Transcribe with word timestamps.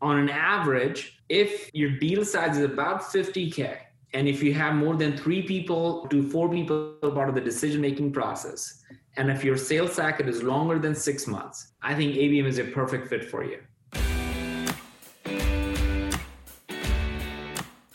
on 0.00 0.18
an 0.18 0.28
average, 0.28 1.20
if 1.28 1.70
your 1.74 1.90
deal 1.90 2.24
size 2.24 2.56
is 2.58 2.64
about 2.64 3.02
50K, 3.02 3.78
and 4.12 4.26
if 4.26 4.42
you 4.42 4.52
have 4.54 4.74
more 4.74 4.96
than 4.96 5.16
three 5.16 5.42
people 5.42 6.06
to 6.08 6.28
four 6.30 6.48
people 6.48 6.96
part 7.14 7.28
of 7.28 7.34
the 7.34 7.40
decision 7.40 7.80
making 7.80 8.12
process, 8.12 8.82
and 9.16 9.30
if 9.30 9.44
your 9.44 9.56
sales 9.56 9.92
cycle 9.92 10.28
is 10.28 10.42
longer 10.42 10.78
than 10.78 10.94
six 10.94 11.26
months, 11.26 11.72
I 11.82 11.94
think 11.94 12.14
ABM 12.14 12.46
is 12.46 12.58
a 12.58 12.64
perfect 12.64 13.08
fit 13.08 13.24
for 13.24 13.44
you. 13.44 13.58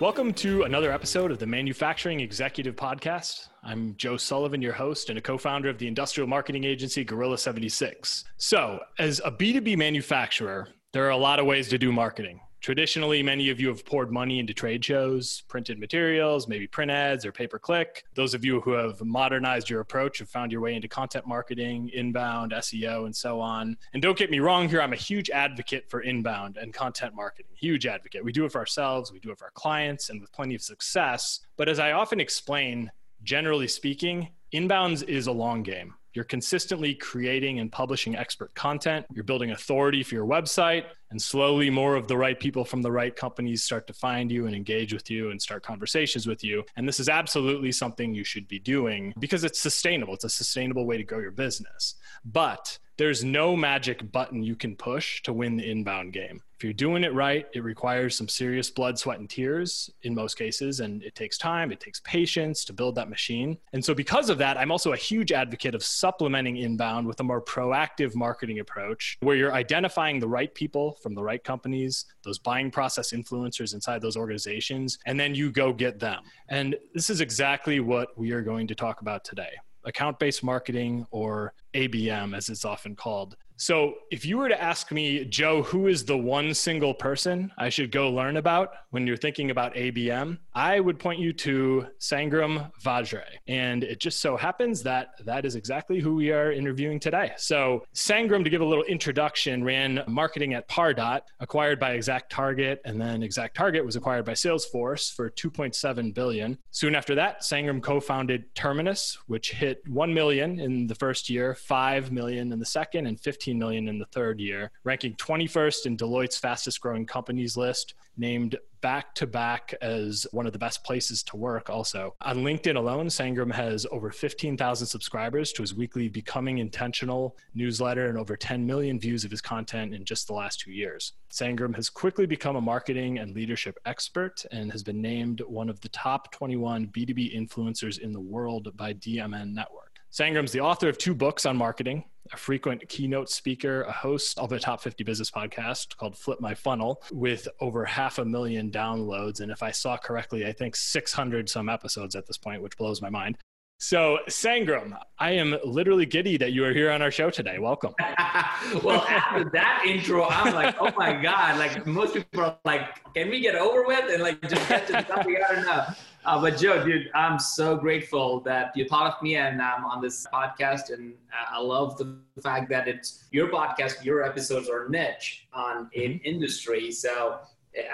Welcome 0.00 0.32
to 0.34 0.62
another 0.62 0.92
episode 0.92 1.32
of 1.32 1.40
the 1.40 1.46
Manufacturing 1.46 2.20
Executive 2.20 2.76
Podcast. 2.76 3.48
I'm 3.64 3.96
Joe 3.96 4.16
Sullivan, 4.16 4.62
your 4.62 4.72
host 4.72 5.10
and 5.10 5.18
a 5.18 5.20
co 5.20 5.36
founder 5.36 5.68
of 5.68 5.78
the 5.78 5.88
industrial 5.88 6.28
marketing 6.28 6.62
agency 6.62 7.02
Gorilla 7.02 7.36
76. 7.36 8.24
So, 8.36 8.78
as 9.00 9.20
a 9.24 9.32
B2B 9.32 9.76
manufacturer, 9.76 10.68
there 10.92 11.04
are 11.04 11.10
a 11.10 11.16
lot 11.16 11.40
of 11.40 11.46
ways 11.46 11.68
to 11.70 11.78
do 11.78 11.90
marketing. 11.90 12.38
Traditionally, 12.68 13.22
many 13.22 13.48
of 13.48 13.58
you 13.58 13.68
have 13.68 13.82
poured 13.82 14.12
money 14.12 14.38
into 14.38 14.52
trade 14.52 14.84
shows, 14.84 15.42
printed 15.48 15.78
materials, 15.78 16.46
maybe 16.46 16.66
print 16.66 16.90
ads 16.90 17.24
or 17.24 17.32
pay 17.32 17.46
per 17.46 17.58
click. 17.58 18.04
Those 18.14 18.34
of 18.34 18.44
you 18.44 18.60
who 18.60 18.72
have 18.72 19.02
modernized 19.02 19.70
your 19.70 19.80
approach 19.80 20.18
have 20.18 20.28
found 20.28 20.52
your 20.52 20.60
way 20.60 20.74
into 20.74 20.86
content 20.86 21.26
marketing, 21.26 21.90
inbound, 21.94 22.52
SEO, 22.52 23.06
and 23.06 23.16
so 23.16 23.40
on. 23.40 23.78
And 23.94 24.02
don't 24.02 24.18
get 24.18 24.30
me 24.30 24.40
wrong 24.40 24.68
here, 24.68 24.82
I'm 24.82 24.92
a 24.92 24.96
huge 24.96 25.30
advocate 25.30 25.88
for 25.88 26.02
inbound 26.02 26.58
and 26.58 26.74
content 26.74 27.14
marketing. 27.14 27.52
Huge 27.54 27.86
advocate. 27.86 28.22
We 28.22 28.32
do 28.32 28.44
it 28.44 28.52
for 28.52 28.58
ourselves, 28.58 29.10
we 29.10 29.18
do 29.18 29.30
it 29.30 29.38
for 29.38 29.46
our 29.46 29.50
clients, 29.52 30.10
and 30.10 30.20
with 30.20 30.30
plenty 30.30 30.54
of 30.54 30.60
success. 30.60 31.40
But 31.56 31.70
as 31.70 31.78
I 31.78 31.92
often 31.92 32.20
explain, 32.20 32.92
generally 33.22 33.68
speaking, 33.68 34.28
inbounds 34.52 35.02
is 35.08 35.26
a 35.26 35.32
long 35.32 35.62
game. 35.62 35.94
You're 36.14 36.24
consistently 36.24 36.94
creating 36.94 37.60
and 37.60 37.70
publishing 37.70 38.16
expert 38.16 38.54
content. 38.54 39.06
You're 39.12 39.24
building 39.24 39.50
authority 39.50 40.02
for 40.02 40.14
your 40.14 40.26
website. 40.26 40.84
And 41.10 41.20
slowly, 41.20 41.70
more 41.70 41.94
of 41.96 42.08
the 42.08 42.16
right 42.16 42.38
people 42.38 42.64
from 42.64 42.82
the 42.82 42.92
right 42.92 43.14
companies 43.14 43.62
start 43.62 43.86
to 43.86 43.92
find 43.92 44.30
you 44.30 44.46
and 44.46 44.54
engage 44.54 44.92
with 44.92 45.10
you 45.10 45.30
and 45.30 45.40
start 45.40 45.62
conversations 45.62 46.26
with 46.26 46.44
you. 46.44 46.64
And 46.76 46.86
this 46.86 47.00
is 47.00 47.08
absolutely 47.08 47.72
something 47.72 48.14
you 48.14 48.24
should 48.24 48.48
be 48.48 48.58
doing 48.58 49.14
because 49.18 49.44
it's 49.44 49.58
sustainable. 49.58 50.14
It's 50.14 50.24
a 50.24 50.28
sustainable 50.28 50.86
way 50.86 50.96
to 50.96 51.04
grow 51.04 51.20
your 51.20 51.30
business. 51.30 51.94
But 52.24 52.78
there's 52.98 53.22
no 53.22 53.56
magic 53.56 54.10
button 54.10 54.42
you 54.42 54.56
can 54.56 54.74
push 54.74 55.22
to 55.22 55.32
win 55.32 55.56
the 55.56 55.70
inbound 55.70 56.12
game. 56.12 56.42
If 56.56 56.64
you're 56.64 56.72
doing 56.72 57.04
it 57.04 57.14
right, 57.14 57.46
it 57.54 57.62
requires 57.62 58.16
some 58.16 58.26
serious 58.26 58.68
blood, 58.68 58.98
sweat, 58.98 59.20
and 59.20 59.30
tears 59.30 59.88
in 60.02 60.12
most 60.12 60.34
cases. 60.34 60.80
And 60.80 61.04
it 61.04 61.14
takes 61.14 61.38
time, 61.38 61.70
it 61.70 61.78
takes 61.78 62.00
patience 62.00 62.64
to 62.64 62.72
build 62.72 62.96
that 62.96 63.08
machine. 63.08 63.56
And 63.72 63.84
so, 63.84 63.94
because 63.94 64.28
of 64.28 64.38
that, 64.38 64.58
I'm 64.58 64.72
also 64.72 64.92
a 64.92 64.96
huge 64.96 65.30
advocate 65.30 65.76
of 65.76 65.84
supplementing 65.84 66.56
inbound 66.56 67.06
with 67.06 67.20
a 67.20 67.22
more 67.22 67.40
proactive 67.40 68.16
marketing 68.16 68.58
approach 68.58 69.16
where 69.20 69.36
you're 69.36 69.52
identifying 69.54 70.18
the 70.18 70.26
right 70.26 70.52
people 70.52 70.98
from 71.00 71.14
the 71.14 71.22
right 71.22 71.44
companies, 71.44 72.06
those 72.24 72.40
buying 72.40 72.72
process 72.72 73.12
influencers 73.12 73.72
inside 73.72 74.02
those 74.02 74.16
organizations, 74.16 74.98
and 75.06 75.20
then 75.20 75.36
you 75.36 75.52
go 75.52 75.72
get 75.72 76.00
them. 76.00 76.24
And 76.48 76.74
this 76.92 77.08
is 77.08 77.20
exactly 77.20 77.78
what 77.78 78.18
we 78.18 78.32
are 78.32 78.42
going 78.42 78.66
to 78.66 78.74
talk 78.74 79.00
about 79.00 79.24
today 79.24 79.52
account 79.88 80.18
based 80.18 80.42
marketing 80.42 81.06
or 81.10 81.52
ABM, 81.74 82.36
as 82.36 82.48
it's 82.48 82.64
often 82.64 82.94
called. 82.94 83.36
So, 83.60 83.94
if 84.12 84.24
you 84.24 84.38
were 84.38 84.48
to 84.48 84.62
ask 84.62 84.92
me, 84.92 85.24
Joe, 85.24 85.64
who 85.64 85.88
is 85.88 86.04
the 86.04 86.16
one 86.16 86.54
single 86.54 86.94
person 86.94 87.50
I 87.58 87.70
should 87.70 87.90
go 87.90 88.08
learn 88.08 88.36
about 88.36 88.70
when 88.90 89.04
you're 89.04 89.16
thinking 89.16 89.50
about 89.50 89.74
ABM, 89.74 90.38
I 90.54 90.78
would 90.78 91.00
point 91.00 91.18
you 91.18 91.32
to 91.32 91.88
Sangram 91.98 92.70
Vajre. 92.80 93.24
And 93.48 93.82
it 93.82 93.98
just 93.98 94.20
so 94.20 94.36
happens 94.36 94.84
that 94.84 95.10
that 95.24 95.44
is 95.44 95.56
exactly 95.56 95.98
who 95.98 96.14
we 96.14 96.30
are 96.30 96.52
interviewing 96.52 97.00
today. 97.00 97.32
So, 97.36 97.84
Sangram, 97.94 98.44
to 98.44 98.50
give 98.50 98.60
a 98.60 98.64
little 98.64 98.84
introduction, 98.84 99.64
ran 99.64 100.04
marketing 100.06 100.54
at 100.54 100.68
Pardot, 100.68 101.22
acquired 101.40 101.80
by 101.80 101.92
Exact 101.94 102.30
Target, 102.30 102.80
and 102.84 103.00
then 103.00 103.24
Exact 103.24 103.56
Target 103.56 103.84
was 103.84 103.96
acquired 103.96 104.24
by 104.24 104.32
Salesforce 104.32 105.12
for 105.12 105.30
2.7 105.30 106.14
billion. 106.14 106.58
Soon 106.70 106.94
after 106.94 107.16
that, 107.16 107.42
Sangram 107.42 107.82
co-founded 107.82 108.54
Terminus, 108.54 109.18
which 109.26 109.50
hit 109.50 109.82
1 109.88 110.14
million 110.14 110.60
in 110.60 110.86
the 110.86 110.94
first 110.94 111.28
year, 111.28 111.56
5 111.56 112.12
million 112.12 112.52
in 112.52 112.60
the 112.60 112.64
second, 112.64 113.06
and 113.06 113.18
15 113.18 113.47
15 113.48 113.58
million 113.58 113.88
in 113.88 113.98
the 113.98 114.04
third 114.06 114.38
year, 114.38 114.70
ranking 114.84 115.14
21st 115.14 115.86
in 115.86 115.96
Deloitte's 115.96 116.36
fastest 116.36 116.82
growing 116.82 117.06
companies 117.06 117.56
list, 117.56 117.94
named 118.18 118.56
back 118.82 119.14
to 119.14 119.26
back 119.26 119.72
as 119.80 120.26
one 120.32 120.46
of 120.46 120.52
the 120.52 120.58
best 120.58 120.84
places 120.84 121.22
to 121.22 121.36
work 121.36 121.70
also. 121.70 122.14
On 122.20 122.36
LinkedIn 122.38 122.76
alone, 122.76 123.06
Sangram 123.06 123.50
has 123.50 123.86
over 123.90 124.10
15,000 124.10 124.86
subscribers 124.86 125.50
to 125.52 125.62
his 125.62 125.74
weekly 125.74 126.08
Becoming 126.08 126.58
Intentional 126.58 127.38
newsletter 127.54 128.08
and 128.08 128.18
over 128.18 128.36
10 128.36 128.66
million 128.66 129.00
views 129.00 129.24
of 129.24 129.30
his 129.30 129.40
content 129.40 129.94
in 129.94 130.04
just 130.04 130.26
the 130.26 130.34
last 130.34 130.60
2 130.60 130.70
years. 130.70 131.14
Sangram 131.32 131.74
has 131.74 131.88
quickly 131.88 132.26
become 132.26 132.56
a 132.56 132.60
marketing 132.60 133.18
and 133.18 133.34
leadership 133.34 133.78
expert 133.86 134.44
and 134.52 134.70
has 134.70 134.82
been 134.82 135.00
named 135.00 135.40
one 135.48 135.70
of 135.70 135.80
the 135.80 135.88
top 135.88 136.30
21 136.32 136.88
B2B 136.88 137.34
influencers 137.34 137.98
in 137.98 138.12
the 138.12 138.20
world 138.20 138.76
by 138.76 138.92
DMN 138.92 139.54
Network. 139.54 139.88
Sangram's 140.10 140.52
the 140.52 140.60
author 140.60 140.88
of 140.88 140.96
two 140.96 141.14
books 141.14 141.44
on 141.44 141.56
marketing, 141.56 142.02
a 142.32 142.36
frequent 142.36 142.88
keynote 142.88 143.30
speaker, 143.30 143.82
a 143.82 143.92
host 143.92 144.38
of 144.38 144.52
a 144.52 144.58
top 144.58 144.80
50 144.80 145.04
business 145.04 145.30
podcast 145.30 145.96
called 145.96 146.16
Flip 146.16 146.40
My 146.40 146.54
Funnel 146.54 147.02
with 147.12 147.48
over 147.60 147.84
half 147.84 148.18
a 148.18 148.24
million 148.24 148.70
downloads. 148.70 149.40
And 149.40 149.50
if 149.50 149.62
I 149.62 149.70
saw 149.70 149.96
correctly, 149.96 150.46
I 150.46 150.52
think 150.52 150.76
600 150.76 151.48
some 151.48 151.68
episodes 151.68 152.14
at 152.14 152.26
this 152.26 152.38
point, 152.38 152.62
which 152.62 152.76
blows 152.76 153.02
my 153.02 153.10
mind. 153.10 153.38
So, 153.80 154.18
Sangram, 154.28 154.98
I 155.20 155.30
am 155.32 155.56
literally 155.64 156.04
giddy 156.04 156.36
that 156.38 156.50
you 156.50 156.64
are 156.64 156.72
here 156.72 156.90
on 156.90 157.00
our 157.00 157.12
show 157.12 157.30
today. 157.30 157.60
Welcome. 157.60 157.94
well, 158.82 159.02
after 159.02 159.48
that 159.50 159.84
intro, 159.86 160.24
I'm 160.24 160.52
like, 160.52 160.74
oh 160.80 160.90
my 160.96 161.12
God. 161.12 161.58
Like, 161.58 161.86
most 161.86 162.14
people 162.14 162.42
are 162.42 162.58
like, 162.64 162.88
can 163.14 163.30
we 163.30 163.38
get 163.38 163.54
over 163.54 163.84
with 163.84 164.12
and 164.12 164.20
like 164.20 164.40
just 164.48 164.68
get 164.68 164.88
to 164.88 164.94
the 164.94 165.04
stuff 165.04 165.24
we 165.24 165.36
gotta 165.38 165.62
know? 165.62 165.84
Uh, 166.28 166.38
but 166.38 166.58
Joe, 166.58 166.84
dude, 166.84 167.10
I'm 167.14 167.38
so 167.38 167.74
grateful 167.74 168.40
that 168.40 168.76
you 168.76 168.86
thought 168.86 169.14
of 169.16 169.22
me 169.22 169.36
and 169.36 169.62
I'm 169.62 169.86
on 169.86 170.02
this 170.02 170.26
podcast. 170.30 170.92
And 170.92 171.14
I 171.32 171.58
love 171.58 171.96
the 171.96 172.18
fact 172.42 172.68
that 172.68 172.86
it's 172.86 173.24
your 173.30 173.48
podcast, 173.48 174.04
your 174.04 174.22
episodes 174.22 174.68
are 174.68 174.90
niche 174.90 175.46
on 175.54 175.78
an 175.78 175.88
mm-hmm. 175.96 176.26
industry. 176.26 176.92
So 176.92 177.38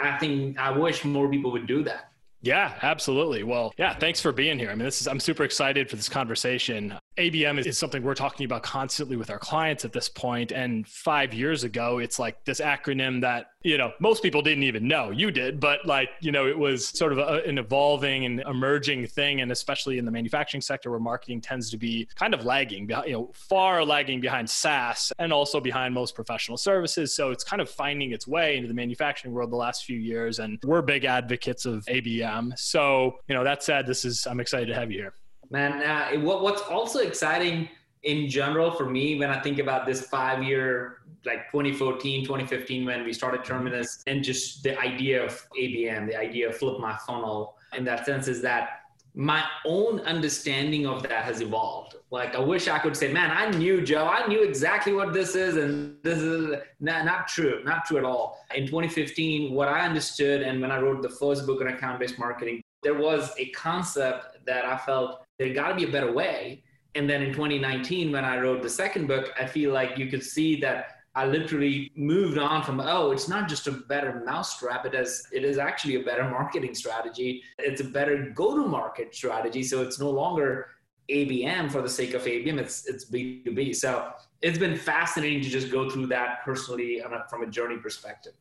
I 0.03 0.19
think 0.19 0.59
I 0.59 0.73
wish 0.73 1.05
more 1.05 1.31
people 1.31 1.53
would 1.53 1.69
do 1.69 1.85
that. 1.85 2.11
Yeah, 2.43 2.73
absolutely. 2.83 3.45
Well, 3.45 3.73
yeah, 3.79 3.95
thanks 3.95 4.21
for 4.21 4.33
being 4.33 4.59
here. 4.59 4.71
I 4.71 4.75
mean, 4.75 4.85
this 4.85 5.01
is 5.01 5.07
I'm 5.07 5.21
super 5.21 5.45
excited 5.45 5.89
for 5.89 5.95
this 5.95 6.09
conversation. 6.09 6.99
ABM 7.17 7.65
is, 7.65 7.79
something 7.79 8.03
we're 8.03 8.15
talking 8.15 8.45
about 8.45 8.63
constantly 8.63 9.17
with 9.17 9.31
our 9.31 9.39
clients 9.39 9.85
at 9.85 9.93
this 9.93 10.09
point. 10.09 10.53
And 10.53 10.87
five 10.87 11.35
years 11.35 11.65
ago, 11.65 11.99
it's 11.99 12.19
like 12.19 12.45
this 12.45 12.61
acronym 12.61 13.21
that, 13.21 13.51
you 13.63 13.79
know, 13.79 13.93
most 14.01 14.23
people 14.23 14.43
didn't 14.43 14.63
even 14.65 14.87
know. 14.89 15.11
You 15.11 15.31
did, 15.31 15.61
but 15.61 15.85
like, 15.87 16.11
you 16.21 16.33
know, 16.33 16.47
it 16.47 16.59
was 16.59 16.89
sort 16.89 17.13
of 17.13 17.19
a, 17.19 17.43
an 17.47 17.59
evolving 17.59 18.25
and 18.25 18.41
emerging 18.41 19.07
thing. 19.07 19.41
And 19.41 19.53
especially 19.53 19.99
in 19.99 20.05
the 20.05 20.11
manufacturing 20.11 20.61
sector 20.61 20.91
where 20.91 21.01
marketing 21.01 21.41
tends 21.41 21.71
to 21.71 21.77
be 21.77 22.09
kind 22.15 22.35
of 22.35 22.45
lagging, 22.45 22.89
you 23.07 23.13
know, 23.13 23.31
far 23.33 23.85
lagging 23.85 24.21
behind 24.21 24.49
SaaS 24.49 25.13
and 25.19 25.33
also 25.33 25.61
behind 25.61 25.95
most 25.95 26.15
professional 26.15 26.57
services. 26.57 27.15
So 27.15 27.31
it's 27.31 27.45
kind 27.45 27.63
of 27.63 27.71
finding 27.71 28.13
its 28.13 28.27
way 28.27 28.57
into 28.57 28.69
the 28.69 28.75
manufacturing 28.75 29.35
world 29.35 29.51
the 29.51 29.57
last 29.57 29.85
few 29.85 29.99
years. 29.99 30.39
And 30.39 30.59
we're 30.65 30.83
big 30.83 31.05
advocates 31.05 31.65
of 31.65 31.85
ABM. 31.87 32.59
So, 32.59 33.19
you 33.29 33.35
know, 33.35 33.45
that 33.45 33.63
said, 33.63 33.87
this 33.87 34.05
is, 34.05 34.27
I'm 34.27 34.41
excited 34.41 34.67
to 34.67 34.75
have 34.75 34.91
you 34.91 34.99
here. 34.99 35.15
Man, 35.55 35.85
uh, 35.85 36.19
what, 36.19 36.43
what's 36.43 36.63
also 36.63 36.99
exciting 36.99 37.69
in 38.03 38.29
general 38.29 38.73
for 38.73 38.91
me 38.91 39.21
when 39.21 39.31
I 39.31 39.39
think 39.39 39.61
about 39.61 39.87
this 39.87 40.05
five 40.09 40.43
year, 40.43 41.03
like 41.25 41.49
2014, 41.53 42.25
2015, 42.25 42.85
when 42.85 43.05
we 43.05 43.13
started 43.13 43.45
Terminus, 43.45 44.03
and 44.09 44.25
just 44.25 44.65
the 44.65 44.77
idea 44.81 45.25
of 45.25 45.31
ABM, 45.57 46.09
the 46.09 46.17
idea 46.17 46.49
of 46.49 46.57
flip 46.57 46.81
my 46.81 46.97
funnel 47.07 47.57
in 47.77 47.85
that 47.85 48.05
sense 48.05 48.27
is 48.27 48.43
that 48.43 48.81
my 49.15 49.45
own 49.65 50.01
understanding 50.01 50.89
of 50.89 51.05
that 51.05 51.25
has 51.25 51.41
evolved. 51.41 51.95
Like 52.11 52.35
I 52.35 52.41
wish 52.41 52.67
I 52.67 52.81
could 52.81 52.97
say, 52.97 53.13
man, 53.13 53.31
I 53.31 53.57
knew 53.57 53.81
Joe, 53.81 54.09
I 54.09 54.27
knew 54.27 54.43
exactly 54.43 54.93
what 54.93 55.13
this 55.13 55.37
is, 55.37 55.57
and 55.57 55.99
this 56.03 56.19
is 56.19 56.57
not, 56.81 57.05
not 57.05 57.29
true, 57.29 57.63
not 57.65 57.85
true 57.85 57.99
at 57.99 58.05
all. 58.05 58.41
In 58.57 58.67
2015, 58.67 59.55
what 59.55 59.69
I 59.69 59.87
understood, 59.87 60.43
and 60.43 60.61
when 60.61 60.73
I 60.73 60.81
wrote 60.81 61.01
the 61.01 61.11
first 61.11 61.47
book 61.47 61.61
on 61.61 61.69
account-based 61.69 62.19
marketing, 62.19 62.61
there 62.83 62.95
was 62.95 63.33
a 63.39 63.47
concept 63.51 64.45
that 64.47 64.65
I 64.65 64.77
felt 64.77 65.24
there 65.39 65.53
got 65.53 65.69
to 65.69 65.75
be 65.75 65.85
a 65.85 65.93
better 65.93 66.13
way. 66.13 66.63
And 66.95 67.11
then 67.11 67.23
in 67.23 67.33
2019, 67.33 68.13
when 68.13 68.25
I 68.25 68.39
wrote 68.39 68.63
the 68.63 68.71
second 68.71 69.09
book, 69.09 69.33
I 69.39 69.47
feel 69.47 69.73
like 69.73 69.99
you 69.99 70.07
could 70.07 70.23
see 70.23 70.61
that 70.61 70.91
I 71.17 71.27
literally 71.27 71.93
moved 71.97 72.39
on 72.39 72.63
from, 72.63 72.81
oh, 72.81 73.11
it's 73.11 73.29
not 73.29 73.49
just 73.49 73.67
a 73.67 73.73
better 73.73 74.23
mousetrap. 74.25 74.85
It 74.87 74.95
is, 74.95 75.27
it 75.33 75.45
is 75.45 75.59
actually 75.59 75.97
a 75.97 76.03
better 76.03 76.25
marketing 76.25 76.75
strategy. 76.75 77.43
It's 77.59 77.81
a 77.81 77.85
better 77.85 78.33
go-to-market 78.35 79.15
strategy. 79.15 79.63
So 79.63 79.83
it's 79.83 79.99
no 79.99 80.11
longer 80.11 80.69
ABM 81.11 81.71
for 81.71 81.83
the 81.83 81.89
sake 81.89 82.15
of 82.15 82.23
ABM. 82.23 82.59
It's 82.59 82.87
it's 82.87 83.05
B2B. 83.11 83.77
So 83.77 84.13
it's 84.43 84.59
been 84.59 84.77
fascinating 84.77 85.43
to 85.43 85.49
just 85.49 85.71
go 85.71 85.89
through 85.91 86.07
that 86.09 86.45
personally 86.45 87.03
from 87.29 87.43
a 87.43 87.47
journey 87.47 87.77
perspective. 87.77 88.33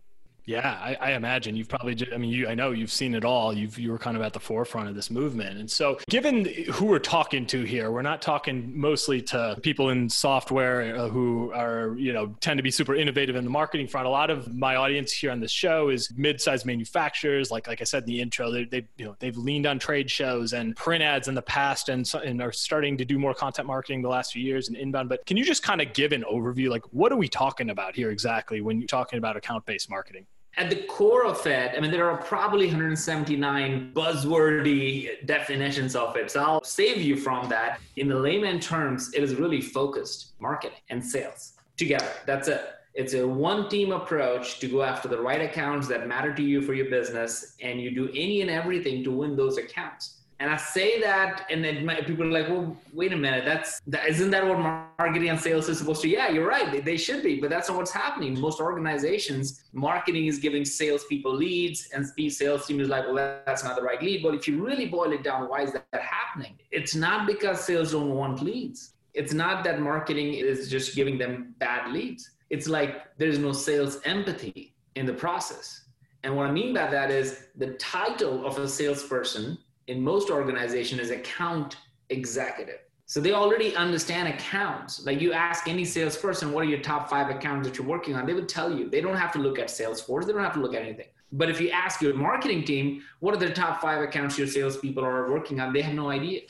Yeah, 0.45 0.77
I, 0.81 0.95
I, 0.99 1.11
imagine 1.13 1.55
you've 1.55 1.69
probably. 1.69 1.95
Just, 1.95 2.11
I 2.11 2.17
mean, 2.17 2.29
you. 2.29 2.49
I 2.49 2.53
know 2.53 2.71
you've 2.71 2.91
seen 2.91 3.15
it 3.15 3.23
all. 3.23 3.53
You've 3.53 3.79
you 3.79 3.91
were 3.91 3.97
kind 3.97 4.17
of 4.17 4.23
at 4.23 4.33
the 4.33 4.41
forefront 4.41 4.89
of 4.89 4.95
this 4.95 5.09
movement, 5.09 5.57
and 5.57 5.71
so 5.71 5.99
given 6.09 6.43
who 6.73 6.87
we're 6.87 6.99
talking 6.99 7.45
to 7.47 7.63
here, 7.63 7.91
we're 7.91 8.01
not 8.01 8.21
talking 8.21 8.77
mostly 8.77 9.21
to 9.21 9.57
people 9.63 9.89
in 9.89 10.09
software 10.09 10.97
uh, 10.97 11.07
who 11.07 11.53
are 11.53 11.95
you 11.97 12.11
know 12.11 12.35
tend 12.41 12.57
to 12.57 12.63
be 12.63 12.71
super 12.71 12.93
innovative 12.93 13.37
in 13.37 13.45
the 13.45 13.49
marketing 13.49 13.87
front. 13.87 14.05
A 14.05 14.09
lot 14.09 14.29
of 14.29 14.53
my 14.53 14.75
audience 14.75 15.13
here 15.13 15.31
on 15.31 15.39
this 15.39 15.51
show 15.51 15.87
is 15.87 16.11
mid-sized 16.17 16.65
manufacturers. 16.65 17.49
Like 17.49 17.67
like 17.67 17.79
I 17.79 17.85
said 17.85 18.03
in 18.03 18.07
the 18.07 18.19
intro, 18.19 18.51
they 18.51 18.65
they 18.65 18.85
you 18.97 19.05
know 19.05 19.15
they've 19.19 19.37
leaned 19.37 19.65
on 19.65 19.79
trade 19.79 20.11
shows 20.11 20.51
and 20.51 20.75
print 20.75 21.01
ads 21.01 21.29
in 21.29 21.35
the 21.35 21.41
past, 21.41 21.87
and 21.87 22.11
and 22.15 22.41
are 22.41 22.51
starting 22.51 22.97
to 22.97 23.05
do 23.05 23.17
more 23.17 23.33
content 23.33 23.65
marketing 23.65 24.01
the 24.01 24.09
last 24.09 24.33
few 24.33 24.43
years 24.43 24.67
and 24.67 24.75
inbound. 24.75 25.07
But 25.07 25.25
can 25.25 25.37
you 25.37 25.45
just 25.45 25.63
kind 25.63 25.81
of 25.81 25.93
give 25.93 26.11
an 26.11 26.25
overview? 26.29 26.69
Like, 26.69 26.83
what 26.91 27.13
are 27.13 27.17
we 27.17 27.29
talking 27.29 27.69
about 27.69 27.95
here 27.95 28.11
exactly 28.11 28.59
when 28.59 28.79
you're 28.79 28.87
talking 28.87 29.19
about 29.19 29.37
account-based 29.37 29.89
marketing? 29.89 30.25
At 30.57 30.69
the 30.69 30.83
core 30.83 31.25
of 31.25 31.45
it, 31.47 31.73
I 31.75 31.79
mean, 31.79 31.91
there 31.91 32.09
are 32.09 32.17
probably 32.17 32.67
179 32.67 33.91
buzzwordy 33.93 35.25
definitions 35.25 35.95
of 35.95 36.15
it. 36.15 36.29
So 36.29 36.43
I'll 36.43 36.63
save 36.63 37.01
you 37.01 37.15
from 37.15 37.49
that. 37.49 37.79
In 37.95 38.07
the 38.07 38.15
layman 38.15 38.59
terms, 38.59 39.11
it 39.13 39.23
is 39.23 39.35
really 39.35 39.61
focused 39.61 40.33
marketing 40.39 40.77
and 40.89 41.03
sales 41.03 41.53
together. 41.77 42.11
That's 42.25 42.47
it. 42.47 42.61
It's 42.93 43.15
a 43.15 43.27
one 43.27 43.67
team 43.69 43.91
approach 43.91 44.59
to 44.59 44.67
go 44.67 44.83
after 44.83 45.07
the 45.07 45.19
right 45.19 45.41
accounts 45.41 45.87
that 45.87 46.07
matter 46.07 46.31
to 46.35 46.43
you 46.43 46.61
for 46.61 46.75
your 46.75 46.91
business, 46.91 47.55
and 47.61 47.81
you 47.81 47.89
do 47.89 48.09
any 48.09 48.41
and 48.41 48.51
everything 48.51 49.03
to 49.05 49.11
win 49.11 49.35
those 49.35 49.57
accounts. 49.57 50.19
And 50.43 50.51
I 50.51 50.57
say 50.57 50.99
that, 50.99 51.45
and 51.49 51.63
then 51.63 51.87
people 52.03 52.25
are 52.25 52.31
like, 52.39 52.49
"Well, 52.49 52.75
wait 52.91 53.13
a 53.13 53.15
minute. 53.15 53.45
That's 53.45 53.79
that, 53.87 54.09
isn't 54.09 54.29
that 54.31 54.45
what 54.45 54.59
marketing 54.59 55.29
and 55.29 55.39
sales 55.39 55.69
is 55.69 55.77
supposed 55.77 56.01
to?" 56.01 56.09
Yeah, 56.09 56.27
you're 56.27 56.45
right. 56.45 56.69
They, 56.69 56.81
they 56.81 56.97
should 56.97 57.23
be, 57.23 57.39
but 57.39 57.49
that's 57.49 57.69
not 57.69 57.77
what's 57.77 57.93
happening. 57.93 58.37
Most 58.37 58.59
organizations, 58.59 59.63
marketing 59.71 60.25
is 60.25 60.39
giving 60.39 60.65
salespeople 60.65 61.33
leads, 61.33 61.87
and 61.93 62.05
the 62.17 62.29
sales 62.29 62.65
team 62.65 62.81
is 62.81 62.89
like, 62.89 63.05
"Well, 63.05 63.15
that's 63.45 63.63
not 63.63 63.77
the 63.77 63.83
right 63.83 64.01
lead." 64.03 64.21
But 64.21 64.33
if 64.35 64.45
you 64.45 64.61
really 64.61 64.87
boil 64.87 65.13
it 65.13 65.23
down, 65.23 65.47
why 65.47 65.61
is 65.61 65.71
that 65.71 65.87
happening? 65.93 66.59
It's 66.71 66.93
not 66.93 67.25
because 67.25 67.63
sales 67.63 67.93
don't 67.93 68.09
want 68.09 68.43
leads. 68.43 68.95
It's 69.13 69.33
not 69.33 69.63
that 69.63 69.79
marketing 69.79 70.33
is 70.33 70.69
just 70.69 70.93
giving 70.93 71.17
them 71.17 71.55
bad 71.59 71.93
leads. 71.93 72.31
It's 72.49 72.67
like 72.67 73.17
there's 73.17 73.39
no 73.39 73.53
sales 73.53 74.01
empathy 74.03 74.73
in 74.95 75.05
the 75.05 75.13
process. 75.13 75.85
And 76.23 76.35
what 76.35 76.47
I 76.47 76.51
mean 76.51 76.73
by 76.73 76.91
that 76.91 77.11
is 77.11 77.45
the 77.55 77.71
title 77.75 78.45
of 78.45 78.57
a 78.57 78.67
salesperson 78.67 79.57
in 79.87 80.01
most 80.01 80.29
organization 80.29 80.99
is 80.99 81.11
account 81.11 81.77
executive. 82.09 82.79
So 83.05 83.19
they 83.19 83.33
already 83.33 83.75
understand 83.75 84.29
accounts. 84.29 85.05
Like 85.05 85.21
you 85.21 85.33
ask 85.33 85.67
any 85.67 85.85
salesperson, 85.85 86.51
what 86.51 86.61
are 86.61 86.69
your 86.69 86.79
top 86.79 87.09
five 87.09 87.29
accounts 87.29 87.67
that 87.67 87.77
you're 87.77 87.87
working 87.87 88.15
on? 88.15 88.25
They 88.25 88.33
would 88.33 88.49
tell 88.49 88.75
you. 88.75 88.89
They 88.89 89.01
don't 89.01 89.17
have 89.17 89.31
to 89.33 89.39
look 89.39 89.59
at 89.59 89.67
Salesforce. 89.67 90.25
They 90.25 90.33
don't 90.33 90.43
have 90.43 90.53
to 90.53 90.61
look 90.61 90.73
at 90.73 90.81
anything. 90.81 91.07
But 91.31 91.49
if 91.49 91.59
you 91.59 91.69
ask 91.69 92.01
your 92.01 92.13
marketing 92.13 92.63
team, 92.63 93.03
what 93.19 93.33
are 93.33 93.37
the 93.37 93.49
top 93.49 93.81
five 93.81 94.01
accounts 94.01 94.37
your 94.37 94.47
salespeople 94.47 95.03
are 95.03 95.29
working 95.31 95.59
on? 95.59 95.73
They 95.73 95.81
have 95.81 95.95
no 95.95 96.09
idea. 96.09 96.41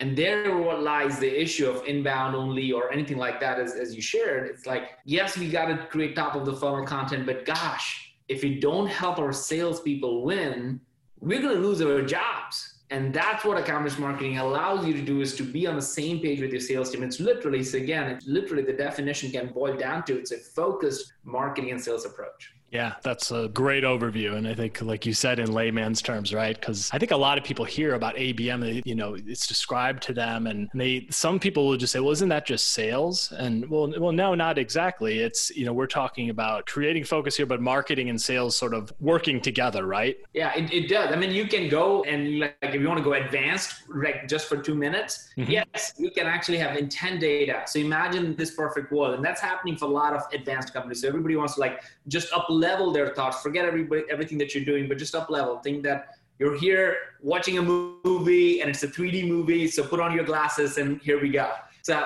And 0.00 0.16
there 0.16 0.52
lies 0.80 1.18
the 1.18 1.40
issue 1.42 1.70
of 1.70 1.84
inbound 1.86 2.34
only 2.34 2.72
or 2.72 2.92
anything 2.92 3.18
like 3.18 3.40
that, 3.40 3.60
as, 3.60 3.74
as 3.74 3.94
you 3.94 4.02
shared. 4.02 4.50
It's 4.50 4.66
like, 4.66 4.90
yes, 5.04 5.38
we 5.38 5.48
got 5.48 5.66
to 5.66 5.86
create 5.86 6.16
top 6.16 6.34
of 6.34 6.44
the 6.44 6.54
funnel 6.54 6.84
content, 6.84 7.24
but 7.24 7.44
gosh, 7.44 8.12
if 8.28 8.42
we 8.42 8.58
don't 8.58 8.88
help 8.88 9.18
our 9.18 9.32
salespeople 9.32 10.24
win, 10.24 10.80
we're 11.20 11.40
going 11.40 11.54
to 11.54 11.60
lose 11.60 11.80
our 11.80 12.02
jobs 12.02 12.71
and 12.92 13.14
that's 13.14 13.42
what 13.42 13.56
account 13.56 13.98
marketing 13.98 14.36
allows 14.36 14.86
you 14.86 14.92
to 14.92 15.00
do 15.00 15.22
is 15.22 15.34
to 15.36 15.42
be 15.42 15.66
on 15.66 15.76
the 15.76 15.82
same 15.82 16.20
page 16.20 16.42
with 16.42 16.50
your 16.50 16.60
sales 16.60 16.90
team. 16.90 17.02
It's 17.02 17.20
literally, 17.20 17.64
so 17.64 17.78
again, 17.78 18.10
it's 18.10 18.26
literally 18.26 18.62
the 18.62 18.74
definition 18.74 19.30
can 19.30 19.46
boil 19.46 19.78
down 19.78 20.04
to 20.04 20.18
it's 20.18 20.30
a 20.30 20.36
focused 20.36 21.14
marketing 21.24 21.70
and 21.70 21.82
sales 21.82 22.04
approach. 22.04 22.52
Yeah, 22.72 22.94
that's 23.02 23.30
a 23.30 23.48
great 23.48 23.84
overview. 23.84 24.34
And 24.34 24.48
I 24.48 24.54
think, 24.54 24.80
like 24.80 25.04
you 25.04 25.12
said, 25.12 25.38
in 25.38 25.52
layman's 25.52 26.00
terms, 26.00 26.32
right? 26.32 26.58
Because 26.58 26.88
I 26.92 26.98
think 26.98 27.10
a 27.10 27.16
lot 27.16 27.36
of 27.36 27.44
people 27.44 27.66
hear 27.66 27.94
about 27.94 28.16
ABM, 28.16 28.82
you 28.86 28.94
know, 28.94 29.14
it's 29.14 29.46
described 29.46 30.02
to 30.04 30.14
them, 30.14 30.46
and 30.46 30.70
they, 30.74 31.06
some 31.10 31.38
people 31.38 31.68
will 31.68 31.76
just 31.76 31.92
say, 31.92 32.00
well, 32.00 32.12
isn't 32.12 32.30
that 32.30 32.46
just 32.46 32.68
sales? 32.68 33.30
And 33.32 33.68
well, 33.68 33.92
well, 33.98 34.12
no, 34.12 34.34
not 34.34 34.56
exactly. 34.56 35.18
It's, 35.18 35.50
you 35.50 35.66
know, 35.66 35.74
we're 35.74 35.86
talking 35.86 36.30
about 36.30 36.64
creating 36.64 37.04
focus 37.04 37.36
here, 37.36 37.44
but 37.44 37.60
marketing 37.60 38.08
and 38.08 38.20
sales 38.20 38.56
sort 38.56 38.72
of 38.72 38.90
working 39.00 39.40
together, 39.40 39.86
right? 39.86 40.16
Yeah, 40.32 40.54
it, 40.54 40.72
it 40.72 40.88
does. 40.88 41.12
I 41.12 41.16
mean, 41.16 41.30
you 41.30 41.46
can 41.46 41.68
go 41.68 42.02
and 42.04 42.38
like, 42.38 42.56
if 42.62 42.74
you 42.74 42.88
want 42.88 42.98
to 42.98 43.04
go 43.04 43.12
advanced, 43.12 43.82
like 43.94 44.26
just 44.28 44.48
for 44.48 44.56
two 44.56 44.74
minutes, 44.74 45.28
mm-hmm. 45.36 45.50
yes, 45.50 45.92
you 45.98 46.10
can 46.10 46.26
actually 46.26 46.58
have 46.58 46.78
intent 46.78 47.20
data. 47.20 47.64
So 47.66 47.80
imagine 47.80 48.34
this 48.36 48.54
perfect 48.54 48.92
world. 48.92 49.14
And 49.14 49.22
that's 49.22 49.42
happening 49.42 49.76
for 49.76 49.84
a 49.84 49.88
lot 49.88 50.14
of 50.14 50.22
advanced 50.32 50.72
companies. 50.72 51.02
So 51.02 51.08
everybody 51.08 51.36
wants 51.36 51.54
to 51.54 51.60
like 51.60 51.82
just 52.08 52.32
up 52.32 52.48
level 52.68 52.86
their 52.92 53.08
thoughts. 53.16 53.36
Forget 53.42 53.64
everybody 53.64 54.02
everything 54.14 54.38
that 54.38 54.54
you're 54.54 54.68
doing 54.72 54.88
but 54.88 54.96
just 55.04 55.14
up 55.14 55.28
level. 55.38 55.58
Think 55.58 55.82
that 55.88 56.00
you're 56.38 56.58
here 56.66 56.86
watching 57.20 57.58
a 57.58 57.62
movie 57.62 58.60
and 58.60 58.70
it's 58.70 58.82
a 58.82 58.88
3d 58.96 59.28
movie 59.28 59.64
so 59.68 59.80
put 59.92 60.00
on 60.00 60.10
your 60.18 60.26
glasses 60.32 60.78
and 60.78 61.00
here 61.06 61.20
we 61.20 61.30
go. 61.30 61.48
So 61.82 61.96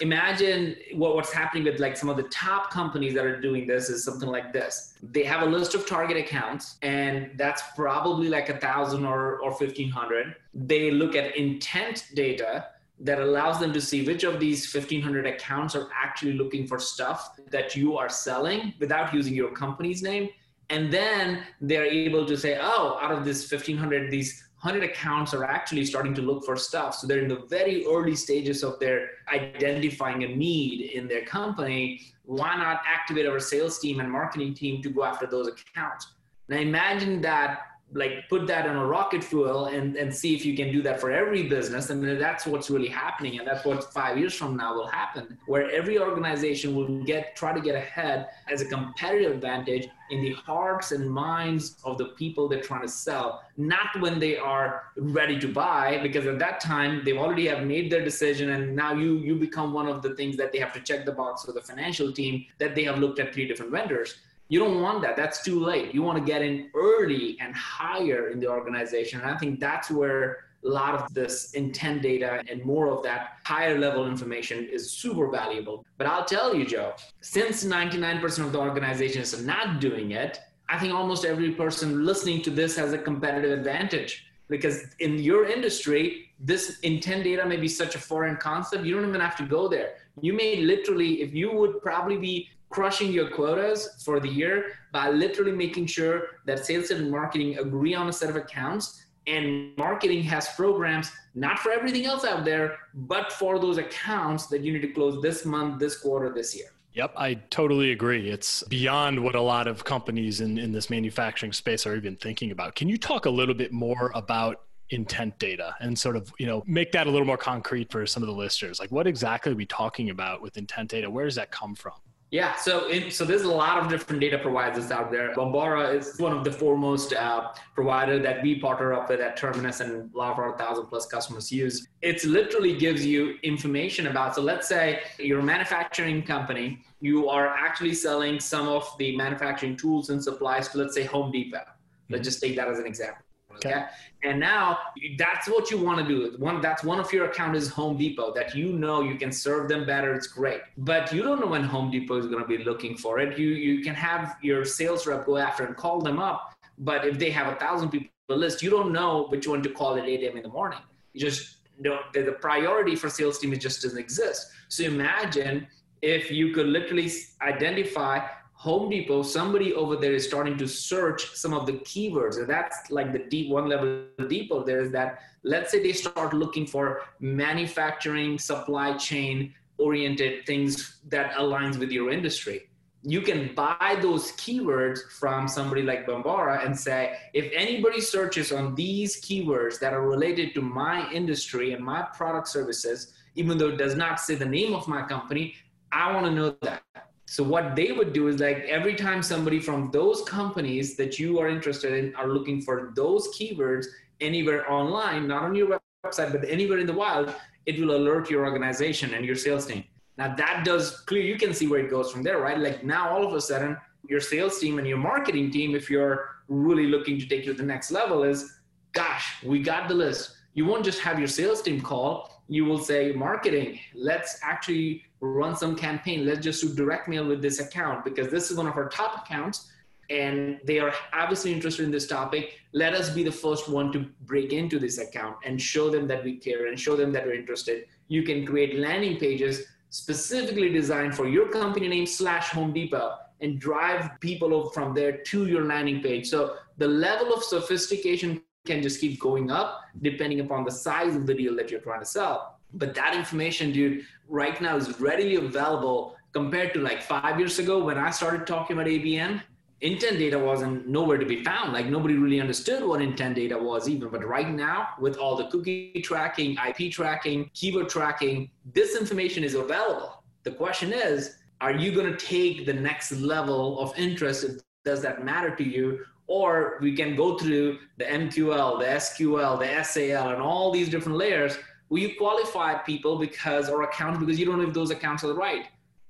imagine 0.00 0.76
what, 1.00 1.14
what's 1.16 1.32
happening 1.32 1.64
with 1.64 1.78
like 1.80 1.96
some 1.96 2.10
of 2.12 2.16
the 2.18 2.28
top 2.44 2.70
companies 2.70 3.14
that 3.14 3.24
are 3.24 3.40
doing 3.40 3.66
this 3.66 3.88
is 3.88 4.04
something 4.04 4.28
like 4.28 4.52
this. 4.52 4.94
They 5.02 5.24
have 5.24 5.42
a 5.42 5.50
list 5.56 5.74
of 5.74 5.86
target 5.86 6.16
accounts 6.16 6.76
and 6.82 7.30
that's 7.36 7.62
probably 7.74 8.28
like 8.28 8.48
a 8.48 8.58
thousand 8.58 9.06
or, 9.06 9.38
or 9.38 9.50
1500 9.50 10.36
they 10.56 10.90
look 10.90 11.14
at 11.14 11.36
intent 11.36 12.08
data 12.14 12.66
that 13.00 13.20
allows 13.20 13.60
them 13.60 13.72
to 13.72 13.80
see 13.80 14.06
which 14.06 14.24
of 14.24 14.40
these 14.40 14.72
1500 14.72 15.26
accounts 15.26 15.74
are 15.74 15.88
actually 15.94 16.32
looking 16.32 16.66
for 16.66 16.78
stuff 16.78 17.38
that 17.50 17.76
you 17.76 17.96
are 17.96 18.08
selling 18.08 18.72
without 18.80 19.12
using 19.12 19.34
your 19.34 19.50
company's 19.52 20.02
name. 20.02 20.30
And 20.70 20.92
then 20.92 21.42
they're 21.60 21.84
able 21.84 22.26
to 22.26 22.36
say 22.36 22.58
oh 22.60 22.98
out 23.00 23.12
of 23.12 23.24
this 23.24 23.50
1500 23.50 24.10
these 24.10 24.46
100 24.62 24.82
accounts 24.90 25.34
are 25.34 25.44
actually 25.44 25.84
starting 25.84 26.14
to 26.14 26.22
look 26.22 26.44
for 26.44 26.56
stuff. 26.56 26.94
So 26.94 27.06
they're 27.06 27.20
in 27.20 27.28
the 27.28 27.44
very 27.48 27.84
early 27.86 28.16
stages 28.16 28.64
of 28.64 28.80
their 28.80 29.10
identifying 29.32 30.24
a 30.24 30.28
need 30.28 30.92
in 30.92 31.06
their 31.06 31.24
company. 31.24 32.00
Why 32.24 32.56
not 32.56 32.80
activate 32.86 33.26
our 33.26 33.38
sales 33.38 33.78
team 33.78 34.00
and 34.00 34.10
marketing 34.10 34.54
team 34.54 34.82
to 34.82 34.88
go 34.88 35.04
after 35.04 35.26
those 35.26 35.46
accounts? 35.46 36.14
Now 36.48 36.56
imagine 36.56 37.20
that 37.20 37.60
like 37.92 38.28
put 38.28 38.46
that 38.48 38.66
on 38.66 38.76
a 38.76 38.84
rocket 38.84 39.22
fuel 39.22 39.66
and, 39.66 39.96
and 39.96 40.12
see 40.12 40.34
if 40.34 40.44
you 40.44 40.56
can 40.56 40.72
do 40.72 40.82
that 40.82 41.00
for 41.00 41.10
every 41.12 41.44
business 41.44 41.90
and 41.90 42.20
that's 42.20 42.44
what's 42.44 42.68
really 42.68 42.88
happening 42.88 43.38
and 43.38 43.46
that's 43.46 43.64
what 43.64 43.92
five 43.92 44.18
years 44.18 44.34
from 44.34 44.56
now 44.56 44.74
will 44.74 44.88
happen 44.88 45.38
where 45.46 45.70
every 45.70 45.96
organization 45.98 46.74
will 46.74 47.04
get 47.04 47.36
try 47.36 47.52
to 47.52 47.60
get 47.60 47.76
ahead 47.76 48.28
as 48.50 48.60
a 48.60 48.66
competitive 48.66 49.32
advantage 49.32 49.88
in 50.10 50.20
the 50.20 50.32
hearts 50.32 50.90
and 50.90 51.08
minds 51.08 51.76
of 51.84 51.96
the 51.96 52.06
people 52.16 52.48
they're 52.48 52.60
trying 52.60 52.82
to 52.82 52.88
sell 52.88 53.42
not 53.56 53.88
when 54.00 54.18
they 54.18 54.36
are 54.36 54.84
ready 54.96 55.38
to 55.38 55.46
buy 55.46 55.98
because 56.02 56.26
at 56.26 56.40
that 56.40 56.58
time 56.58 57.02
they've 57.04 57.18
already 57.18 57.46
have 57.46 57.64
made 57.64 57.90
their 57.90 58.04
decision 58.04 58.50
and 58.50 58.74
now 58.74 58.92
you 58.92 59.18
you 59.18 59.36
become 59.36 59.72
one 59.72 59.86
of 59.86 60.02
the 60.02 60.14
things 60.16 60.36
that 60.36 60.50
they 60.50 60.58
have 60.58 60.72
to 60.72 60.80
check 60.80 61.04
the 61.04 61.12
box 61.12 61.44
for 61.44 61.52
the 61.52 61.60
financial 61.60 62.12
team 62.12 62.44
that 62.58 62.74
they 62.74 62.82
have 62.82 62.98
looked 62.98 63.20
at 63.20 63.32
three 63.32 63.46
different 63.46 63.70
vendors 63.70 64.16
you 64.48 64.58
don't 64.60 64.80
want 64.80 65.02
that. 65.02 65.16
That's 65.16 65.42
too 65.42 65.58
late. 65.60 65.92
You 65.94 66.02
want 66.02 66.18
to 66.18 66.24
get 66.24 66.42
in 66.42 66.70
early 66.74 67.36
and 67.40 67.54
higher 67.54 68.30
in 68.30 68.38
the 68.38 68.48
organization. 68.48 69.20
And 69.20 69.30
I 69.30 69.36
think 69.36 69.58
that's 69.58 69.90
where 69.90 70.44
a 70.64 70.68
lot 70.68 70.94
of 70.94 71.12
this 71.14 71.52
intent 71.52 72.02
data 72.02 72.42
and 72.48 72.64
more 72.64 72.88
of 72.90 73.02
that 73.02 73.38
higher 73.44 73.78
level 73.78 74.06
information 74.06 74.68
is 74.70 74.90
super 74.90 75.28
valuable. 75.30 75.84
But 75.98 76.06
I'll 76.06 76.24
tell 76.24 76.54
you, 76.54 76.64
Joe, 76.64 76.94
since 77.20 77.64
99% 77.64 78.44
of 78.44 78.52
the 78.52 78.58
organizations 78.58 79.34
are 79.34 79.42
not 79.42 79.80
doing 79.80 80.12
it, 80.12 80.40
I 80.68 80.78
think 80.78 80.92
almost 80.92 81.24
every 81.24 81.52
person 81.52 82.04
listening 82.04 82.42
to 82.42 82.50
this 82.50 82.76
has 82.76 82.92
a 82.92 82.98
competitive 82.98 83.56
advantage 83.56 84.26
because 84.48 84.84
in 85.00 85.18
your 85.18 85.46
industry, 85.46 86.30
this 86.38 86.80
intent 86.80 87.24
data 87.24 87.46
may 87.46 87.56
be 87.56 87.68
such 87.68 87.94
a 87.94 87.98
foreign 87.98 88.36
concept. 88.36 88.84
You 88.84 88.94
don't 88.94 89.08
even 89.08 89.20
have 89.20 89.36
to 89.36 89.44
go 89.44 89.68
there. 89.68 89.94
You 90.20 90.32
may 90.32 90.56
literally, 90.56 91.22
if 91.22 91.34
you 91.34 91.52
would 91.52 91.82
probably 91.82 92.16
be 92.16 92.48
crushing 92.70 93.12
your 93.12 93.30
quotas 93.30 94.02
for 94.04 94.20
the 94.20 94.28
year 94.28 94.72
by 94.92 95.10
literally 95.10 95.52
making 95.52 95.86
sure 95.86 96.22
that 96.46 96.64
sales 96.64 96.90
and 96.90 97.10
marketing 97.10 97.58
agree 97.58 97.94
on 97.94 98.08
a 98.08 98.12
set 98.12 98.30
of 98.30 98.36
accounts 98.36 99.02
and 99.26 99.76
marketing 99.76 100.22
has 100.22 100.48
programs 100.54 101.10
not 101.34 101.58
for 101.58 101.72
everything 101.72 102.06
else 102.06 102.24
out 102.24 102.44
there 102.44 102.76
but 102.94 103.32
for 103.32 103.58
those 103.58 103.78
accounts 103.78 104.46
that 104.46 104.62
you 104.62 104.72
need 104.72 104.82
to 104.82 104.92
close 104.92 105.20
this 105.22 105.44
month 105.44 105.78
this 105.78 105.98
quarter 105.98 106.32
this 106.32 106.56
year 106.56 106.68
Yep, 106.96 107.12
I 107.14 107.34
totally 107.50 107.92
agree. 107.92 108.30
It's 108.30 108.62
beyond 108.62 109.22
what 109.22 109.34
a 109.34 109.40
lot 109.40 109.66
of 109.66 109.84
companies 109.84 110.40
in, 110.40 110.56
in 110.56 110.72
this 110.72 110.88
manufacturing 110.88 111.52
space 111.52 111.86
are 111.86 111.94
even 111.94 112.16
thinking 112.16 112.52
about. 112.52 112.74
Can 112.74 112.88
you 112.88 112.96
talk 112.96 113.26
a 113.26 113.30
little 113.30 113.54
bit 113.54 113.70
more 113.70 114.10
about 114.14 114.62
intent 114.88 115.38
data 115.38 115.74
and 115.80 115.98
sort 115.98 116.16
of, 116.16 116.32
you 116.38 116.46
know, 116.46 116.64
make 116.66 116.92
that 116.92 117.06
a 117.06 117.10
little 117.10 117.26
more 117.26 117.36
concrete 117.36 117.92
for 117.92 118.06
some 118.06 118.22
of 118.22 118.28
the 118.28 118.34
listeners? 118.34 118.80
Like 118.80 118.90
what 118.90 119.06
exactly 119.06 119.52
are 119.52 119.56
we 119.56 119.66
talking 119.66 120.08
about 120.08 120.40
with 120.40 120.56
intent 120.56 120.88
data? 120.88 121.10
Where 121.10 121.26
does 121.26 121.34
that 121.34 121.50
come 121.50 121.74
from? 121.74 121.92
Yeah, 122.36 122.54
so 122.54 122.88
in, 122.88 123.10
so 123.10 123.24
there's 123.24 123.44
a 123.44 123.50
lot 123.50 123.82
of 123.82 123.88
different 123.88 124.20
data 124.20 124.36
providers 124.36 124.90
out 124.90 125.10
there. 125.10 125.32
Bombora 125.34 125.94
is 125.94 126.18
one 126.18 126.36
of 126.36 126.44
the 126.44 126.52
foremost 126.52 127.14
uh, 127.14 127.48
provider 127.74 128.18
that 128.18 128.42
we 128.42 128.60
partner 128.60 128.92
up 128.92 129.08
with 129.08 129.20
at 129.20 129.38
Terminus, 129.38 129.80
and 129.80 130.14
a 130.14 130.18
lot 130.18 130.32
of 130.32 130.38
our 130.38 130.58
thousand 130.58 130.84
plus 130.88 131.06
customers 131.06 131.50
use. 131.50 131.88
It 132.02 132.22
literally 132.26 132.76
gives 132.76 133.06
you 133.06 133.38
information 133.42 134.08
about. 134.08 134.34
So 134.34 134.42
let's 134.42 134.68
say 134.68 135.00
you're 135.18 135.40
a 135.40 135.42
manufacturing 135.42 136.22
company, 136.24 136.84
you 137.00 137.26
are 137.30 137.48
actually 137.48 137.94
selling 137.94 138.38
some 138.38 138.68
of 138.68 138.84
the 138.98 139.16
manufacturing 139.16 139.74
tools 139.74 140.10
and 140.10 140.22
supplies 140.22 140.68
to 140.68 140.76
let's 140.76 140.94
say 140.94 141.04
Home 141.04 141.32
Depot. 141.32 141.64
Let's 142.10 142.28
just 142.28 142.42
take 142.42 142.54
that 142.56 142.68
as 142.68 142.78
an 142.78 142.86
example. 142.86 143.25
Okay. 143.56 143.70
okay. 143.70 143.86
And 144.22 144.40
now 144.40 144.78
that's 145.18 145.48
what 145.48 145.70
you 145.70 145.78
want 145.78 145.98
to 145.98 146.06
do. 146.06 146.36
One 146.38 146.60
that's 146.60 146.82
one 146.82 146.98
of 146.98 147.12
your 147.12 147.26
account 147.26 147.56
is 147.56 147.68
Home 147.68 147.96
Depot 147.96 148.32
that 148.34 148.54
you 148.54 148.72
know 148.72 149.02
you 149.02 149.16
can 149.16 149.30
serve 149.30 149.68
them 149.68 149.86
better. 149.86 150.14
It's 150.14 150.26
great. 150.26 150.60
But 150.78 151.12
you 151.12 151.22
don't 151.22 151.40
know 151.40 151.46
when 151.46 151.62
Home 151.64 151.90
Depot 151.90 152.18
is 152.18 152.26
going 152.26 152.42
to 152.42 152.48
be 152.48 152.58
looking 152.64 152.96
for 152.96 153.18
it. 153.20 153.38
You 153.38 153.48
you 153.48 153.82
can 153.82 153.94
have 153.94 154.36
your 154.42 154.64
sales 154.64 155.06
rep 155.06 155.26
go 155.26 155.36
after 155.36 155.64
and 155.64 155.76
call 155.76 156.00
them 156.00 156.18
up. 156.18 156.54
But 156.78 157.06
if 157.06 157.18
they 157.18 157.30
have 157.30 157.52
a 157.52 157.56
thousand 157.56 157.90
people 157.90 158.10
list, 158.28 158.62
you 158.62 158.70
don't 158.70 158.92
know 158.92 159.26
which 159.28 159.46
one 159.46 159.62
to 159.62 159.70
call 159.70 159.96
at 159.96 160.04
8 160.04 160.22
a.m. 160.24 160.36
in 160.36 160.42
the 160.42 160.48
morning. 160.48 160.80
You 161.12 161.20
just 161.20 161.56
don't 161.82 162.12
the, 162.12 162.22
the 162.22 162.32
priority 162.32 162.96
for 162.96 163.08
sales 163.08 163.38
team 163.38 163.52
it 163.52 163.60
just 163.60 163.82
doesn't 163.82 163.98
exist. 163.98 164.48
So 164.68 164.84
imagine 164.84 165.66
if 166.02 166.30
you 166.30 166.52
could 166.52 166.66
literally 166.66 167.10
identify 167.42 168.26
Home 168.66 168.90
Depot, 168.90 169.22
somebody 169.22 169.72
over 169.74 169.94
there 169.94 170.12
is 170.12 170.26
starting 170.26 170.58
to 170.58 170.66
search 170.66 171.36
some 171.36 171.54
of 171.54 171.66
the 171.66 171.74
keywords. 171.90 172.38
And 172.38 172.48
that's 172.48 172.90
like 172.90 173.12
the 173.12 173.20
deep 173.20 173.48
one 173.48 173.68
level 173.68 174.06
deeper. 174.28 174.64
There 174.64 174.80
is 174.80 174.90
that, 174.90 175.20
let's 175.44 175.70
say 175.70 175.80
they 175.80 175.92
start 175.92 176.34
looking 176.34 176.66
for 176.66 177.02
manufacturing, 177.20 178.40
supply 178.40 178.96
chain 178.96 179.54
oriented 179.78 180.46
things 180.46 180.98
that 181.06 181.30
aligns 181.34 181.78
with 181.78 181.92
your 181.92 182.10
industry. 182.10 182.68
You 183.04 183.20
can 183.20 183.54
buy 183.54 183.98
those 184.02 184.32
keywords 184.32 184.98
from 185.12 185.46
somebody 185.46 185.82
like 185.82 186.04
Bombora 186.04 186.66
and 186.66 186.76
say, 186.76 187.16
if 187.34 187.52
anybody 187.54 188.00
searches 188.00 188.50
on 188.50 188.74
these 188.74 189.20
keywords 189.20 189.78
that 189.78 189.94
are 189.94 190.08
related 190.08 190.56
to 190.56 190.60
my 190.60 191.08
industry 191.12 191.72
and 191.72 191.84
my 191.84 192.02
product 192.16 192.48
services, 192.48 193.12
even 193.36 193.58
though 193.58 193.68
it 193.68 193.76
does 193.76 193.94
not 193.94 194.18
say 194.18 194.34
the 194.34 194.44
name 194.44 194.74
of 194.74 194.88
my 194.88 195.02
company, 195.02 195.54
I 195.92 196.12
want 196.12 196.26
to 196.26 196.32
know 196.32 196.56
that 196.62 196.82
so 197.26 197.42
what 197.42 197.74
they 197.74 197.90
would 197.90 198.12
do 198.12 198.28
is 198.28 198.40
like 198.40 198.58
every 198.68 198.94
time 198.94 199.20
somebody 199.20 199.58
from 199.58 199.90
those 199.90 200.22
companies 200.22 200.96
that 200.96 201.18
you 201.18 201.40
are 201.40 201.48
interested 201.48 201.92
in 201.92 202.14
are 202.14 202.28
looking 202.28 202.62
for 202.62 202.92
those 202.94 203.28
keywords 203.36 203.86
anywhere 204.20 204.70
online, 204.70 205.26
not 205.26 205.42
on 205.42 205.54
your 205.56 205.80
website, 206.04 206.30
but 206.30 206.48
anywhere 206.48 206.78
in 206.78 206.86
the 206.86 206.92
wild, 206.92 207.34
it 207.66 207.80
will 207.80 207.96
alert 207.96 208.30
your 208.30 208.46
organization 208.46 209.12
and 209.12 209.24
your 209.24 209.34
sales 209.34 209.66
team. 209.66 209.82
Now 210.16 210.36
that 210.36 210.64
does 210.64 211.00
clear, 211.00 211.22
you 211.22 211.36
can 211.36 211.52
see 211.52 211.66
where 211.66 211.80
it 211.80 211.90
goes 211.90 212.12
from 212.12 212.22
there, 212.22 212.38
right? 212.38 212.58
Like 212.58 212.84
now 212.84 213.10
all 213.10 213.26
of 213.26 213.34
a 213.34 213.40
sudden 213.40 213.76
your 214.08 214.20
sales 214.20 214.60
team 214.60 214.78
and 214.78 214.86
your 214.86 214.98
marketing 214.98 215.50
team, 215.50 215.74
if 215.74 215.90
you're 215.90 216.28
really 216.48 216.86
looking 216.86 217.18
to 217.18 217.26
take 217.26 217.44
you 217.44 217.52
to 217.52 217.58
the 217.58 217.66
next 217.66 217.90
level 217.90 218.22
is, 218.22 218.60
gosh, 218.92 219.42
we 219.44 219.60
got 219.60 219.88
the 219.88 219.94
list. 219.94 220.36
You 220.54 220.64
won't 220.64 220.84
just 220.84 221.00
have 221.00 221.18
your 221.18 221.28
sales 221.28 221.60
team 221.60 221.80
call 221.80 222.35
you 222.48 222.64
will 222.64 222.78
say 222.78 223.12
marketing 223.12 223.78
let's 223.94 224.38
actually 224.42 225.02
run 225.20 225.56
some 225.56 225.76
campaign. 225.76 226.26
Let's 226.26 226.40
just 226.40 226.62
do 226.62 226.74
direct 226.74 227.08
mail 227.08 227.26
with 227.26 227.42
this 227.42 227.60
account 227.60 228.04
because 228.04 228.28
this 228.28 228.50
is 228.50 228.56
one 228.56 228.66
of 228.66 228.76
our 228.76 228.88
top 228.88 229.24
accounts 229.24 229.72
and 230.08 230.60
they 230.64 230.78
are 230.78 230.94
obviously 231.12 231.52
interested 231.52 231.84
in 231.84 231.90
this 231.90 232.06
topic. 232.06 232.60
Let 232.72 232.94
us 232.94 233.10
be 233.10 233.24
the 233.24 233.32
first 233.32 233.68
one 233.68 233.90
to 233.92 234.06
break 234.26 234.52
into 234.52 234.78
this 234.78 234.98
account 234.98 235.36
and 235.44 235.60
show 235.60 235.90
them 235.90 236.06
that 236.08 236.22
we 236.22 236.36
care 236.36 236.66
and 236.66 236.78
show 236.78 236.96
them 236.96 237.12
that 237.12 237.24
we're 237.24 237.34
interested. 237.34 237.86
You 238.08 238.22
can 238.22 238.46
create 238.46 238.78
landing 238.78 239.18
pages 239.18 239.64
specifically 239.90 240.68
designed 240.68 241.14
for 241.14 241.26
your 241.26 241.48
company 241.48 241.88
name 241.88 242.06
slash 242.06 242.50
home 242.50 242.72
depot 242.72 243.16
and 243.40 243.58
drive 243.58 244.10
people 244.20 244.70
from 244.70 244.94
there 244.94 245.18
to 245.18 245.46
your 245.46 245.64
landing 245.64 246.02
page. 246.02 246.28
So 246.28 246.56
the 246.78 246.88
level 246.88 247.32
of 247.34 247.42
sophistication 247.42 248.42
can 248.66 248.82
just 248.82 249.00
keep 249.00 249.20
going 249.20 249.50
up 249.50 249.82
depending 250.02 250.40
upon 250.40 250.64
the 250.64 250.70
size 250.70 251.16
of 251.16 251.26
the 251.26 251.34
deal 251.34 251.54
that 251.56 251.70
you're 251.70 251.80
trying 251.80 252.00
to 252.00 252.06
sell. 252.06 252.58
But 252.74 252.94
that 252.94 253.14
information, 253.14 253.72
dude, 253.72 254.04
right 254.28 254.60
now 254.60 254.76
is 254.76 255.00
readily 255.00 255.36
available 255.36 256.16
compared 256.32 256.74
to 256.74 256.80
like 256.80 257.02
five 257.02 257.38
years 257.38 257.58
ago 257.58 257.82
when 257.82 257.96
I 257.96 258.10
started 258.10 258.46
talking 258.46 258.76
about 258.76 258.86
ABM. 258.86 259.40
Intent 259.82 260.18
data 260.18 260.38
wasn't 260.38 260.88
nowhere 260.88 261.18
to 261.18 261.26
be 261.26 261.44
found. 261.44 261.72
Like 261.72 261.86
nobody 261.86 262.14
really 262.14 262.40
understood 262.40 262.82
what 262.82 263.00
intent 263.02 263.36
data 263.36 263.56
was 263.56 263.88
even. 263.88 264.08
But 264.08 264.26
right 264.26 264.48
now, 264.48 264.88
with 264.98 265.16
all 265.18 265.36
the 265.36 265.46
cookie 265.48 266.00
tracking, 266.02 266.56
IP 266.66 266.90
tracking, 266.90 267.50
keyword 267.54 267.88
tracking, 267.88 268.50
this 268.72 268.96
information 268.96 269.44
is 269.44 269.54
available. 269.54 270.22
The 270.44 270.52
question 270.52 270.92
is, 270.92 271.36
are 271.60 271.72
you 271.72 271.92
going 271.92 272.10
to 272.10 272.16
take 272.16 272.66
the 272.66 272.72
next 272.72 273.12
level 273.12 273.80
of 273.80 273.96
interest? 273.98 274.62
Does 274.84 275.00
that 275.02 275.24
matter 275.24 275.54
to 275.56 275.64
you? 275.64 276.04
Or 276.26 276.78
we 276.80 276.94
can 276.96 277.14
go 277.14 277.38
through 277.38 277.78
the 277.98 278.04
MQL, 278.04 278.78
the 278.78 278.86
SQL, 278.86 279.58
the 279.58 279.82
SAL, 279.84 280.30
and 280.30 280.42
all 280.42 280.72
these 280.72 280.88
different 280.88 281.18
layers 281.18 281.58
where 281.88 282.02
you 282.02 282.16
qualify 282.16 282.74
people 282.74 283.16
because 283.16 283.68
or 283.68 283.82
accounts 283.82 284.18
because 284.18 284.38
you 284.38 284.44
don't 284.44 284.58
know 284.60 284.68
if 284.68 284.74
those 284.74 284.90
accounts 284.90 285.22
are 285.22 285.34
right. 285.34 285.66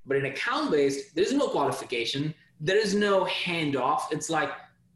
But 0.07 0.17
in 0.17 0.27
account 0.27 0.71
based, 0.71 1.15
there's 1.15 1.33
no 1.33 1.49
qualification. 1.49 2.35
There 2.61 2.79
is 2.79 2.95
no 2.95 3.25
handoff. 3.27 4.03
It's 4.11 4.31
like 4.31 4.51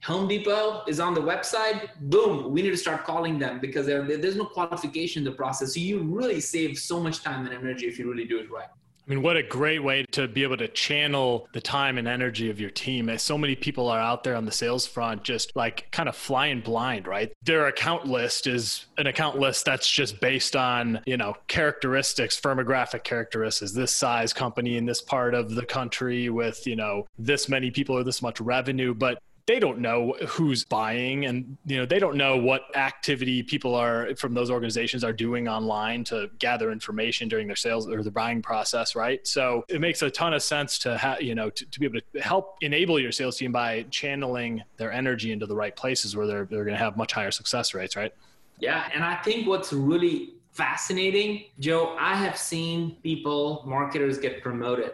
Home 0.04 0.26
Depot 0.26 0.82
is 0.88 0.98
on 1.00 1.12
the 1.12 1.20
website. 1.20 1.90
Boom, 2.00 2.50
we 2.50 2.62
need 2.62 2.70
to 2.70 2.76
start 2.76 3.04
calling 3.04 3.38
them 3.38 3.60
because 3.60 3.84
there's 3.84 4.36
no 4.36 4.46
qualification 4.46 5.20
in 5.20 5.24
the 5.24 5.36
process. 5.36 5.74
So 5.74 5.80
you 5.80 6.00
really 6.02 6.40
save 6.40 6.78
so 6.78 6.98
much 6.98 7.22
time 7.22 7.44
and 7.44 7.54
energy 7.54 7.86
if 7.86 7.98
you 7.98 8.08
really 8.08 8.24
do 8.24 8.38
it 8.38 8.50
right. 8.50 8.68
I 9.06 9.10
mean, 9.10 9.22
what 9.22 9.36
a 9.36 9.42
great 9.42 9.82
way 9.82 10.04
to 10.12 10.28
be 10.28 10.42
able 10.42 10.56
to 10.58 10.68
channel 10.68 11.48
the 11.52 11.60
time 11.60 11.98
and 11.98 12.06
energy 12.06 12.50
of 12.50 12.60
your 12.60 12.70
team. 12.70 13.08
As 13.08 13.22
so 13.22 13.36
many 13.36 13.56
people 13.56 13.88
are 13.88 13.98
out 13.98 14.22
there 14.24 14.36
on 14.36 14.44
the 14.44 14.52
sales 14.52 14.86
front, 14.86 15.24
just 15.24 15.56
like 15.56 15.90
kind 15.90 16.08
of 16.08 16.14
flying 16.14 16.60
blind, 16.60 17.06
right? 17.06 17.32
Their 17.42 17.66
account 17.66 18.06
list 18.06 18.46
is 18.46 18.86
an 18.98 19.06
account 19.06 19.38
list 19.38 19.64
that's 19.64 19.90
just 19.90 20.20
based 20.20 20.54
on, 20.54 21.00
you 21.06 21.16
know, 21.16 21.34
characteristics, 21.48 22.40
firmographic 22.40 23.02
characteristics, 23.02 23.72
this 23.72 23.92
size 23.92 24.32
company 24.32 24.76
in 24.76 24.86
this 24.86 25.02
part 25.02 25.34
of 25.34 25.54
the 25.54 25.66
country 25.66 26.28
with, 26.28 26.66
you 26.66 26.76
know, 26.76 27.06
this 27.18 27.48
many 27.48 27.70
people 27.70 27.96
or 27.96 28.04
this 28.04 28.22
much 28.22 28.40
revenue. 28.40 28.94
But 28.94 29.18
they 29.50 29.58
don't 29.58 29.80
know 29.80 30.14
who's 30.28 30.64
buying 30.64 31.26
and 31.26 31.56
you 31.66 31.76
know 31.76 31.84
they 31.84 31.98
don't 31.98 32.16
know 32.16 32.36
what 32.36 32.62
activity 32.76 33.42
people 33.42 33.74
are 33.74 34.14
from 34.14 34.32
those 34.32 34.48
organizations 34.48 35.02
are 35.02 35.12
doing 35.12 35.48
online 35.48 36.04
to 36.04 36.30
gather 36.38 36.70
information 36.70 37.28
during 37.28 37.48
their 37.48 37.56
sales 37.56 37.88
or 37.88 38.00
the 38.04 38.10
buying 38.12 38.40
process 38.40 38.94
right? 38.94 39.26
So 39.26 39.64
it 39.68 39.80
makes 39.80 40.02
a 40.02 40.10
ton 40.10 40.34
of 40.34 40.42
sense 40.44 40.78
to 40.80 40.96
have 40.96 41.20
you 41.20 41.34
know 41.34 41.50
to, 41.50 41.66
to 41.68 41.80
be 41.80 41.86
able 41.86 41.98
to 41.98 42.20
help 42.20 42.58
enable 42.60 43.00
your 43.00 43.10
sales 43.10 43.38
team 43.38 43.50
by 43.50 43.86
channeling 43.90 44.62
their 44.76 44.92
energy 44.92 45.32
into 45.32 45.46
the 45.46 45.56
right 45.56 45.74
places 45.74 46.14
where 46.14 46.28
they're, 46.28 46.44
they're 46.44 46.64
going 46.64 46.76
to 46.76 46.84
have 46.84 46.96
much 46.96 47.12
higher 47.12 47.32
success 47.32 47.74
rates 47.74 47.96
right? 47.96 48.14
Yeah 48.60 48.88
and 48.94 49.02
i 49.02 49.16
think 49.16 49.48
what's 49.48 49.72
really 49.72 50.34
fascinating 50.52 51.44
joe 51.58 51.96
i 51.98 52.14
have 52.14 52.36
seen 52.36 52.96
people 53.02 53.64
marketers 53.66 54.18
get 54.18 54.42
promoted. 54.42 54.92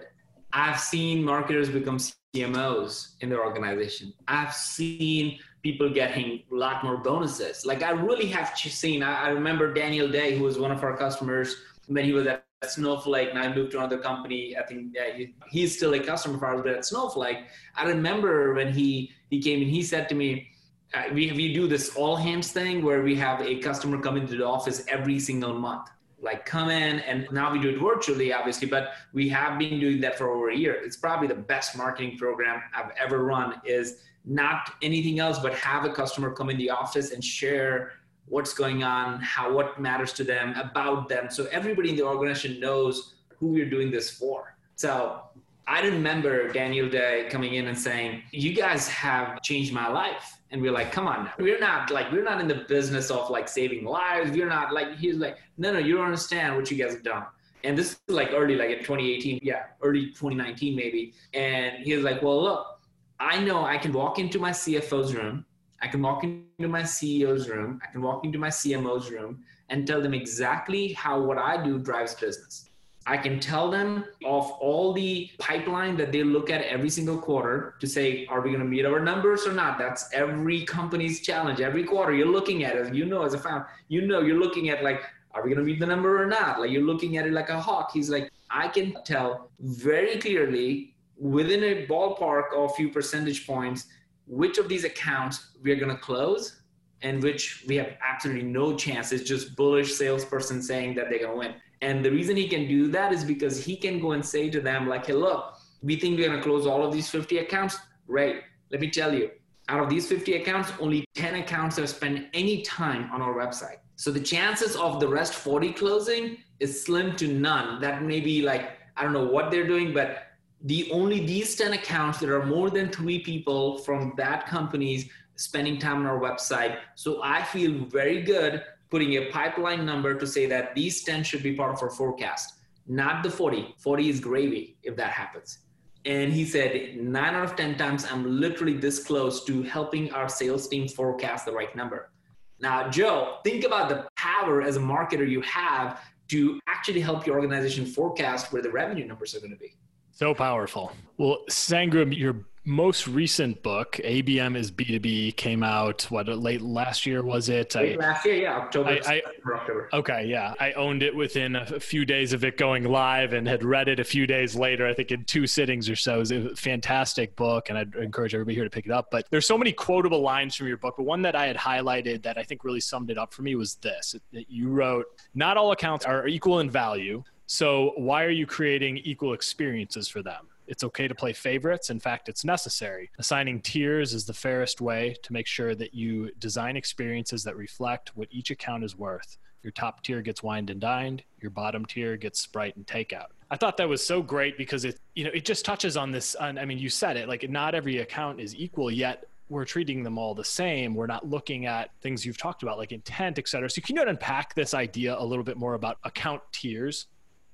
I've 0.52 0.80
seen 0.80 1.22
marketers 1.22 1.68
become 1.68 1.98
CMOs 2.36 3.14
in 3.20 3.28
their 3.28 3.44
organization. 3.44 4.12
I've 4.28 4.54
seen 4.54 5.38
people 5.62 5.88
getting 5.90 6.42
a 6.52 6.54
lot 6.54 6.84
more 6.84 6.98
bonuses. 6.98 7.64
Like 7.64 7.82
I 7.82 7.90
really 7.90 8.26
have 8.26 8.56
seen, 8.56 9.02
I, 9.02 9.28
remember 9.30 9.72
Daniel 9.72 10.08
Day, 10.08 10.36
who 10.36 10.44
was 10.44 10.58
one 10.58 10.70
of 10.70 10.82
our 10.82 10.96
customers 10.96 11.56
when 11.88 12.04
he 12.04 12.12
was 12.12 12.26
at 12.26 12.44
Snowflake 12.64 13.30
and 13.30 13.38
I 13.38 13.52
moved 13.54 13.72
to 13.72 13.78
another 13.78 13.98
company. 13.98 14.56
I 14.56 14.64
think 14.64 14.94
yeah, 14.94 15.26
he's 15.50 15.76
still 15.76 15.94
a 15.94 16.00
customer 16.00 16.36
of 16.36 16.42
ours, 16.42 16.60
but 16.62 16.74
at 16.74 16.84
Snowflake, 16.84 17.38
I 17.74 17.84
remember 17.84 18.54
when 18.54 18.72
he, 18.72 19.12
he 19.30 19.40
came 19.40 19.62
and 19.62 19.70
he 19.70 19.82
said 19.82 20.08
to 20.10 20.14
me, 20.14 20.48
uh, 20.94 21.04
we, 21.12 21.32
we 21.32 21.52
do 21.52 21.66
this 21.66 21.96
all 21.96 22.16
hands 22.16 22.52
thing 22.52 22.84
where 22.84 23.02
we 23.02 23.16
have 23.16 23.40
a 23.42 23.58
customer 23.58 24.00
come 24.00 24.16
into 24.16 24.36
the 24.36 24.46
office 24.46 24.84
every 24.88 25.18
single 25.18 25.52
month 25.52 25.88
like 26.20 26.46
come 26.46 26.70
in 26.70 27.00
and 27.00 27.28
now 27.30 27.52
we 27.52 27.60
do 27.60 27.68
it 27.68 27.78
virtually 27.78 28.32
obviously 28.32 28.66
but 28.66 28.92
we 29.12 29.28
have 29.28 29.58
been 29.58 29.78
doing 29.78 30.00
that 30.00 30.16
for 30.16 30.30
over 30.30 30.50
a 30.50 30.56
year. 30.56 30.72
It's 30.72 30.96
probably 30.96 31.28
the 31.28 31.34
best 31.34 31.76
marketing 31.76 32.16
program 32.16 32.62
i've 32.74 32.92
ever 32.98 33.24
run 33.24 33.60
is 33.64 33.98
not 34.24 34.72
anything 34.82 35.18
else 35.18 35.38
but 35.38 35.54
have 35.54 35.84
a 35.84 35.92
customer 35.92 36.32
come 36.32 36.50
in 36.50 36.56
the 36.56 36.70
office 36.70 37.12
and 37.12 37.22
share 37.22 37.92
what's 38.26 38.54
going 38.54 38.82
on 38.82 39.20
how 39.20 39.52
what 39.52 39.80
matters 39.80 40.12
to 40.14 40.24
them 40.24 40.54
about 40.54 41.08
them 41.08 41.30
so 41.30 41.46
everybody 41.52 41.90
in 41.90 41.96
the 41.96 42.02
organization 42.02 42.58
knows 42.58 43.14
who 43.38 43.48
we're 43.48 43.70
doing 43.70 43.90
this 43.90 44.10
for. 44.10 44.56
So 44.76 45.22
i 45.66 45.80
remember 45.82 46.48
daniel 46.52 46.88
day 46.88 47.26
coming 47.30 47.54
in 47.54 47.68
and 47.68 47.78
saying 47.78 48.22
you 48.30 48.52
guys 48.52 48.88
have 48.88 49.42
changed 49.42 49.72
my 49.72 49.88
life. 49.88 50.32
And 50.52 50.62
we're 50.62 50.72
like 50.72 50.92
come 50.92 51.08
on 51.08 51.28
we're 51.38 51.58
not 51.58 51.90
like 51.90 52.10
we're 52.12 52.22
not 52.22 52.40
in 52.40 52.48
the 52.48 52.64
business 52.68 53.10
of 53.10 53.30
like 53.30 53.48
saving 53.48 53.84
lives. 53.84 54.30
We're 54.30 54.48
not 54.48 54.72
like 54.72 54.96
he's 54.96 55.16
like 55.16 55.38
no 55.58 55.72
no 55.72 55.78
you 55.78 55.96
don't 55.96 56.04
understand 56.04 56.56
what 56.56 56.70
you 56.70 56.76
guys 56.76 56.92
have 56.94 57.02
done. 57.02 57.24
And 57.64 57.76
this 57.76 57.98
is 58.08 58.14
like 58.14 58.30
early 58.32 58.54
like 58.54 58.70
in 58.70 58.78
2018 58.78 59.40
yeah 59.42 59.64
early 59.82 60.06
2019 60.06 60.76
maybe. 60.76 61.14
And 61.34 61.84
he 61.84 61.94
was 61.94 62.04
like 62.04 62.22
well 62.22 62.40
look 62.40 62.80
i 63.18 63.40
know 63.40 63.64
i 63.64 63.76
can 63.76 63.92
walk 63.92 64.18
into 64.18 64.38
my 64.38 64.50
cfo's 64.50 65.14
room. 65.14 65.44
I 65.82 65.88
can 65.88 66.00
walk 66.00 66.24
into 66.24 66.68
my 66.68 66.82
ceo's 66.82 67.48
room. 67.48 67.80
I 67.82 67.90
can 67.92 68.00
walk 68.00 68.24
into 68.24 68.38
my 68.38 68.48
cmo's 68.48 69.10
room 69.10 69.42
and 69.68 69.86
tell 69.86 70.00
them 70.00 70.14
exactly 70.14 70.92
how 70.92 71.20
what 71.20 71.38
i 71.38 71.62
do 71.62 71.78
drives 71.78 72.14
business 72.14 72.65
I 73.08 73.16
can 73.16 73.38
tell 73.38 73.70
them 73.70 74.04
of 74.24 74.50
all 74.50 74.92
the 74.92 75.30
pipeline 75.38 75.96
that 75.98 76.10
they 76.10 76.24
look 76.24 76.50
at 76.50 76.62
every 76.62 76.90
single 76.90 77.16
quarter 77.16 77.76
to 77.80 77.86
say, 77.86 78.26
are 78.26 78.40
we 78.40 78.50
going 78.50 78.62
to 78.62 78.68
meet 78.68 78.84
our 78.84 78.98
numbers 78.98 79.46
or 79.46 79.52
not? 79.52 79.78
That's 79.78 80.12
every 80.12 80.64
company's 80.64 81.20
challenge. 81.20 81.60
Every 81.60 81.84
quarter 81.84 82.12
you're 82.12 82.26
looking 82.26 82.64
at 82.64 82.74
it, 82.74 82.92
you 82.92 83.06
know, 83.06 83.22
as 83.22 83.34
a 83.34 83.38
founder, 83.38 83.68
you 83.88 84.06
know, 84.06 84.22
you're 84.22 84.40
looking 84.40 84.70
at 84.70 84.82
like, 84.82 85.02
are 85.32 85.42
we 85.42 85.50
going 85.50 85.64
to 85.64 85.70
meet 85.70 85.78
the 85.78 85.86
number 85.86 86.20
or 86.20 86.26
not? 86.26 86.58
Like 86.60 86.70
you're 86.70 86.82
looking 86.82 87.16
at 87.16 87.26
it 87.26 87.32
like 87.32 87.48
a 87.48 87.60
hawk. 87.60 87.90
He's 87.92 88.10
like, 88.10 88.30
I 88.50 88.66
can 88.66 88.96
tell 89.04 89.50
very 89.60 90.18
clearly 90.18 90.96
within 91.16 91.62
a 91.62 91.86
ballpark 91.86 92.54
of 92.56 92.70
a 92.70 92.74
few 92.74 92.88
percentage 92.88 93.46
points 93.46 93.86
which 94.26 94.58
of 94.58 94.68
these 94.68 94.84
accounts 94.84 95.52
we 95.62 95.70
are 95.70 95.76
going 95.76 95.94
to 95.94 96.00
close 96.02 96.60
and 97.02 97.22
which 97.22 97.64
we 97.68 97.76
have 97.76 97.96
absolutely 98.06 98.42
no 98.42 98.74
chance. 98.74 99.12
It's 99.12 99.28
just 99.28 99.54
bullish 99.54 99.94
salesperson 99.94 100.62
saying 100.62 100.94
that 100.96 101.08
they're 101.08 101.20
going 101.20 101.30
to 101.30 101.36
win. 101.36 101.54
And 101.82 102.04
the 102.04 102.10
reason 102.10 102.36
he 102.36 102.48
can 102.48 102.66
do 102.66 102.88
that 102.88 103.12
is 103.12 103.24
because 103.24 103.64
he 103.64 103.76
can 103.76 104.00
go 104.00 104.12
and 104.12 104.24
say 104.24 104.48
to 104.50 104.60
them, 104.60 104.88
like, 104.88 105.06
hey, 105.06 105.12
look, 105.12 105.58
we 105.82 105.96
think 105.96 106.18
we're 106.18 106.28
going 106.28 106.38
to 106.38 106.42
close 106.42 106.66
all 106.66 106.84
of 106.84 106.92
these 106.92 107.08
50 107.08 107.38
accounts. 107.38 107.78
Right. 108.06 108.42
Let 108.70 108.80
me 108.80 108.90
tell 108.90 109.14
you, 109.14 109.30
out 109.68 109.82
of 109.82 109.90
these 109.90 110.08
50 110.08 110.34
accounts, 110.34 110.72
only 110.80 111.04
10 111.14 111.36
accounts 111.36 111.76
have 111.76 111.88
spent 111.88 112.26
any 112.32 112.62
time 112.62 113.10
on 113.12 113.20
our 113.20 113.34
website. 113.34 113.78
So 113.96 114.10
the 114.10 114.20
chances 114.20 114.76
of 114.76 115.00
the 115.00 115.08
rest 115.08 115.34
40 115.34 115.72
closing 115.72 116.38
is 116.60 116.84
slim 116.84 117.16
to 117.16 117.28
none. 117.28 117.80
That 117.80 118.02
may 118.02 118.20
be 118.20 118.42
like, 118.42 118.72
I 118.96 119.02
don't 119.02 119.12
know 119.12 119.26
what 119.26 119.50
they're 119.50 119.66
doing, 119.66 119.92
but 119.92 120.22
the 120.62 120.90
only 120.90 121.24
these 121.24 121.54
10 121.56 121.74
accounts, 121.74 122.18
there 122.18 122.38
are 122.40 122.46
more 122.46 122.70
than 122.70 122.88
three 122.88 123.20
people 123.20 123.78
from 123.78 124.14
that 124.16 124.46
companies 124.46 125.08
spending 125.36 125.78
time 125.78 125.98
on 125.98 126.06
our 126.06 126.18
website. 126.18 126.78
So 126.94 127.20
I 127.22 127.42
feel 127.42 127.84
very 127.84 128.22
good 128.22 128.62
putting 128.90 129.14
a 129.14 129.26
pipeline 129.30 129.84
number 129.84 130.14
to 130.14 130.26
say 130.26 130.46
that 130.46 130.74
these 130.74 131.02
10 131.02 131.24
should 131.24 131.42
be 131.42 131.54
part 131.54 131.72
of 131.72 131.82
our 131.82 131.90
forecast, 131.90 132.54
not 132.86 133.22
the 133.22 133.30
40. 133.30 133.74
40 133.78 134.08
is 134.08 134.20
gravy 134.20 134.76
if 134.82 134.96
that 134.96 135.10
happens. 135.10 135.58
And 136.04 136.32
he 136.32 136.44
said, 136.44 136.96
nine 136.96 137.34
out 137.34 137.44
of 137.44 137.56
10 137.56 137.76
times, 137.76 138.06
I'm 138.08 138.40
literally 138.40 138.74
this 138.74 139.02
close 139.02 139.44
to 139.44 139.62
helping 139.64 140.12
our 140.12 140.28
sales 140.28 140.68
team 140.68 140.86
forecast 140.86 141.46
the 141.46 141.52
right 141.52 141.74
number. 141.74 142.12
Now, 142.60 142.88
Joe, 142.88 143.38
think 143.44 143.64
about 143.64 143.88
the 143.88 144.06
power 144.16 144.62
as 144.62 144.76
a 144.76 144.80
marketer 144.80 145.28
you 145.28 145.40
have 145.42 146.00
to 146.28 146.60
actually 146.68 147.00
help 147.00 147.26
your 147.26 147.36
organization 147.36 147.86
forecast 147.86 148.52
where 148.52 148.62
the 148.62 148.70
revenue 148.70 149.04
numbers 149.04 149.34
are 149.34 149.40
going 149.40 149.50
to 149.50 149.56
be. 149.56 149.76
So 150.12 150.32
powerful. 150.32 150.92
Well, 151.18 151.40
Sangram, 151.50 152.16
your 152.16 152.36
most 152.66 153.06
recent 153.06 153.62
book, 153.62 154.00
ABM 154.02 154.56
is 154.56 154.72
B2B, 154.72 155.36
came 155.36 155.62
out, 155.62 156.02
what, 156.10 156.26
late 156.26 156.60
last 156.60 157.06
year, 157.06 157.22
was 157.22 157.48
it? 157.48 157.76
Late 157.76 157.94
I, 157.94 158.00
last 158.00 158.26
year, 158.26 158.34
yeah, 158.34 158.56
October, 158.56 158.90
I, 158.90 159.00
I, 159.06 159.22
October. 159.54 159.88
Okay, 159.92 160.26
yeah. 160.26 160.52
I 160.58 160.72
owned 160.72 161.04
it 161.04 161.14
within 161.14 161.54
a 161.54 161.78
few 161.78 162.04
days 162.04 162.32
of 162.32 162.44
it 162.44 162.56
going 162.56 162.82
live 162.82 163.34
and 163.34 163.46
had 163.46 163.62
read 163.62 163.86
it 163.86 164.00
a 164.00 164.04
few 164.04 164.26
days 164.26 164.56
later, 164.56 164.84
I 164.84 164.94
think 164.94 165.12
in 165.12 165.24
two 165.24 165.46
sittings 165.46 165.88
or 165.88 165.94
so. 165.94 166.16
It 166.16 166.18
was 166.18 166.30
a 166.32 166.56
fantastic 166.56 167.36
book, 167.36 167.68
and 167.68 167.78
I'd 167.78 167.94
encourage 167.94 168.34
everybody 168.34 168.56
here 168.56 168.64
to 168.64 168.70
pick 168.70 168.86
it 168.86 168.92
up. 168.92 169.12
But 169.12 169.26
there's 169.30 169.46
so 169.46 169.56
many 169.56 169.70
quotable 169.70 170.20
lines 170.20 170.56
from 170.56 170.66
your 170.66 170.76
book, 170.76 170.94
but 170.96 171.04
one 171.04 171.22
that 171.22 171.36
I 171.36 171.46
had 171.46 171.56
highlighted 171.56 172.24
that 172.24 172.36
I 172.36 172.42
think 172.42 172.64
really 172.64 172.80
summed 172.80 173.10
it 173.10 173.18
up 173.18 173.32
for 173.32 173.42
me 173.42 173.54
was 173.54 173.76
this 173.76 174.16
that 174.32 174.50
you 174.50 174.70
wrote, 174.70 175.06
Not 175.36 175.56
all 175.56 175.70
accounts 175.70 176.04
are 176.04 176.26
equal 176.26 176.58
in 176.58 176.68
value. 176.68 177.22
So 177.46 177.92
why 177.96 178.24
are 178.24 178.30
you 178.30 178.44
creating 178.44 178.98
equal 178.98 179.34
experiences 179.34 180.08
for 180.08 180.20
them? 180.20 180.48
It's 180.66 180.84
okay 180.84 181.08
to 181.08 181.14
play 181.14 181.32
favorites. 181.32 181.90
In 181.90 182.00
fact, 182.00 182.28
it's 182.28 182.44
necessary. 182.44 183.10
Assigning 183.18 183.60
tiers 183.60 184.14
is 184.14 184.24
the 184.24 184.34
fairest 184.34 184.80
way 184.80 185.16
to 185.22 185.32
make 185.32 185.46
sure 185.46 185.74
that 185.74 185.94
you 185.94 186.30
design 186.38 186.76
experiences 186.76 187.44
that 187.44 187.56
reflect 187.56 188.16
what 188.16 188.28
each 188.30 188.50
account 188.50 188.84
is 188.84 188.96
worth. 188.96 189.38
Your 189.62 189.72
top 189.72 190.02
tier 190.02 190.22
gets 190.22 190.42
wined 190.42 190.70
and 190.70 190.80
dined, 190.80 191.24
your 191.40 191.50
bottom 191.50 191.84
tier 191.84 192.16
gets 192.16 192.40
Sprite 192.40 192.76
and 192.76 192.86
takeout. 192.86 193.26
I 193.50 193.56
thought 193.56 193.76
that 193.78 193.88
was 193.88 194.04
so 194.04 194.22
great 194.22 194.58
because 194.58 194.84
it, 194.84 195.00
you 195.14 195.24
know, 195.24 195.30
it 195.32 195.44
just 195.44 195.64
touches 195.64 195.96
on 195.96 196.12
this. 196.12 196.34
On, 196.36 196.58
I 196.58 196.64
mean, 196.64 196.78
you 196.78 196.88
said 196.88 197.16
it 197.16 197.28
like 197.28 197.48
not 197.48 197.74
every 197.74 197.98
account 197.98 198.40
is 198.40 198.54
equal 198.54 198.90
yet 198.90 199.24
we're 199.48 199.64
treating 199.64 200.02
them 200.02 200.18
all 200.18 200.34
the 200.34 200.44
same. 200.44 200.94
We're 200.94 201.06
not 201.06 201.28
looking 201.28 201.66
at 201.66 201.90
things 202.00 202.26
you've 202.26 202.38
talked 202.38 202.62
about 202.62 202.78
like 202.78 202.92
intent, 202.92 203.38
et 203.38 203.48
cetera. 203.48 203.70
So 203.70 203.80
can 203.80 203.96
you 203.96 204.02
unpack 204.02 204.54
this 204.54 204.74
idea 204.74 205.16
a 205.16 205.24
little 205.24 205.44
bit 205.44 205.56
more 205.56 205.74
about 205.74 205.98
account 206.04 206.42
tiers? 206.52 207.06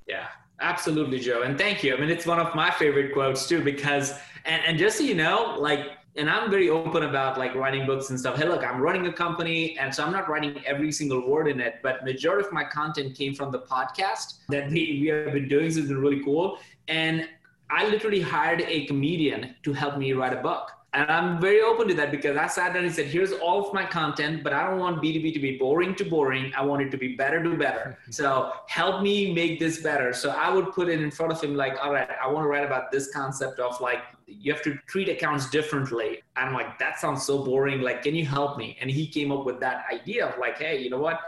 Yeah, 0.07 0.29
Absolutely, 0.63 1.19
Joe. 1.19 1.43
And 1.43 1.59
thank 1.59 1.83
you. 1.83 1.95
I 1.95 2.01
mean, 2.01 2.09
it's 2.09 2.25
one 2.25 2.39
of 2.39 2.55
my 2.55 2.71
favorite 2.71 3.13
quotes 3.13 3.49
too, 3.49 3.63
because, 3.63 4.15
and, 4.45 4.63
and 4.65 4.79
just 4.79 4.97
so 4.97 5.05
you 5.05 5.15
know, 5.15 5.57
like, 5.59 5.81
and 6.15 6.31
I'm 6.31 6.51
very 6.51 6.69
open 6.69 7.03
about 7.03 7.37
like 7.37 7.55
writing 7.55 7.85
books 7.85 8.11
and 8.11 8.21
stuff. 8.21 8.37
Hey, 8.37 8.47
look, 8.47 8.63
I'm 8.63 8.81
running 8.81 9.07
a 9.07 9.13
company, 9.13 9.77
and 9.79 9.93
so 9.93 10.05
I'm 10.05 10.13
not 10.13 10.29
writing 10.29 10.63
every 10.65 10.93
single 10.93 11.27
word 11.27 11.49
in 11.49 11.59
it, 11.59 11.81
but 11.83 12.05
majority 12.05 12.47
of 12.47 12.53
my 12.53 12.65
content 12.65 13.17
came 13.17 13.35
from 13.35 13.51
the 13.51 13.61
podcast 13.61 14.39
that 14.51 14.71
we, 14.71 15.01
we 15.01 15.07
have 15.09 15.33
been 15.33 15.49
doing. 15.49 15.71
So 15.71 15.81
it's 15.81 15.89
been 15.89 15.99
really 15.99 16.23
cool. 16.23 16.59
And 16.87 17.29
I 17.71 17.89
literally 17.89 18.21
hired 18.21 18.61
a 18.61 18.87
comedian 18.87 19.57
to 19.65 19.73
help 19.73 19.97
me 19.97 20.13
write 20.13 20.35
a 20.35 20.43
book. 20.43 20.71
And 20.95 21.11
I'm 21.11 21.41
very 21.41 21.63
open 21.63 21.89
to 21.89 21.95
that 21.95 22.11
because 22.11 22.37
I 22.37 22.47
sat 22.47 22.75
down 22.75 22.85
and 22.85 22.95
said, 22.95 23.07
here's 23.07 23.33
all 23.33 23.67
of 23.67 23.73
my 23.73 23.85
content, 23.85 24.45
but 24.45 24.53
I 24.53 24.69
don't 24.69 24.79
want 24.79 25.03
B2B 25.03 25.33
to 25.33 25.41
be 25.41 25.57
boring 25.57 25.95
to 25.95 26.05
boring. 26.05 26.53
I 26.55 26.63
want 26.63 26.83
it 26.83 26.91
to 26.91 26.99
be 26.99 27.17
better 27.17 27.43
to 27.43 27.57
better. 27.57 27.99
So 28.11 28.53
help 28.69 29.03
me 29.03 29.33
make 29.33 29.59
this 29.59 29.81
better. 29.81 30.13
So 30.13 30.31
I 30.31 30.51
would 30.51 30.73
put 30.73 30.91
it 30.91 31.01
in 31.01 31.11
front 31.11 31.33
of 31.33 31.43
him 31.43 31.55
like, 31.57 31.83
all 31.83 31.95
right, 31.95 32.09
I 32.23 32.31
want 32.31 32.45
to 32.45 32.49
write 32.49 32.65
about 32.65 32.93
this 32.93 33.11
concept 33.11 33.59
of 33.59 33.81
like, 33.81 34.03
you 34.27 34.53
have 34.53 34.63
to 34.63 34.77
treat 34.87 35.09
accounts 35.09 35.49
differently. 35.49 36.23
And 36.37 36.51
I'm 36.51 36.55
like, 36.55 36.79
that 36.79 37.01
sounds 37.01 37.25
so 37.25 37.43
boring. 37.43 37.81
Like, 37.81 38.03
can 38.03 38.15
you 38.15 38.27
help 38.27 38.59
me? 38.59 38.77
And 38.81 38.91
he 38.91 39.07
came 39.07 39.33
up 39.33 39.47
with 39.47 39.61
that 39.61 39.87
idea 39.91 40.27
of 40.27 40.39
like, 40.39 40.59
hey, 40.59 40.83
you 40.83 40.91
know 40.91 40.99
what? 40.99 41.21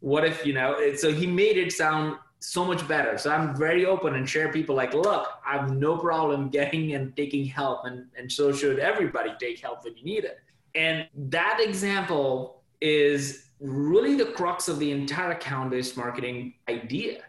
What 0.00 0.24
if, 0.24 0.46
you 0.46 0.54
know, 0.54 0.94
so 0.96 1.12
he 1.12 1.26
made 1.26 1.58
it 1.58 1.72
sound 1.72 2.16
so 2.40 2.64
much 2.64 2.86
better. 2.88 3.18
So 3.18 3.30
I'm 3.30 3.54
very 3.54 3.84
open 3.86 4.14
and 4.14 4.28
share 4.28 4.50
people 4.50 4.74
like, 4.74 4.94
look, 4.94 5.28
I 5.46 5.58
have 5.58 5.76
no 5.76 5.96
problem 5.96 6.48
getting 6.48 6.94
and 6.94 7.14
taking 7.14 7.44
help, 7.44 7.84
and, 7.84 8.06
and 8.18 8.30
so 8.30 8.52
should 8.52 8.78
everybody 8.78 9.32
take 9.38 9.60
help 9.60 9.84
when 9.84 9.96
you 9.96 10.04
need 10.04 10.24
it. 10.24 10.40
And 10.74 11.06
that 11.30 11.58
example 11.60 12.62
is 12.80 13.50
really 13.60 14.14
the 14.14 14.26
crux 14.26 14.68
of 14.68 14.78
the 14.78 14.90
entire 14.90 15.32
account 15.32 15.70
based 15.70 15.96
marketing 15.96 16.54
idea. 16.68 17.22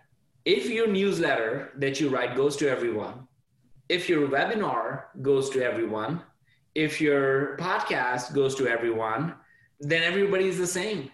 If 0.45 0.69
your 0.69 0.88
newsletter 0.88 1.71
that 1.76 2.00
you 2.00 2.10
write 2.10 2.36
goes 2.36 2.56
to 2.58 2.69
everyone, 2.69 3.28
if 3.89 4.08
your 4.08 4.28
webinar 4.30 5.04
goes 5.21 5.50
to 5.52 5.63
everyone, 5.63 6.21
if 6.74 7.02
your 7.02 7.58
podcast 7.58 8.34
goes 8.34 8.56
to 8.56 8.67
everyone, 8.67 9.36
then 9.82 10.04
everybody 10.04 10.47
is 10.47 10.58
the 10.58 10.67
same. 10.67 11.12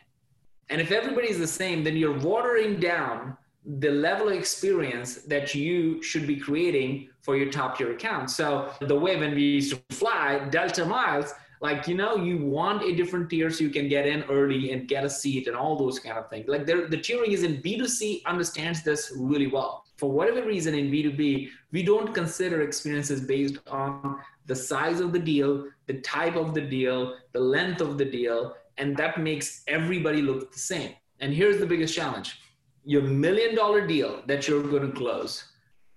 And 0.70 0.80
if 0.80 0.92
everybody 0.92 1.30
is 1.30 1.40
the 1.40 1.48
same, 1.48 1.84
then 1.84 1.98
you're 1.98 2.20
watering 2.20 2.80
down 2.80 3.38
the 3.68 3.92
level 3.92 4.30
of 4.30 4.34
experience 4.34 5.16
that 5.24 5.54
you 5.54 6.02
should 6.02 6.26
be 6.26 6.38
creating 6.38 7.10
for 7.22 7.36
your 7.36 7.52
top 7.52 7.78
tier 7.78 7.92
account. 7.92 8.30
So 8.30 8.72
the 8.80 8.98
way 8.98 9.18
when 9.18 9.36
we 9.36 9.44
used 9.44 9.76
to 9.76 9.96
fly 9.96 10.48
Delta 10.50 10.86
miles, 10.86 11.34
like 11.60 11.88
you 11.88 11.96
know, 11.96 12.16
you 12.16 12.38
want 12.38 12.84
a 12.84 12.96
different 12.96 13.30
tier 13.30 13.50
so 13.50 13.64
you 13.64 13.70
can 13.70 13.90
get 13.90 14.08
in 14.08 14.24
early 14.24 14.72
and 14.72 14.88
get 14.88 15.04
a 15.04 15.10
seat 15.10 15.48
and 15.48 15.58
all 15.58 15.76
those 15.76 16.00
kind 16.00 16.18
of 16.18 16.30
things. 16.30 16.48
Like 16.48 16.66
the 16.66 16.74
tiering 16.74 17.30
is 17.30 17.44
in 17.44 17.62
B2C 17.62 18.26
understands 18.26 18.84
this 18.84 19.12
really 19.18 19.48
well. 19.48 19.84
For 19.98 20.10
whatever 20.12 20.46
reason 20.46 20.76
in 20.76 20.92
B2B, 20.92 21.50
we 21.72 21.84
don't 21.84 22.14
consider 22.14 22.62
experiences 22.62 23.22
based 23.22 23.58
on 23.68 24.20
the 24.46 24.56
size 24.56 25.00
of 25.00 25.12
the 25.12 25.20
deal, 25.20 25.66
the 25.88 26.00
type 26.02 26.36
of 26.36 26.54
the 26.54 26.62
deal, 26.62 27.18
the 27.34 27.40
length 27.40 27.82
of 27.82 27.98
the 27.98 28.06
deal, 28.06 28.56
and 28.78 28.96
that 28.96 29.20
makes 29.20 29.64
everybody 29.68 30.22
look 30.22 30.54
the 30.54 30.60
same. 30.60 30.94
And 31.20 31.34
here's 31.34 31.58
the 31.58 31.66
biggest 31.66 31.96
challenge 31.96 32.40
your 32.88 33.02
million 33.02 33.54
dollar 33.54 33.86
deal 33.86 34.22
that 34.28 34.48
you're 34.48 34.64
going 34.64 34.90
to 34.90 34.98
close 34.98 35.44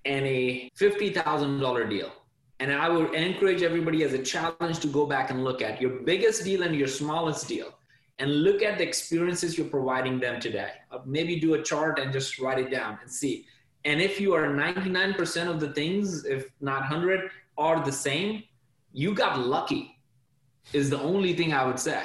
and 0.05 0.27
a 0.27 0.69
$50,000 0.77 1.89
deal. 1.89 2.11
And 2.59 2.73
I 2.73 2.89
would 2.89 3.15
encourage 3.15 3.63
everybody 3.63 4.03
as 4.03 4.13
a 4.13 4.19
challenge 4.19 4.81
to 4.81 4.89
go 4.89 5.07
back 5.07 5.31
and 5.31 5.45
look 5.45 5.63
at 5.63 5.81
your 5.81 6.01
biggest 6.01 6.43
deal 6.43 6.65
and 6.65 6.75
your 6.75 6.89
smallest 6.89 7.47
deal 7.47 7.75
and 8.19 8.43
look 8.43 8.61
at 8.65 8.77
the 8.79 8.85
experiences 8.85 9.57
you're 9.57 9.69
providing 9.69 10.19
them 10.19 10.41
today. 10.41 10.73
Uh, 10.91 10.99
maybe 11.07 11.39
do 11.39 11.55
a 11.55 11.63
chart 11.63 12.01
and 12.01 12.13
just 12.13 12.41
write 12.41 12.59
it 12.59 12.73
down 12.73 12.99
and 13.01 13.09
see. 13.11 13.47
And 13.85 14.01
if 14.01 14.21
you 14.21 14.35
are 14.35 14.49
99% 14.49 15.49
of 15.49 15.61
the 15.61 15.73
things, 15.73 16.25
if 16.25 16.51
not 16.61 16.81
100, 16.81 17.31
are 17.57 17.85
the 17.85 17.93
same, 17.93 18.43
you 18.93 19.15
got 19.15 19.39
lucky, 19.39 19.97
is 20.73 20.91
the 20.91 21.01
only 21.01 21.35
thing 21.35 21.53
I 21.53 21.65
would 21.65 21.79
say. 21.79 22.03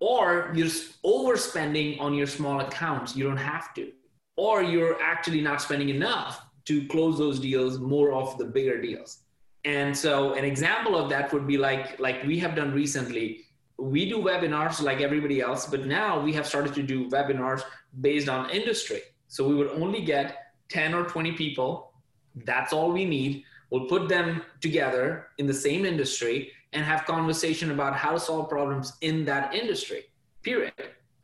Or 0.00 0.52
you're 0.54 0.66
overspending 0.66 1.98
on 1.98 2.12
your 2.12 2.26
small 2.26 2.60
accounts. 2.60 3.16
You 3.16 3.24
don't 3.24 3.38
have 3.38 3.72
to 3.74 3.90
or 4.38 4.62
you're 4.62 5.02
actually 5.02 5.40
not 5.40 5.60
spending 5.60 5.88
enough 5.88 6.46
to 6.64 6.86
close 6.86 7.18
those 7.18 7.40
deals 7.40 7.78
more 7.80 8.12
of 8.12 8.38
the 8.38 8.44
bigger 8.44 8.80
deals. 8.80 9.18
And 9.64 9.96
so 9.96 10.34
an 10.34 10.44
example 10.44 10.94
of 10.96 11.10
that 11.10 11.32
would 11.32 11.46
be 11.46 11.58
like 11.58 11.98
like 11.98 12.22
we 12.24 12.38
have 12.38 12.54
done 12.54 12.72
recently. 12.72 13.44
We 13.78 14.08
do 14.08 14.18
webinars 14.18 14.80
like 14.80 15.00
everybody 15.00 15.40
else 15.40 15.66
but 15.66 15.86
now 15.86 16.20
we 16.20 16.32
have 16.34 16.46
started 16.46 16.72
to 16.74 16.82
do 16.82 17.10
webinars 17.10 17.62
based 18.00 18.28
on 18.28 18.48
industry. 18.50 19.02
So 19.26 19.46
we 19.48 19.56
would 19.56 19.72
only 19.82 20.02
get 20.02 20.26
10 20.68 20.94
or 20.94 21.04
20 21.04 21.32
people. 21.32 21.92
That's 22.44 22.72
all 22.72 22.92
we 22.92 23.04
need. 23.04 23.42
We'll 23.70 23.86
put 23.86 24.08
them 24.08 24.42
together 24.60 25.28
in 25.38 25.46
the 25.46 25.58
same 25.66 25.84
industry 25.84 26.52
and 26.72 26.84
have 26.84 27.04
conversation 27.06 27.72
about 27.72 27.96
how 27.96 28.12
to 28.12 28.20
solve 28.20 28.48
problems 28.48 28.92
in 29.00 29.24
that 29.24 29.52
industry 29.52 30.04
period 30.42 30.72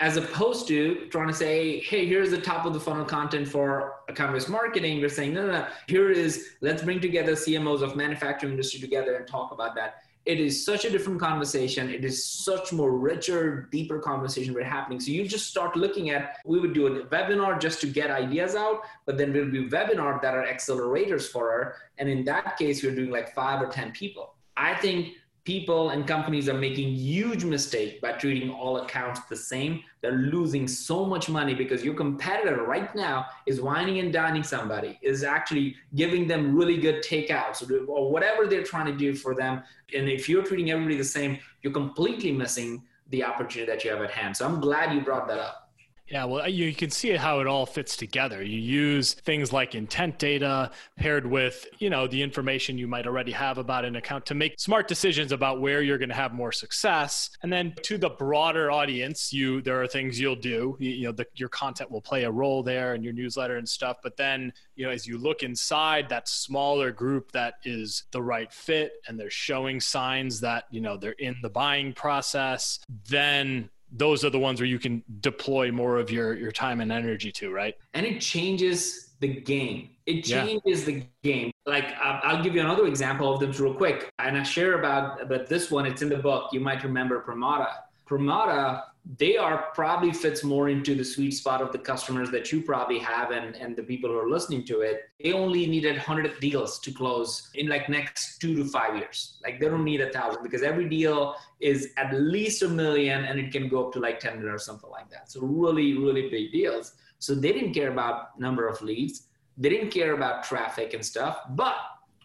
as 0.05 0.19
opposed 0.19 0.69
to 0.69 1.07
trying 1.09 1.29
to 1.29 1.33
say, 1.33 1.81
hey, 1.81 2.05
here's 2.05 2.31
the 2.31 2.38
top 2.38 2.67
of 2.67 2.75
the 2.75 2.79
funnel 2.79 3.07
content 3.07 3.49
for 3.49 3.95
account-based 4.11 4.51
marketing. 4.51 5.01
We're 5.01 5.09
saying, 5.09 5.33
no, 5.33 5.47
no, 5.47 5.53
no, 5.53 5.67
here 5.88 6.11
is, 6.11 6.51
let's 6.61 6.83
bring 6.83 7.01
together 7.01 7.33
CMOs 7.33 7.81
of 7.81 7.97
manufacturing 7.97 8.53
industry 8.53 8.81
together 8.81 9.14
and 9.14 9.27
talk 9.27 9.51
about 9.51 9.75
that. 9.77 10.03
It 10.27 10.40
is 10.40 10.62
such 10.62 10.85
a 10.85 10.90
different 10.90 11.21
conversation. 11.21 11.88
It 11.88 12.05
is 12.05 12.23
such 12.23 12.71
more 12.71 12.99
richer, 12.99 13.67
deeper 13.73 13.99
conversation 13.99 14.53
we're 14.53 14.64
happening. 14.64 15.01
So 15.01 15.11
you 15.11 15.27
just 15.27 15.47
start 15.47 15.75
looking 15.75 16.11
at, 16.11 16.37
we 16.45 16.61
would 16.61 16.75
do 16.75 16.87
a 16.87 17.07
webinar 17.07 17.59
just 17.59 17.81
to 17.81 17.87
get 17.87 18.11
ideas 18.11 18.55
out, 18.55 18.83
but 19.07 19.17
then 19.17 19.33
we'll 19.33 19.51
be 19.51 19.71
webinar 19.71 20.21
that 20.21 20.35
are 20.35 20.45
accelerators 20.45 21.29
for 21.31 21.51
her. 21.51 21.77
And 21.97 22.11
in 22.11 22.27
that 22.27 22.59
case, 22.59 22.83
we're 22.83 22.95
doing 22.95 23.11
like 23.11 23.35
five 23.35 23.62
or 23.62 23.69
10 23.69 23.93
people. 23.93 24.35
I 24.55 24.75
think 24.75 25.14
people 25.44 25.90
and 25.90 26.07
companies 26.07 26.48
are 26.48 26.54
making 26.54 26.94
huge 26.94 27.44
mistake 27.44 28.00
by 28.00 28.12
treating 28.12 28.50
all 28.50 28.78
accounts 28.78 29.20
the 29.28 29.37
same. 29.37 29.83
They're 30.00 30.12
losing 30.12 30.66
so 30.66 31.04
much 31.04 31.28
money 31.28 31.54
because 31.54 31.85
your 31.85 31.94
competitor 31.94 32.64
right 32.64 32.94
now 32.94 33.26
is 33.46 33.61
wining 33.61 33.98
and 33.98 34.12
dining 34.12 34.42
somebody 34.42 34.98
is 35.02 35.22
actually 35.22 35.76
giving 35.94 36.26
them 36.26 36.57
really 36.57 36.78
good 36.78 37.04
takeouts 37.04 37.62
or 37.88 38.11
whatever 38.11 38.46
they're 38.46 38.62
trying 38.62 38.87
to 38.87 38.96
do 38.96 39.14
for 39.14 39.35
them. 39.35 39.62
And 39.94 40.09
if 40.09 40.28
you're 40.28 40.42
treating 40.42 40.70
everybody 40.70 40.96
the 40.96 41.04
same 41.04 41.38
you're 41.64 41.72
completely 41.72 42.30
missing 42.30 42.85
the 43.11 43.24
opportunity 43.24 43.70
that 43.70 43.85
you 43.85 43.90
have 43.90 44.02
at 44.02 44.11
hand. 44.11 44.37
So 44.37 44.46
i'm 44.46 44.61
glad 44.61 44.94
you 44.94 45.00
brought 45.00 45.26
that 45.28 45.38
up 45.38 45.63
yeah, 46.07 46.25
well, 46.27 46.43
uh, 46.43 46.47
you 46.47 46.75
can 46.75 46.90
see 46.90 47.11
how 47.12 47.40
it 47.40 47.47
all 47.47 47.64
fits 47.64 47.97
together. 47.97 48.43
You 48.43 48.59
use 48.59 49.14
things 49.14 49.55
like 49.55 49.75
intent 49.75 50.19
data 50.19 50.71
paired 50.99 51.25
with, 51.25 51.67
you 51.79 51.88
know, 51.88 52.07
the 52.07 52.23
information 52.23 52.77
you 52.77 52.87
might 52.87 53.07
already 53.07 53.33
have 53.33 53.57
about 53.57 53.87
an 53.87 53.97
account 53.97 54.27
to 54.27 54.35
make 54.35 54.61
smart 54.61 54.87
decisions 54.87 55.33
about 55.33 55.62
where 55.62 55.81
you're 55.81 55.97
going 55.97 56.11
to 56.11 56.14
have 56.14 56.35
more 56.35 56.53
success. 56.53 57.31
And 57.43 57.51
then 57.51 57.75
to 57.85 57.97
the 57.97 58.11
broader 58.11 58.71
audience, 58.71 59.33
you 59.33 59.62
there 59.62 59.81
are 59.81 59.87
things 59.87 60.21
you'll 60.21 60.37
do. 60.37 60.77
You, 60.79 60.90
you 60.90 61.05
know, 61.07 61.12
the, 61.12 61.27
your 61.37 61.49
content 61.49 61.90
will 61.90 62.03
play 62.03 62.25
a 62.25 62.31
role 62.31 62.62
there 62.62 62.95
in 62.95 63.03
your 63.03 63.14
newsletter 63.14 63.57
and 63.57 63.67
stuff. 63.67 63.97
But 64.03 64.19
then, 64.19 64.53
you 64.77 64.85
know, 64.85 64.93
as 64.93 65.07
you 65.07 65.17
look 65.17 65.43
inside 65.43 66.11
that 66.11 66.29
smaller 66.29 66.90
group 66.90 67.33
that 67.33 67.55
is 67.64 68.05
the 68.11 68.23
right 68.23 68.53
fit 68.53 68.93
and 69.09 69.19
they're 69.19 69.31
showing 69.31 69.81
signs 69.81 70.40
that 70.40 70.64
you 70.71 70.83
know 70.83 70.99
they're 70.99 71.12
in 71.12 71.37
the 71.40 71.49
buying 71.49 71.95
process, 71.95 72.79
then 73.09 73.71
those 73.96 74.24
are 74.24 74.30
the 74.30 74.38
ones 74.38 74.61
where 74.61 74.66
you 74.66 74.78
can 74.78 75.02
deploy 75.20 75.70
more 75.70 75.98
of 75.98 76.11
your 76.11 76.35
your 76.35 76.52
time 76.52 76.80
and 76.80 76.90
energy 76.92 77.30
to 77.33 77.52
right? 77.52 77.76
And 77.94 78.04
it 78.04 78.20
changes 78.20 79.14
the 79.20 79.28
game. 79.28 79.90
It 80.07 80.22
changes 80.22 80.80
yeah. 80.80 80.85
the 80.87 81.07
game. 81.22 81.52
Like 81.64 81.94
i'll 82.02 82.42
give 82.42 82.54
you 82.54 82.61
another 82.61 82.87
example 82.87 83.33
of 83.33 83.40
them 83.40 83.52
real 83.52 83.74
quick. 83.74 84.11
And 84.18 84.37
i 84.37 84.42
share 84.42 84.78
about 84.78 85.22
about 85.22 85.46
this 85.46 85.70
one 85.70 85.87
it's 85.87 86.02
in 86.02 86.09
the 86.09 86.18
book. 86.18 86.50
You 86.52 86.61
might 86.61 86.83
remember 86.83 87.24
Pramata 87.26 87.68
Pramata 88.09 88.83
they 89.19 89.37
are 89.37 89.67
probably 89.75 90.12
fits 90.12 90.43
more 90.43 90.71
into 90.71 90.95
the 90.95 91.05
sweet 91.05 91.33
spot 91.33 91.61
of 91.61 91.73
the 91.73 91.79
customers 91.79 92.31
that 92.31 92.51
you 92.51 92.62
probably 92.62 92.99
have 92.99 93.33
and, 93.33 93.55
and 93.55 93.77
the 93.77 93.83
people 93.83 94.09
who 94.09 94.19
are 94.19 94.31
listening 94.31 94.64
to 94.64 94.81
it. 94.81 95.11
They 95.23 95.33
only 95.33 95.67
needed 95.67 95.97
100 95.97 96.40
deals 96.40 96.79
to 96.81 96.90
close 96.90 97.51
in 97.55 97.69
like 97.69 97.90
next 97.90 98.38
two 98.38 98.55
to 98.57 98.64
five 98.64 98.97
years. 98.97 99.38
Like 99.43 99.61
they 99.61 99.69
don't 99.69 99.85
need 99.85 100.01
a 100.01 100.11
thousand 100.11 100.43
because 100.43 100.62
every 100.62 100.88
deal 100.88 101.37
is 101.61 101.93
at 101.99 102.14
least 102.14 102.62
a 102.62 102.69
million 102.69 103.25
and 103.25 103.38
it 103.38 103.53
can 103.53 103.69
go 103.69 103.87
up 103.87 103.93
to 103.93 104.01
like 104.01 104.21
10 104.21 104.37
million 104.37 104.55
or 104.55 104.59
something 104.59 104.90
like 104.90 105.11
that. 105.11 105.31
So 105.31 105.43
really, 105.43 105.99
really 105.99 106.31
big 106.31 106.51
deals. 106.51 106.95
So 107.19 107.35
they 107.35 107.53
didn't 107.53 107.75
care 107.75 107.93
about 107.93 108.38
number 108.40 108.67
of 108.67 108.81
leads. 108.81 109.27
They 109.59 109.69
didn't 109.69 109.90
care 109.90 110.14
about 110.14 110.45
traffic 110.45 110.95
and 110.95 111.05
stuff. 111.05 111.40
But 111.51 111.77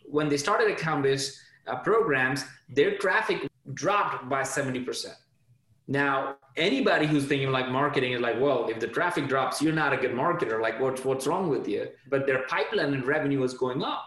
when 0.05 0.29
they 0.29 0.37
started 0.37 0.71
account-based 0.71 1.39
uh, 1.67 1.75
programs, 1.77 2.45
their 2.69 2.97
traffic 2.97 3.47
dropped 3.73 4.29
by 4.29 4.41
70%. 4.41 5.13
Now, 5.91 6.35
anybody 6.55 7.07
who's 7.07 7.25
thinking 7.25 7.51
like 7.51 7.67
marketing 7.67 8.11
is 8.11 8.21
like, 8.21 8.39
well, 8.39 8.69
if 8.69 8.79
the 8.79 8.87
traffic 8.87 9.27
drops, 9.27 9.59
you're 9.59 9.73
not 9.73 9.91
a 9.91 9.97
good 9.97 10.11
marketer. 10.11 10.61
Like, 10.61 10.79
what's 10.79 11.03
what's 11.03 11.25
wrong 11.25 11.49
with 11.49 11.67
you? 11.67 11.87
But 12.07 12.27
their 12.27 12.43
pipeline 12.43 12.93
and 12.93 13.03
revenue 13.07 13.39
was 13.39 13.55
going 13.55 13.83
up. 13.83 14.05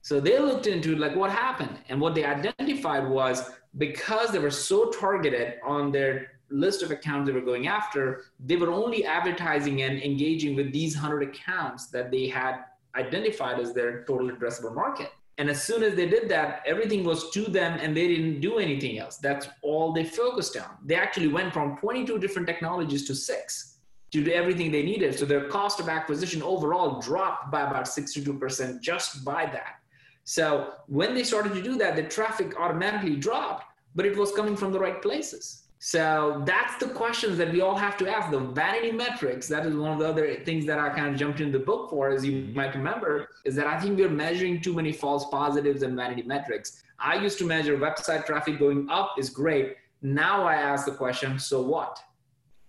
So 0.00 0.20
they 0.20 0.38
looked 0.38 0.66
into 0.66 0.96
like 0.96 1.14
what 1.14 1.30
happened, 1.30 1.76
and 1.90 2.00
what 2.00 2.14
they 2.14 2.24
identified 2.24 3.06
was 3.06 3.50
because 3.76 4.30
they 4.30 4.38
were 4.38 4.50
so 4.50 4.90
targeted 4.90 5.56
on 5.62 5.92
their 5.92 6.40
list 6.48 6.82
of 6.82 6.90
accounts 6.90 7.26
they 7.26 7.34
were 7.34 7.42
going 7.52 7.66
after, 7.66 8.24
they 8.40 8.56
were 8.56 8.72
only 8.72 9.04
advertising 9.04 9.82
and 9.82 10.02
engaging 10.02 10.56
with 10.56 10.72
these 10.72 10.94
hundred 10.94 11.24
accounts 11.24 11.88
that 11.88 12.10
they 12.10 12.26
had 12.26 12.64
identified 12.94 13.60
as 13.60 13.74
their 13.74 14.02
total 14.04 14.30
addressable 14.30 14.74
market. 14.74 15.10
And 15.38 15.48
as 15.48 15.62
soon 15.62 15.84
as 15.84 15.94
they 15.94 16.06
did 16.06 16.28
that, 16.30 16.62
everything 16.66 17.04
was 17.04 17.30
to 17.30 17.42
them 17.42 17.78
and 17.80 17.96
they 17.96 18.08
didn't 18.08 18.40
do 18.40 18.58
anything 18.58 18.98
else. 18.98 19.18
That's 19.18 19.46
all 19.62 19.92
they 19.92 20.04
focused 20.04 20.56
on. 20.56 20.76
They 20.84 20.96
actually 20.96 21.28
went 21.28 21.52
from 21.52 21.76
22 21.76 22.18
different 22.18 22.48
technologies 22.48 23.06
to 23.06 23.14
six 23.14 23.78
to 24.10 24.24
do 24.24 24.32
everything 24.32 24.72
they 24.72 24.82
needed. 24.82 25.16
So 25.16 25.24
their 25.24 25.48
cost 25.48 25.78
of 25.78 25.88
acquisition 25.88 26.42
overall 26.42 27.00
dropped 27.00 27.52
by 27.52 27.62
about 27.62 27.84
62% 27.84 28.80
just 28.80 29.24
by 29.24 29.46
that. 29.46 29.76
So 30.24 30.74
when 30.88 31.14
they 31.14 31.22
started 31.22 31.54
to 31.54 31.62
do 31.62 31.76
that, 31.78 31.94
the 31.94 32.02
traffic 32.02 32.58
automatically 32.58 33.16
dropped, 33.16 33.64
but 33.94 34.06
it 34.06 34.16
was 34.16 34.32
coming 34.32 34.56
from 34.56 34.72
the 34.72 34.80
right 34.80 35.00
places. 35.00 35.67
So 35.80 36.42
that's 36.44 36.76
the 36.78 36.88
questions 36.88 37.38
that 37.38 37.52
we 37.52 37.60
all 37.60 37.76
have 37.76 37.96
to 37.98 38.08
ask. 38.08 38.30
The 38.30 38.40
vanity 38.40 38.90
metrics, 38.90 39.46
that 39.48 39.64
is 39.64 39.76
one 39.76 39.92
of 39.92 39.98
the 40.00 40.08
other 40.08 40.34
things 40.44 40.66
that 40.66 40.78
I 40.78 40.88
kind 40.90 41.06
of 41.08 41.16
jumped 41.16 41.40
in 41.40 41.52
the 41.52 41.58
book 41.58 41.88
for, 41.88 42.10
as 42.10 42.24
you 42.24 42.52
might 42.52 42.74
remember, 42.74 43.28
is 43.44 43.54
that 43.54 43.68
I 43.68 43.78
think 43.78 43.96
we're 43.96 44.08
measuring 44.08 44.60
too 44.60 44.74
many 44.74 44.92
false 44.92 45.26
positives 45.30 45.82
and 45.82 45.94
vanity 45.94 46.22
metrics. 46.22 46.82
I 46.98 47.14
used 47.16 47.38
to 47.38 47.44
measure 47.46 47.78
website 47.78 48.26
traffic 48.26 48.58
going 48.58 48.88
up 48.90 49.14
is 49.18 49.30
great. 49.30 49.76
Now 50.02 50.44
I 50.44 50.54
ask 50.54 50.84
the 50.84 50.92
question, 50.92 51.38
so 51.38 51.62
what? 51.62 52.00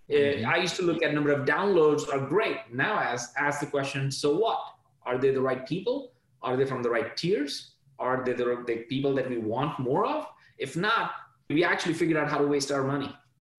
Mm-hmm. 0.08 0.48
I 0.48 0.56
used 0.58 0.76
to 0.76 0.82
look 0.82 1.02
at 1.02 1.12
number 1.12 1.32
of 1.32 1.46
downloads 1.46 2.12
are 2.12 2.24
great. 2.24 2.58
Now 2.72 2.94
I 2.94 3.04
ask, 3.04 3.32
ask 3.36 3.60
the 3.60 3.66
question, 3.66 4.10
so 4.10 4.36
what? 4.36 4.60
Are 5.04 5.18
they 5.18 5.30
the 5.30 5.40
right 5.40 5.66
people? 5.66 6.12
Are 6.42 6.56
they 6.56 6.64
from 6.64 6.82
the 6.82 6.90
right 6.90 7.16
tiers? 7.16 7.72
Are 7.98 8.22
they 8.24 8.34
the, 8.34 8.62
the 8.66 8.76
people 8.88 9.14
that 9.14 9.28
we 9.28 9.38
want 9.38 9.78
more 9.80 10.06
of? 10.06 10.26
If 10.58 10.76
not, 10.76 11.12
we 11.50 11.64
actually 11.64 11.94
figured 11.94 12.16
out 12.16 12.28
how 12.28 12.38
to 12.38 12.46
waste 12.46 12.70
our 12.70 12.82
money. 12.82 13.14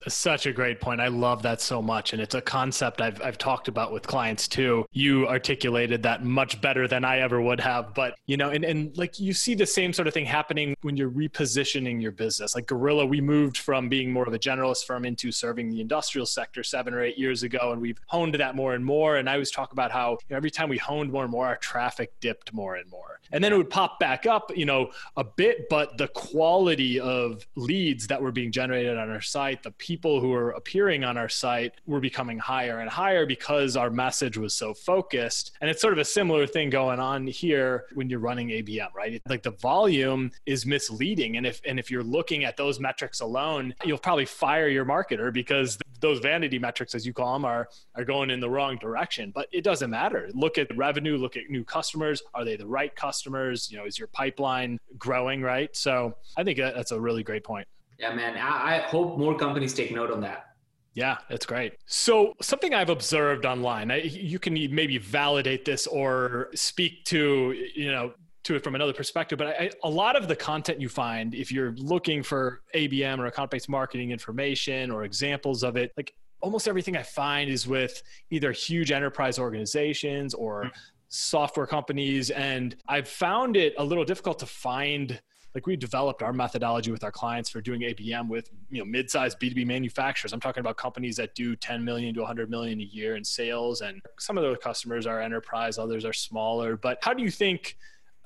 Such 0.07 0.47
a 0.47 0.51
great 0.51 0.81
point. 0.81 0.99
I 0.99 1.09
love 1.09 1.43
that 1.43 1.61
so 1.61 1.81
much. 1.81 2.13
And 2.13 2.21
it's 2.21 2.33
a 2.33 2.41
concept 2.41 3.01
I've, 3.01 3.21
I've 3.21 3.37
talked 3.37 3.67
about 3.67 3.91
with 3.91 4.07
clients 4.07 4.47
too. 4.47 4.85
You 4.91 5.27
articulated 5.27 6.03
that 6.03 6.23
much 6.23 6.59
better 6.59 6.87
than 6.87 7.05
I 7.05 7.19
ever 7.19 7.39
would 7.39 7.59
have. 7.59 7.93
But, 7.93 8.15
you 8.25 8.35
know, 8.35 8.49
and, 8.49 8.65
and 8.65 8.97
like 8.97 9.19
you 9.19 9.33
see 9.33 9.53
the 9.53 9.65
same 9.65 9.93
sort 9.93 10.07
of 10.07 10.13
thing 10.13 10.25
happening 10.25 10.75
when 10.81 10.97
you're 10.97 11.11
repositioning 11.11 12.01
your 12.01 12.11
business. 12.11 12.55
Like 12.55 12.65
Gorilla, 12.65 13.05
we 13.05 13.21
moved 13.21 13.57
from 13.57 13.89
being 13.89 14.11
more 14.11 14.27
of 14.27 14.33
a 14.33 14.39
generalist 14.39 14.85
firm 14.85 15.05
into 15.05 15.31
serving 15.31 15.69
the 15.69 15.81
industrial 15.81 16.25
sector 16.25 16.63
seven 16.63 16.93
or 16.93 17.03
eight 17.03 17.19
years 17.19 17.43
ago. 17.43 17.71
And 17.71 17.79
we've 17.79 17.99
honed 18.07 18.33
that 18.35 18.55
more 18.55 18.73
and 18.73 18.83
more. 18.83 19.17
And 19.17 19.29
I 19.29 19.33
always 19.33 19.51
talk 19.51 19.71
about 19.71 19.91
how 19.91 20.11
you 20.11 20.17
know, 20.31 20.37
every 20.37 20.51
time 20.51 20.69
we 20.69 20.79
honed 20.79 21.11
more 21.11 21.23
and 21.23 21.31
more, 21.31 21.45
our 21.45 21.57
traffic 21.57 22.11
dipped 22.19 22.53
more 22.53 22.75
and 22.75 22.89
more. 22.89 23.19
And 23.31 23.43
then 23.43 23.53
it 23.53 23.57
would 23.57 23.69
pop 23.69 23.99
back 23.99 24.25
up, 24.25 24.51
you 24.55 24.65
know, 24.65 24.91
a 25.15 25.23
bit, 25.23 25.69
but 25.69 25.97
the 25.97 26.07
quality 26.09 26.99
of 26.99 27.45
leads 27.55 28.07
that 28.07 28.21
were 28.21 28.31
being 28.31 28.51
generated 28.51 28.97
on 28.97 29.09
our 29.09 29.21
site, 29.21 29.63
the 29.63 29.71
people 29.91 30.21
who 30.21 30.29
were 30.29 30.51
appearing 30.51 31.03
on 31.03 31.17
our 31.17 31.27
site 31.27 31.73
were 31.85 31.99
becoming 31.99 32.39
higher 32.39 32.79
and 32.79 32.89
higher 32.89 33.25
because 33.25 33.75
our 33.75 33.89
message 33.89 34.37
was 34.37 34.53
so 34.53 34.73
focused. 34.73 35.51
And 35.59 35.69
it's 35.69 35.81
sort 35.81 35.91
of 35.91 35.99
a 35.99 36.05
similar 36.05 36.47
thing 36.47 36.69
going 36.69 37.01
on 37.01 37.27
here 37.27 37.87
when 37.93 38.09
you're 38.09 38.21
running 38.21 38.47
ABM, 38.47 38.93
right? 38.95 39.21
Like 39.27 39.43
the 39.43 39.51
volume 39.51 40.31
is 40.45 40.65
misleading. 40.65 41.35
And 41.35 41.45
if 41.45 41.59
and 41.65 41.77
if 41.77 41.91
you're 41.91 42.05
looking 42.05 42.45
at 42.45 42.55
those 42.55 42.79
metrics 42.79 43.19
alone, 43.19 43.75
you'll 43.83 43.97
probably 43.97 44.23
fire 44.25 44.69
your 44.69 44.85
marketer 44.85 45.33
because 45.33 45.77
those 45.99 46.19
vanity 46.19 46.57
metrics, 46.57 46.95
as 46.95 47.05
you 47.05 47.11
call 47.11 47.33
them, 47.33 47.43
are 47.43 47.67
are 47.95 48.05
going 48.05 48.29
in 48.29 48.39
the 48.39 48.49
wrong 48.49 48.77
direction. 48.77 49.33
But 49.35 49.49
it 49.51 49.65
doesn't 49.65 49.89
matter. 49.89 50.29
Look 50.33 50.57
at 50.57 50.73
revenue, 50.77 51.17
look 51.17 51.35
at 51.35 51.49
new 51.49 51.65
customers. 51.65 52.23
Are 52.33 52.45
they 52.45 52.55
the 52.55 52.65
right 52.65 52.95
customers? 52.95 53.69
You 53.69 53.77
know, 53.77 53.85
is 53.85 53.99
your 53.99 54.07
pipeline 54.07 54.79
growing, 54.97 55.41
right? 55.41 55.75
So 55.75 56.15
I 56.37 56.45
think 56.45 56.57
that's 56.59 56.93
a 56.93 57.01
really 57.01 57.23
great 57.23 57.43
point. 57.43 57.67
Yeah, 58.01 58.13
man. 58.15 58.35
I, 58.35 58.77
I 58.77 58.79
hope 58.79 59.19
more 59.19 59.37
companies 59.37 59.73
take 59.73 59.91
note 59.91 60.11
on 60.11 60.21
that. 60.21 60.47
Yeah, 60.95 61.17
that's 61.29 61.45
great. 61.45 61.75
So, 61.85 62.33
something 62.41 62.73
I've 62.73 62.89
observed 62.89 63.45
online, 63.45 63.91
I, 63.91 64.01
you 64.01 64.39
can 64.39 64.53
maybe 64.53 64.97
validate 64.97 65.63
this 65.63 65.87
or 65.87 66.49
speak 66.53 67.05
to, 67.05 67.55
you 67.75 67.91
know, 67.91 68.13
to 68.43 68.55
it 68.55 68.63
from 68.63 68.73
another 68.73 68.91
perspective, 68.91 69.37
but 69.37 69.47
I, 69.47 69.69
a 69.83 69.89
lot 69.89 70.15
of 70.15 70.27
the 70.27 70.35
content 70.35 70.81
you 70.81 70.89
find, 70.89 71.35
if 71.35 71.51
you're 71.51 71.73
looking 71.73 72.23
for 72.23 72.61
ABM 72.73 73.19
or 73.19 73.27
account 73.27 73.51
based 73.51 73.69
marketing 73.69 74.09
information 74.09 74.89
or 74.89 75.03
examples 75.03 75.63
of 75.63 75.77
it, 75.77 75.93
like 75.95 76.13
almost 76.41 76.67
everything 76.67 76.97
I 76.97 77.03
find 77.03 77.49
is 77.51 77.67
with 77.67 78.01
either 78.31 78.51
huge 78.51 78.91
enterprise 78.91 79.37
organizations 79.37 80.33
or 80.33 80.63
mm-hmm. 80.63 80.79
software 81.09 81.67
companies. 81.67 82.31
And 82.31 82.75
I've 82.87 83.07
found 83.07 83.55
it 83.55 83.75
a 83.77 83.83
little 83.83 84.05
difficult 84.05 84.39
to 84.39 84.47
find 84.47 85.21
like 85.53 85.67
we 85.67 85.75
developed 85.75 86.23
our 86.23 86.33
methodology 86.33 86.91
with 86.91 87.03
our 87.03 87.11
clients 87.11 87.49
for 87.49 87.61
doing 87.61 87.81
ABM 87.81 88.29
with 88.29 88.49
you 88.69 88.79
know 88.79 88.85
mid-sized 88.85 89.39
B2B 89.39 89.65
manufacturers. 89.65 90.33
I'm 90.33 90.39
talking 90.39 90.61
about 90.61 90.77
companies 90.77 91.17
that 91.17 91.35
do 91.35 91.55
10 91.55 91.83
million 91.83 92.13
to 92.15 92.21
100 92.21 92.49
million 92.49 92.79
a 92.79 92.83
year 92.83 93.15
in 93.15 93.23
sales, 93.23 93.81
and 93.81 94.01
some 94.19 94.37
of 94.37 94.43
those 94.43 94.57
customers 94.61 95.05
are 95.05 95.21
enterprise, 95.21 95.77
others 95.77 96.05
are 96.05 96.13
smaller. 96.13 96.77
But 96.77 96.99
how 97.01 97.13
do 97.13 97.23
you 97.23 97.31
think 97.31 97.77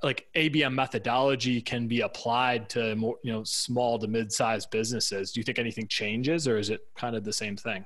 like 0.03 0.27
ABM 0.35 0.73
methodology 0.73 1.61
can 1.61 1.88
be 1.88 2.01
applied 2.01 2.69
to 2.69 2.95
more 2.95 3.15
you 3.23 3.31
know 3.31 3.43
small 3.43 3.97
to 3.99 4.07
mid-sized 4.07 4.69
businesses? 4.69 5.31
Do 5.31 5.39
you 5.39 5.43
think 5.43 5.59
anything 5.59 5.88
changes, 5.88 6.47
or 6.47 6.57
is 6.57 6.69
it 6.69 6.81
kind 6.95 7.15
of 7.15 7.23
the 7.23 7.33
same 7.33 7.57
thing? 7.57 7.85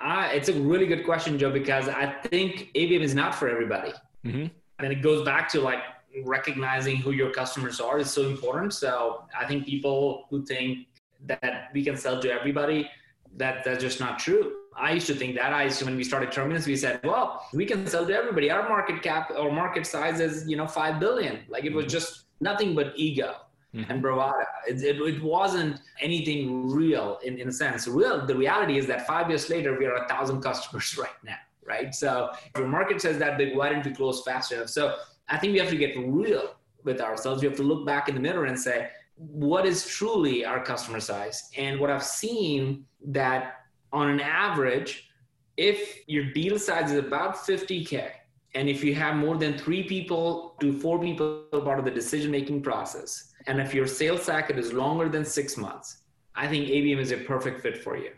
Uh, 0.00 0.28
it's 0.32 0.48
a 0.48 0.52
really 0.52 0.86
good 0.86 1.04
question, 1.04 1.38
Joe, 1.38 1.52
because 1.52 1.88
I 1.88 2.06
think 2.24 2.70
ABM 2.74 3.00
is 3.00 3.14
not 3.14 3.34
for 3.34 3.48
everybody. 3.48 3.92
Mm-hmm. 4.26 4.46
And 4.80 4.92
it 4.92 5.02
goes 5.02 5.24
back 5.24 5.48
to 5.50 5.60
like 5.60 5.78
recognizing 6.24 6.96
who 6.96 7.12
your 7.12 7.30
customers 7.30 7.80
are 7.80 7.98
is 7.98 8.10
so 8.10 8.28
important. 8.28 8.72
So 8.74 9.24
I 9.38 9.46
think 9.46 9.66
people 9.66 10.26
who 10.30 10.44
think 10.44 10.86
that 11.26 11.70
we 11.72 11.84
can 11.84 11.96
sell 11.96 12.20
to 12.20 12.30
everybody, 12.30 12.88
that 13.36 13.64
that's 13.64 13.82
just 13.82 14.00
not 14.00 14.18
true. 14.18 14.52
I 14.76 14.92
used 14.92 15.06
to 15.06 15.14
think 15.14 15.36
that. 15.36 15.52
I 15.52 15.64
used 15.64 15.78
to, 15.80 15.84
when 15.84 15.96
we 15.96 16.04
started 16.04 16.32
Terminus, 16.32 16.66
we 16.66 16.76
said, 16.76 17.00
well, 17.04 17.46
we 17.52 17.64
can 17.64 17.86
sell 17.86 18.06
to 18.06 18.14
everybody. 18.14 18.50
Our 18.50 18.68
market 18.68 19.02
cap 19.02 19.30
or 19.36 19.52
market 19.52 19.86
size 19.86 20.20
is, 20.20 20.48
you 20.48 20.56
know, 20.56 20.66
5 20.66 21.00
billion. 21.00 21.40
Like 21.48 21.64
it 21.64 21.72
was 21.72 21.86
just 21.86 22.24
nothing 22.40 22.74
but 22.74 22.92
ego 22.96 23.36
mm-hmm. 23.74 23.90
and 23.90 24.02
bravado. 24.02 24.44
It, 24.66 24.82
it, 24.82 25.00
it, 25.00 25.22
wasn't 25.22 25.80
anything 26.00 26.70
real 26.70 27.18
in, 27.24 27.38
in 27.38 27.48
a 27.48 27.52
sense. 27.52 27.86
Real, 27.86 28.26
the 28.26 28.36
reality 28.36 28.78
is 28.78 28.86
that 28.86 29.06
five 29.06 29.28
years 29.28 29.48
later, 29.48 29.78
we 29.78 29.86
are 29.86 29.96
a 29.96 30.08
thousand 30.08 30.42
customers 30.42 30.96
right 31.00 31.22
now, 31.24 31.38
right? 31.64 31.94
So 31.94 32.30
if 32.32 32.58
your 32.58 32.68
market 32.68 33.00
says 33.00 33.18
that 33.18 33.38
big, 33.38 33.56
why 33.56 33.68
didn't 33.68 33.84
we 33.84 33.94
close 33.94 34.22
fast 34.22 34.52
enough? 34.52 34.68
So 34.68 34.96
I 35.28 35.38
think 35.38 35.52
we 35.52 35.58
have 35.58 35.70
to 35.70 35.76
get 35.76 35.96
real 35.96 36.54
with 36.84 37.00
ourselves. 37.00 37.42
We 37.42 37.48
have 37.48 37.56
to 37.56 37.62
look 37.62 37.86
back 37.86 38.08
in 38.08 38.14
the 38.14 38.20
mirror 38.20 38.44
and 38.44 38.58
say, 38.58 38.90
what 39.16 39.64
is 39.64 39.86
truly 39.86 40.44
our 40.44 40.62
customer 40.62 41.00
size? 41.00 41.50
And 41.56 41.80
what 41.80 41.90
I've 41.90 42.04
seen 42.04 42.84
that 43.06 43.64
on 43.92 44.10
an 44.10 44.20
average, 44.20 45.08
if 45.56 46.00
your 46.08 46.32
deal 46.32 46.58
size 46.58 46.90
is 46.90 46.98
about 46.98 47.36
50K, 47.36 48.10
and 48.56 48.68
if 48.68 48.84
you 48.84 48.94
have 48.94 49.16
more 49.16 49.36
than 49.36 49.58
three 49.58 49.82
people 49.84 50.56
to 50.60 50.72
four 50.72 51.00
people 51.00 51.44
part 51.52 51.78
of 51.78 51.84
the 51.84 51.90
decision 51.90 52.30
making 52.30 52.62
process, 52.62 53.32
and 53.46 53.60
if 53.60 53.74
your 53.74 53.86
sales 53.86 54.22
cycle 54.22 54.58
is 54.58 54.72
longer 54.72 55.08
than 55.08 55.24
six 55.24 55.56
months, 55.56 55.98
I 56.34 56.46
think 56.48 56.68
ABM 56.68 56.98
is 56.98 57.12
a 57.12 57.18
perfect 57.18 57.60
fit 57.60 57.82
for 57.82 57.96
you. 57.96 58.10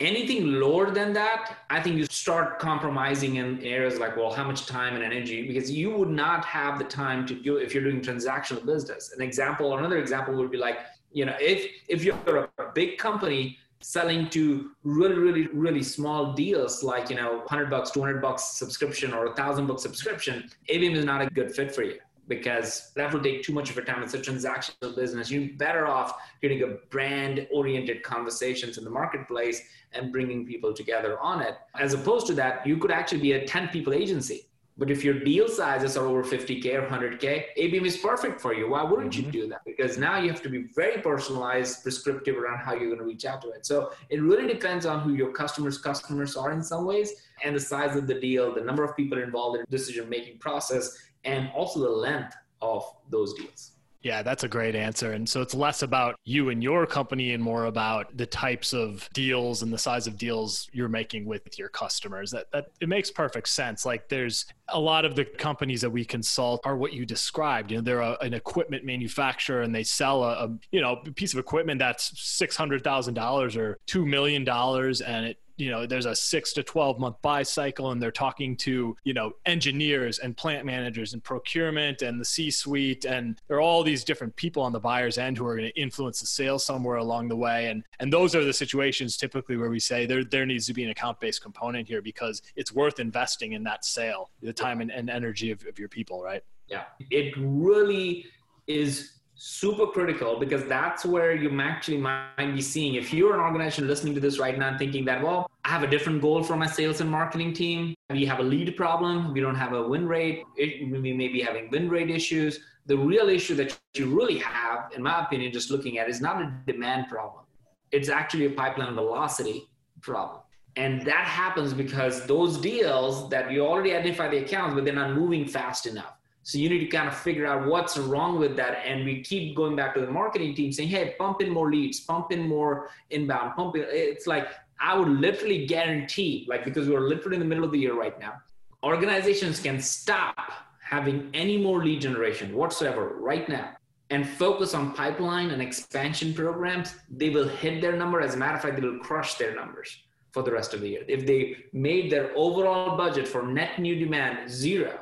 Anything 0.00 0.60
lower 0.60 0.90
than 0.90 1.12
that, 1.12 1.58
I 1.70 1.80
think 1.80 1.96
you 1.96 2.06
start 2.06 2.58
compromising 2.58 3.36
in 3.36 3.62
areas 3.62 3.98
like, 3.98 4.16
well, 4.16 4.32
how 4.32 4.44
much 4.44 4.66
time 4.66 4.94
and 4.94 5.04
energy, 5.04 5.46
because 5.46 5.70
you 5.70 5.90
would 5.96 6.08
not 6.08 6.44
have 6.44 6.78
the 6.78 6.84
time 6.84 7.24
to 7.26 7.34
do 7.34 7.56
if 7.56 7.72
you're 7.72 7.84
doing 7.84 8.00
transactional 8.00 8.64
business. 8.66 9.12
An 9.14 9.22
example, 9.22 9.76
another 9.78 9.98
example 9.98 10.34
would 10.34 10.50
be 10.50 10.58
like, 10.58 10.78
you 11.12 11.24
know, 11.24 11.36
if 11.40 11.70
if 11.88 12.02
you're 12.02 12.48
a 12.58 12.72
big 12.74 12.98
company 12.98 13.58
selling 13.80 14.28
to 14.30 14.70
really, 14.84 15.14
really, 15.14 15.46
really 15.48 15.82
small 15.82 16.32
deals 16.32 16.82
like, 16.82 17.10
you 17.10 17.16
know, 17.16 17.38
100 17.38 17.68
bucks, 17.68 17.90
200 17.90 18.22
bucks 18.22 18.44
subscription 18.58 19.12
or 19.12 19.26
a 19.26 19.34
thousand 19.34 19.66
bucks 19.66 19.82
subscription, 19.82 20.48
ABM 20.68 20.94
is 20.94 21.04
not 21.04 21.20
a 21.20 21.26
good 21.26 21.54
fit 21.54 21.74
for 21.74 21.82
you 21.82 21.98
because 22.28 22.92
that 22.94 23.12
will 23.12 23.22
take 23.22 23.42
too 23.42 23.52
much 23.52 23.70
of 23.70 23.76
your 23.76 23.84
time. 23.84 24.02
It's 24.02 24.14
a 24.14 24.18
transactional 24.18 24.94
business. 24.96 25.30
You're 25.30 25.52
better 25.56 25.86
off 25.86 26.14
getting 26.40 26.62
a 26.62 26.68
brand 26.90 27.46
oriented 27.52 28.02
conversations 28.02 28.78
in 28.78 28.84
the 28.84 28.90
marketplace 28.90 29.62
and 29.92 30.12
bringing 30.12 30.46
people 30.46 30.72
together 30.72 31.18
on 31.18 31.42
it. 31.42 31.56
As 31.78 31.94
opposed 31.94 32.26
to 32.28 32.34
that, 32.34 32.66
you 32.66 32.76
could 32.78 32.90
actually 32.90 33.20
be 33.20 33.32
a 33.32 33.46
10 33.46 33.68
people 33.68 33.92
agency 33.92 34.46
but 34.78 34.90
if 34.90 35.04
your 35.04 35.14
deal 35.14 35.48
sizes 35.48 35.96
are 35.98 36.06
over 36.06 36.24
50K 36.24 36.74
or 36.74 36.86
100K, 36.86 37.44
ABM 37.58 37.84
is 37.84 37.98
perfect 37.98 38.40
for 38.40 38.54
you. 38.54 38.70
Why 38.70 38.82
wouldn't 38.82 39.12
mm-hmm. 39.12 39.26
you 39.26 39.32
do 39.32 39.48
that? 39.48 39.60
Because 39.66 39.98
now 39.98 40.18
you 40.18 40.30
have 40.30 40.42
to 40.42 40.48
be 40.48 40.64
very 40.74 41.02
personalized, 41.02 41.82
prescriptive 41.82 42.38
around 42.38 42.58
how 42.58 42.72
you're 42.72 42.86
going 42.86 42.98
to 42.98 43.04
reach 43.04 43.26
out 43.26 43.42
to 43.42 43.50
it. 43.50 43.66
So 43.66 43.92
it 44.08 44.22
really 44.22 44.46
depends 44.46 44.86
on 44.86 45.00
who 45.00 45.12
your 45.12 45.30
customers' 45.32 45.76
customers 45.76 46.36
are 46.36 46.52
in 46.52 46.62
some 46.62 46.86
ways 46.86 47.12
and 47.44 47.54
the 47.54 47.60
size 47.60 47.96
of 47.96 48.06
the 48.06 48.14
deal, 48.14 48.54
the 48.54 48.62
number 48.62 48.82
of 48.82 48.96
people 48.96 49.22
involved 49.22 49.58
in 49.58 49.64
the 49.68 49.76
decision 49.76 50.08
making 50.08 50.38
process, 50.38 50.96
and 51.24 51.50
also 51.54 51.80
the 51.80 51.88
length 51.88 52.34
of 52.60 52.84
those 53.10 53.34
deals. 53.34 53.72
Yeah, 54.02 54.22
that's 54.22 54.42
a 54.42 54.48
great 54.48 54.74
answer. 54.74 55.12
And 55.12 55.28
so 55.28 55.42
it's 55.42 55.54
less 55.54 55.82
about 55.82 56.16
you 56.24 56.50
and 56.50 56.60
your 56.62 56.86
company 56.86 57.34
and 57.34 57.42
more 57.42 57.66
about 57.66 58.16
the 58.16 58.26
types 58.26 58.72
of 58.72 59.08
deals 59.12 59.62
and 59.62 59.72
the 59.72 59.78
size 59.78 60.08
of 60.08 60.18
deals 60.18 60.68
you're 60.72 60.88
making 60.88 61.24
with 61.24 61.56
your 61.56 61.68
customers. 61.68 62.32
That 62.32 62.50
that 62.50 62.66
it 62.80 62.88
makes 62.88 63.12
perfect 63.12 63.48
sense. 63.48 63.86
Like 63.86 64.08
there's 64.08 64.46
a 64.68 64.80
lot 64.80 65.04
of 65.04 65.14
the 65.14 65.24
companies 65.24 65.80
that 65.82 65.90
we 65.90 66.04
consult 66.04 66.60
are 66.64 66.76
what 66.76 66.92
you 66.92 67.06
described. 67.06 67.70
You 67.70 67.78
know, 67.78 67.82
they're 67.82 68.00
a, 68.00 68.16
an 68.20 68.34
equipment 68.34 68.84
manufacturer 68.84 69.62
and 69.62 69.72
they 69.72 69.84
sell 69.84 70.24
a, 70.24 70.46
a 70.46 70.58
you 70.72 70.80
know 70.80 70.96
piece 71.14 71.32
of 71.32 71.38
equipment 71.38 71.78
that's 71.78 72.20
six 72.20 72.56
hundred 72.56 72.82
thousand 72.82 73.14
dollars 73.14 73.56
or 73.56 73.78
two 73.86 74.04
million 74.04 74.42
dollars, 74.42 75.00
and 75.00 75.26
it 75.26 75.38
you 75.62 75.70
know 75.70 75.86
there's 75.86 76.06
a 76.06 76.14
six 76.14 76.52
to 76.52 76.62
12 76.62 76.98
month 76.98 77.16
buy 77.22 77.42
cycle 77.42 77.90
and 77.92 78.02
they're 78.02 78.10
talking 78.10 78.56
to 78.56 78.96
you 79.04 79.14
know 79.14 79.32
engineers 79.46 80.18
and 80.18 80.36
plant 80.36 80.64
managers 80.64 81.12
and 81.12 81.22
procurement 81.22 82.02
and 82.02 82.20
the 82.20 82.24
c 82.24 82.50
suite 82.50 83.04
and 83.04 83.40
there 83.48 83.56
are 83.56 83.60
all 83.60 83.82
these 83.82 84.04
different 84.04 84.34
people 84.36 84.62
on 84.62 84.72
the 84.72 84.80
buyer's 84.80 85.18
end 85.18 85.38
who 85.38 85.46
are 85.46 85.56
going 85.56 85.68
to 85.68 85.80
influence 85.80 86.20
the 86.20 86.26
sale 86.26 86.58
somewhere 86.58 86.96
along 86.96 87.28
the 87.28 87.36
way. 87.36 87.66
And 87.66 87.84
and 88.00 88.12
those 88.12 88.34
are 88.34 88.44
the 88.44 88.52
situations 88.52 89.16
typically 89.16 89.56
where 89.56 89.70
we 89.70 89.80
say 89.80 90.06
there 90.06 90.24
there 90.24 90.46
needs 90.46 90.66
to 90.66 90.74
be 90.74 90.84
an 90.84 90.90
account 90.90 91.20
based 91.20 91.42
component 91.42 91.86
here 91.88 92.02
because 92.02 92.42
it's 92.56 92.72
worth 92.72 93.00
investing 93.00 93.52
in 93.52 93.62
that 93.64 93.84
sale 93.84 94.30
the 94.40 94.52
time 94.52 94.80
and, 94.80 94.90
and 94.90 95.10
energy 95.10 95.50
of, 95.50 95.64
of 95.66 95.78
your 95.78 95.88
people 95.88 96.22
right? 96.22 96.42
Yeah. 96.68 96.84
It 97.10 97.34
really 97.36 98.26
is 98.66 99.12
super 99.44 99.86
critical 99.86 100.38
because 100.38 100.64
that's 100.66 101.04
where 101.04 101.34
you 101.34 101.48
actually 101.60 101.96
might 101.96 102.52
be 102.54 102.62
seeing 102.62 102.94
if 102.94 103.12
you're 103.12 103.34
an 103.34 103.40
organization 103.40 103.88
listening 103.88 104.14
to 104.14 104.20
this 104.20 104.38
right 104.38 104.56
now 104.56 104.68
and 104.68 104.78
thinking 104.78 105.04
that 105.04 105.20
well 105.20 105.50
i 105.64 105.68
have 105.68 105.82
a 105.82 105.86
different 105.86 106.22
goal 106.22 106.44
for 106.44 106.54
my 106.54 106.66
sales 106.66 107.00
and 107.00 107.10
marketing 107.10 107.52
team 107.52 107.92
we 108.10 108.24
have 108.24 108.38
a 108.38 108.42
lead 108.42 108.76
problem 108.76 109.32
we 109.32 109.40
don't 109.40 109.56
have 109.56 109.72
a 109.72 109.82
win 109.82 110.06
rate 110.06 110.44
we 110.56 111.12
may 111.12 111.26
be 111.26 111.40
having 111.40 111.68
win 111.70 111.88
rate 111.88 112.08
issues 112.08 112.60
the 112.86 112.96
real 112.96 113.28
issue 113.28 113.54
that 113.54 113.78
you 113.94 114.06
really 114.06 114.38
have 114.38 114.90
in 114.94 115.02
my 115.02 115.24
opinion 115.24 115.52
just 115.52 115.70
looking 115.70 115.98
at 115.98 116.08
is 116.08 116.20
not 116.20 116.42
a 116.42 116.52
demand 116.66 117.08
problem. 117.08 117.44
It's 117.92 118.08
actually 118.08 118.46
a 118.46 118.50
pipeline 118.50 118.94
velocity 118.94 119.68
problem. 120.00 120.40
And 120.76 121.02
that 121.02 121.26
happens 121.26 121.74
because 121.74 122.26
those 122.26 122.58
deals 122.58 123.28
that 123.28 123.52
you 123.52 123.64
already 123.64 123.94
identify 123.94 124.28
the 124.28 124.38
accounts 124.38 124.74
but 124.74 124.84
they're 124.84 124.94
not 124.94 125.12
moving 125.12 125.46
fast 125.46 125.86
enough 125.86 126.14
so 126.42 126.58
you 126.58 126.68
need 126.68 126.80
to 126.80 126.86
kind 126.86 127.08
of 127.08 127.16
figure 127.16 127.46
out 127.46 127.66
what's 127.66 127.96
wrong 127.96 128.38
with 128.38 128.56
that. 128.56 128.78
And 128.84 129.04
we 129.04 129.22
keep 129.22 129.54
going 129.54 129.76
back 129.76 129.94
to 129.94 130.00
the 130.00 130.10
marketing 130.10 130.54
team 130.54 130.72
saying, 130.72 130.88
hey, 130.88 131.14
pump 131.18 131.40
in 131.40 131.50
more 131.50 131.70
leads, 131.70 132.00
pump 132.00 132.32
in 132.32 132.48
more 132.48 132.90
inbound, 133.10 133.54
pump 133.54 133.76
in. 133.76 133.84
It's 133.88 134.26
like, 134.26 134.48
I 134.80 134.98
would 134.98 135.08
literally 135.08 135.66
guarantee, 135.66 136.44
like, 136.48 136.64
because 136.64 136.88
we're 136.88 137.08
literally 137.08 137.36
in 137.36 137.40
the 137.40 137.46
middle 137.46 137.64
of 137.64 137.70
the 137.70 137.78
year 137.78 137.94
right 137.94 138.18
now, 138.18 138.34
organizations 138.82 139.60
can 139.60 139.80
stop 139.80 140.52
having 140.80 141.30
any 141.32 141.56
more 141.56 141.84
lead 141.84 142.00
generation 142.00 142.54
whatsoever 142.54 143.14
right 143.20 143.48
now 143.48 143.70
and 144.10 144.28
focus 144.28 144.74
on 144.74 144.92
pipeline 144.92 145.50
and 145.50 145.62
expansion 145.62 146.34
programs. 146.34 146.96
They 147.08 147.30
will 147.30 147.48
hit 147.48 147.80
their 147.80 147.96
number. 147.96 148.20
As 148.20 148.34
a 148.34 148.36
matter 148.36 148.56
of 148.56 148.62
fact, 148.62 148.74
they 148.74 148.86
will 148.86 148.98
crush 148.98 149.36
their 149.36 149.54
numbers 149.54 149.96
for 150.32 150.42
the 150.42 150.50
rest 150.50 150.74
of 150.74 150.80
the 150.80 150.88
year. 150.88 151.04
If 151.06 151.26
they 151.26 151.56
made 151.72 152.10
their 152.10 152.36
overall 152.36 152.96
budget 152.96 153.28
for 153.28 153.42
net 153.44 153.78
new 153.78 153.94
demand 153.94 154.50
zero, 154.50 154.98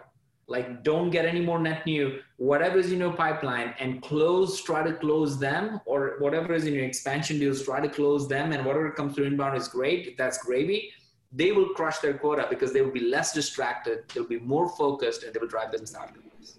like 0.50 0.82
don't 0.82 1.10
get 1.10 1.24
any 1.24 1.40
more 1.40 1.58
net 1.58 1.86
new 1.86 2.18
whatever 2.36 2.78
is 2.78 2.92
in 2.92 2.98
your 2.98 3.12
pipeline 3.12 3.72
and 3.78 4.02
close 4.02 4.60
try 4.60 4.82
to 4.82 4.92
close 4.92 5.38
them 5.38 5.80
or 5.86 6.16
whatever 6.18 6.52
is 6.52 6.66
in 6.66 6.74
your 6.74 6.84
expansion 6.84 7.38
deals 7.38 7.62
try 7.62 7.80
to 7.80 7.88
close 7.88 8.28
them 8.28 8.52
and 8.52 8.66
whatever 8.66 8.90
comes 8.90 9.14
through 9.14 9.24
inbound 9.24 9.56
is 9.56 9.68
great 9.68 10.18
that's 10.18 10.38
gravy 10.38 10.92
they 11.32 11.52
will 11.52 11.68
crush 11.68 11.98
their 11.98 12.14
quota 12.18 12.46
because 12.50 12.72
they 12.72 12.82
will 12.82 12.90
be 12.90 13.08
less 13.16 13.32
distracted 13.32 14.00
they'll 14.12 14.26
be 14.26 14.40
more 14.40 14.68
focused 14.68 15.22
and 15.22 15.32
they 15.32 15.38
will 15.38 15.48
drive 15.48 15.70
business 15.70 15.94
outcomes 15.94 16.58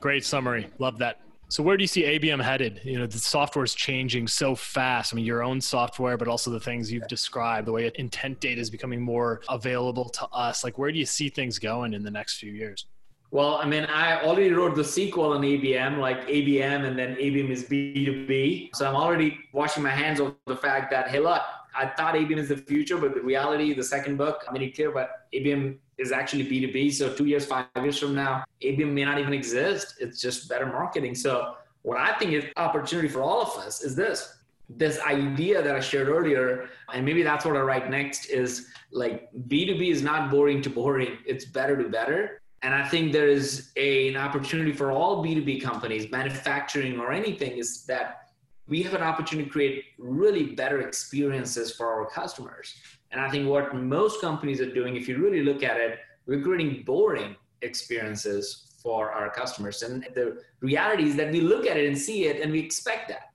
great 0.00 0.24
summary 0.24 0.66
love 0.78 0.98
that 0.98 1.20
so 1.48 1.62
where 1.62 1.76
do 1.76 1.84
you 1.84 1.86
see 1.86 2.02
ABM 2.02 2.42
headed? 2.42 2.80
You 2.82 2.98
know, 2.98 3.06
the 3.06 3.20
software 3.20 3.64
is 3.64 3.72
changing 3.72 4.26
so 4.26 4.56
fast. 4.56 5.14
I 5.14 5.16
mean, 5.16 5.24
your 5.24 5.44
own 5.44 5.60
software, 5.60 6.16
but 6.16 6.26
also 6.26 6.50
the 6.50 6.58
things 6.58 6.90
you've 6.90 7.06
described, 7.06 7.68
the 7.68 7.72
way 7.72 7.88
intent 7.94 8.40
data 8.40 8.60
is 8.60 8.68
becoming 8.68 9.00
more 9.00 9.42
available 9.48 10.08
to 10.08 10.26
us. 10.30 10.64
Like, 10.64 10.76
where 10.76 10.90
do 10.90 10.98
you 10.98 11.06
see 11.06 11.28
things 11.28 11.60
going 11.60 11.94
in 11.94 12.02
the 12.02 12.10
next 12.10 12.38
few 12.38 12.50
years? 12.50 12.86
Well, 13.32 13.56
I 13.56 13.66
mean, 13.66 13.84
I 13.84 14.22
already 14.22 14.50
wrote 14.50 14.76
the 14.76 14.84
sequel 14.84 15.32
on 15.32 15.42
ABM, 15.42 15.98
like 15.98 16.26
ABM, 16.28 16.86
and 16.86 16.96
then 16.98 17.16
ABM 17.16 17.50
is 17.50 17.64
B2B. 17.64 18.74
So 18.74 18.88
I'm 18.88 18.94
already 18.94 19.38
washing 19.52 19.82
my 19.82 19.90
hands 19.90 20.20
of 20.20 20.36
the 20.46 20.56
fact 20.56 20.90
that, 20.92 21.08
hey, 21.08 21.18
look, 21.18 21.42
I 21.74 21.86
thought 21.86 22.14
ABM 22.14 22.38
is 22.38 22.48
the 22.48 22.56
future, 22.56 22.96
but 22.96 23.14
the 23.14 23.20
reality, 23.20 23.74
the 23.74 23.82
second 23.82 24.16
book, 24.16 24.44
I 24.48 24.52
made 24.52 24.62
it 24.62 24.74
clear, 24.74 24.92
but 24.92 25.26
ABM 25.34 25.76
is 25.98 26.12
actually 26.12 26.44
B2B. 26.46 26.92
So 26.92 27.12
two 27.12 27.26
years, 27.26 27.44
five 27.44 27.66
years 27.76 27.98
from 27.98 28.14
now, 28.14 28.44
ABM 28.62 28.92
may 28.92 29.04
not 29.04 29.18
even 29.18 29.32
exist. 29.32 29.96
It's 30.00 30.20
just 30.20 30.48
better 30.48 30.66
marketing. 30.66 31.14
So 31.14 31.56
what 31.82 31.98
I 31.98 32.16
think 32.18 32.32
is 32.32 32.44
opportunity 32.56 33.08
for 33.08 33.22
all 33.22 33.42
of 33.42 33.58
us 33.58 33.82
is 33.82 33.96
this. 33.96 34.38
This 34.68 34.98
idea 35.00 35.62
that 35.62 35.76
I 35.76 35.80
shared 35.80 36.08
earlier, 36.08 36.68
and 36.92 37.04
maybe 37.04 37.22
that's 37.22 37.44
what 37.44 37.56
I 37.56 37.60
write 37.60 37.90
next, 37.90 38.26
is 38.26 38.68
like 38.90 39.28
B2B 39.48 39.90
is 39.90 40.02
not 40.02 40.30
boring 40.30 40.62
to 40.62 40.70
boring. 40.70 41.18
It's 41.26 41.44
better 41.44 41.76
to 41.76 41.88
better 41.88 42.40
and 42.66 42.74
I 42.74 42.84
think 42.88 43.12
there 43.12 43.28
is 43.28 43.70
a, 43.76 44.08
an 44.08 44.16
opportunity 44.16 44.72
for 44.72 44.90
all 44.90 45.24
B2B 45.24 45.62
companies, 45.62 46.10
manufacturing 46.10 46.98
or 46.98 47.12
anything, 47.12 47.58
is 47.58 47.84
that 47.84 48.32
we 48.66 48.82
have 48.82 48.92
an 48.92 49.02
opportunity 49.02 49.46
to 49.46 49.52
create 49.52 49.84
really 49.98 50.46
better 50.46 50.80
experiences 50.80 51.70
for 51.70 51.86
our 51.86 52.10
customers. 52.10 52.74
And 53.12 53.20
I 53.20 53.30
think 53.30 53.48
what 53.48 53.72
most 53.76 54.20
companies 54.20 54.60
are 54.60 54.72
doing, 54.74 54.96
if 54.96 55.06
you 55.06 55.16
really 55.18 55.44
look 55.44 55.62
at 55.62 55.76
it, 55.76 56.00
we're 56.26 56.42
creating 56.42 56.82
boring 56.82 57.36
experiences 57.62 58.74
for 58.82 59.12
our 59.12 59.30
customers. 59.30 59.84
And 59.84 60.02
the 60.16 60.42
reality 60.58 61.04
is 61.04 61.14
that 61.14 61.30
we 61.30 61.42
look 61.42 61.68
at 61.68 61.76
it 61.76 61.86
and 61.86 61.96
see 61.96 62.24
it 62.24 62.42
and 62.42 62.50
we 62.50 62.58
expect 62.58 63.06
that. 63.10 63.30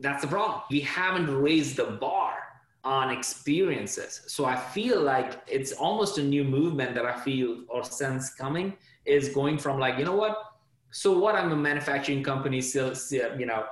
That's 0.00 0.22
the 0.22 0.28
problem. 0.28 0.62
We 0.72 0.80
haven't 0.80 1.32
raised 1.32 1.76
the 1.76 1.84
bar 1.84 2.41
on 2.84 3.10
experiences. 3.10 4.22
So 4.26 4.44
I 4.44 4.56
feel 4.56 5.00
like 5.00 5.42
it's 5.46 5.72
almost 5.72 6.18
a 6.18 6.22
new 6.22 6.44
movement 6.44 6.94
that 6.94 7.06
I 7.06 7.18
feel 7.20 7.64
or 7.68 7.84
sense 7.84 8.34
coming 8.34 8.76
is 9.04 9.28
going 9.28 9.58
from 9.58 9.78
like, 9.78 9.98
you 9.98 10.04
know 10.04 10.16
what? 10.16 10.36
So 10.90 11.18
what 11.18 11.34
I'm 11.34 11.52
a 11.52 11.56
manufacturing 11.56 12.22
company, 12.22 12.60
you 12.60 13.46
know, 13.46 13.64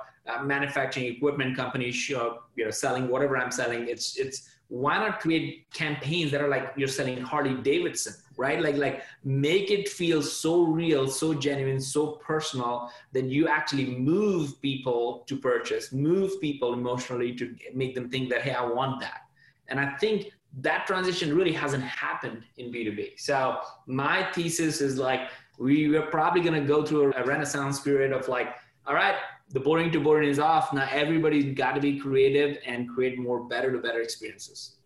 manufacturing 0.43 1.07
equipment 1.07 1.55
company, 1.55 1.91
you 1.91 2.65
know, 2.65 2.71
selling 2.71 3.09
whatever 3.09 3.37
I'm 3.37 3.51
selling. 3.51 3.87
It's 3.87 4.17
it's 4.17 4.49
why 4.69 4.97
not 4.97 5.19
create 5.19 5.69
campaigns 5.73 6.31
that 6.31 6.41
are 6.41 6.47
like 6.47 6.73
you're 6.77 6.87
selling 6.87 7.19
Harley 7.21 7.55
Davidson, 7.55 8.13
right? 8.41 8.59
Like 8.59 8.75
like 8.75 9.03
make 9.23 9.69
it 9.69 9.87
feel 9.87 10.21
so 10.23 10.63
real, 10.63 11.07
so 11.07 11.33
genuine, 11.33 11.79
so 11.79 12.03
personal 12.29 12.91
that 13.13 13.25
you 13.25 13.47
actually 13.47 13.85
move 13.95 14.59
people 14.61 15.23
to 15.27 15.37
purchase, 15.37 15.91
move 15.91 16.41
people 16.41 16.73
emotionally 16.73 17.35
to 17.35 17.55
make 17.75 17.93
them 17.93 18.09
think 18.09 18.29
that 18.31 18.41
hey, 18.41 18.53
I 18.53 18.65
want 18.65 18.99
that. 19.01 19.21
And 19.67 19.79
I 19.79 19.95
think 19.97 20.31
that 20.67 20.87
transition 20.87 21.35
really 21.37 21.53
hasn't 21.53 21.83
happened 21.83 22.43
in 22.57 22.73
B2B. 22.73 23.19
So 23.19 23.59
my 23.85 24.17
thesis 24.33 24.81
is 24.81 24.97
like 24.97 25.29
we 25.59 25.87
we're 25.89 26.09
probably 26.17 26.41
going 26.41 26.59
to 26.59 26.67
go 26.67 26.83
through 26.83 27.13
a 27.13 27.23
renaissance 27.23 27.79
period 27.79 28.11
of 28.11 28.27
like 28.27 28.49
all 28.87 28.95
right 28.95 29.15
the 29.53 29.59
boring 29.59 29.91
to 29.91 29.99
boring 29.99 30.29
is 30.29 30.39
off. 30.39 30.73
Now 30.73 30.87
everybody's 30.89 31.53
got 31.55 31.73
to 31.75 31.81
be 31.81 31.99
creative 31.99 32.57
and 32.65 32.89
create 32.89 33.19
more 33.19 33.43
better 33.43 33.71
to 33.71 33.79
better 33.79 34.01
experiences. 34.01 34.77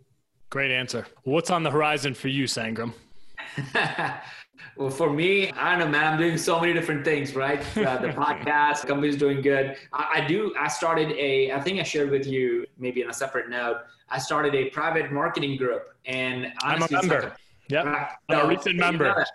Great 0.49 0.71
answer. 0.71 1.05
What's 1.23 1.49
on 1.49 1.63
the 1.63 1.71
horizon 1.71 2.13
for 2.13 2.29
you, 2.29 2.45
Sangram? 2.45 2.93
well, 4.77 4.89
for 4.89 5.11
me, 5.11 5.51
I 5.51 5.71
don't 5.71 5.79
know, 5.79 5.87
man. 5.87 6.13
I'm 6.13 6.19
doing 6.19 6.37
so 6.37 6.59
many 6.59 6.73
different 6.73 7.05
things, 7.05 7.35
right? 7.35 7.59
Uh, 7.77 7.97
the 7.97 8.07
podcast, 8.09 8.87
company's 8.87 9.17
doing 9.17 9.41
good. 9.41 9.77
I, 9.93 10.21
I, 10.21 10.27
do. 10.27 10.53
I 10.59 10.67
started 10.67 11.11
a. 11.11 11.51
I 11.51 11.59
think 11.61 11.79
I 11.79 11.83
shared 11.83 12.09
with 12.09 12.25
you 12.27 12.65
maybe 12.77 13.03
on 13.03 13.09
a 13.09 13.13
separate 13.13 13.49
note. 13.49 13.77
I 14.09 14.19
started 14.19 14.53
a 14.55 14.69
private 14.69 15.11
marketing 15.11 15.57
group, 15.57 15.83
and 16.05 16.51
honestly, 16.63 16.97
I'm 16.97 17.05
a 17.05 17.07
member. 17.07 17.35
Yep, 17.69 17.85
I'm 18.29 18.39
a 18.39 18.47
recent 18.47 18.75
member. 18.75 19.25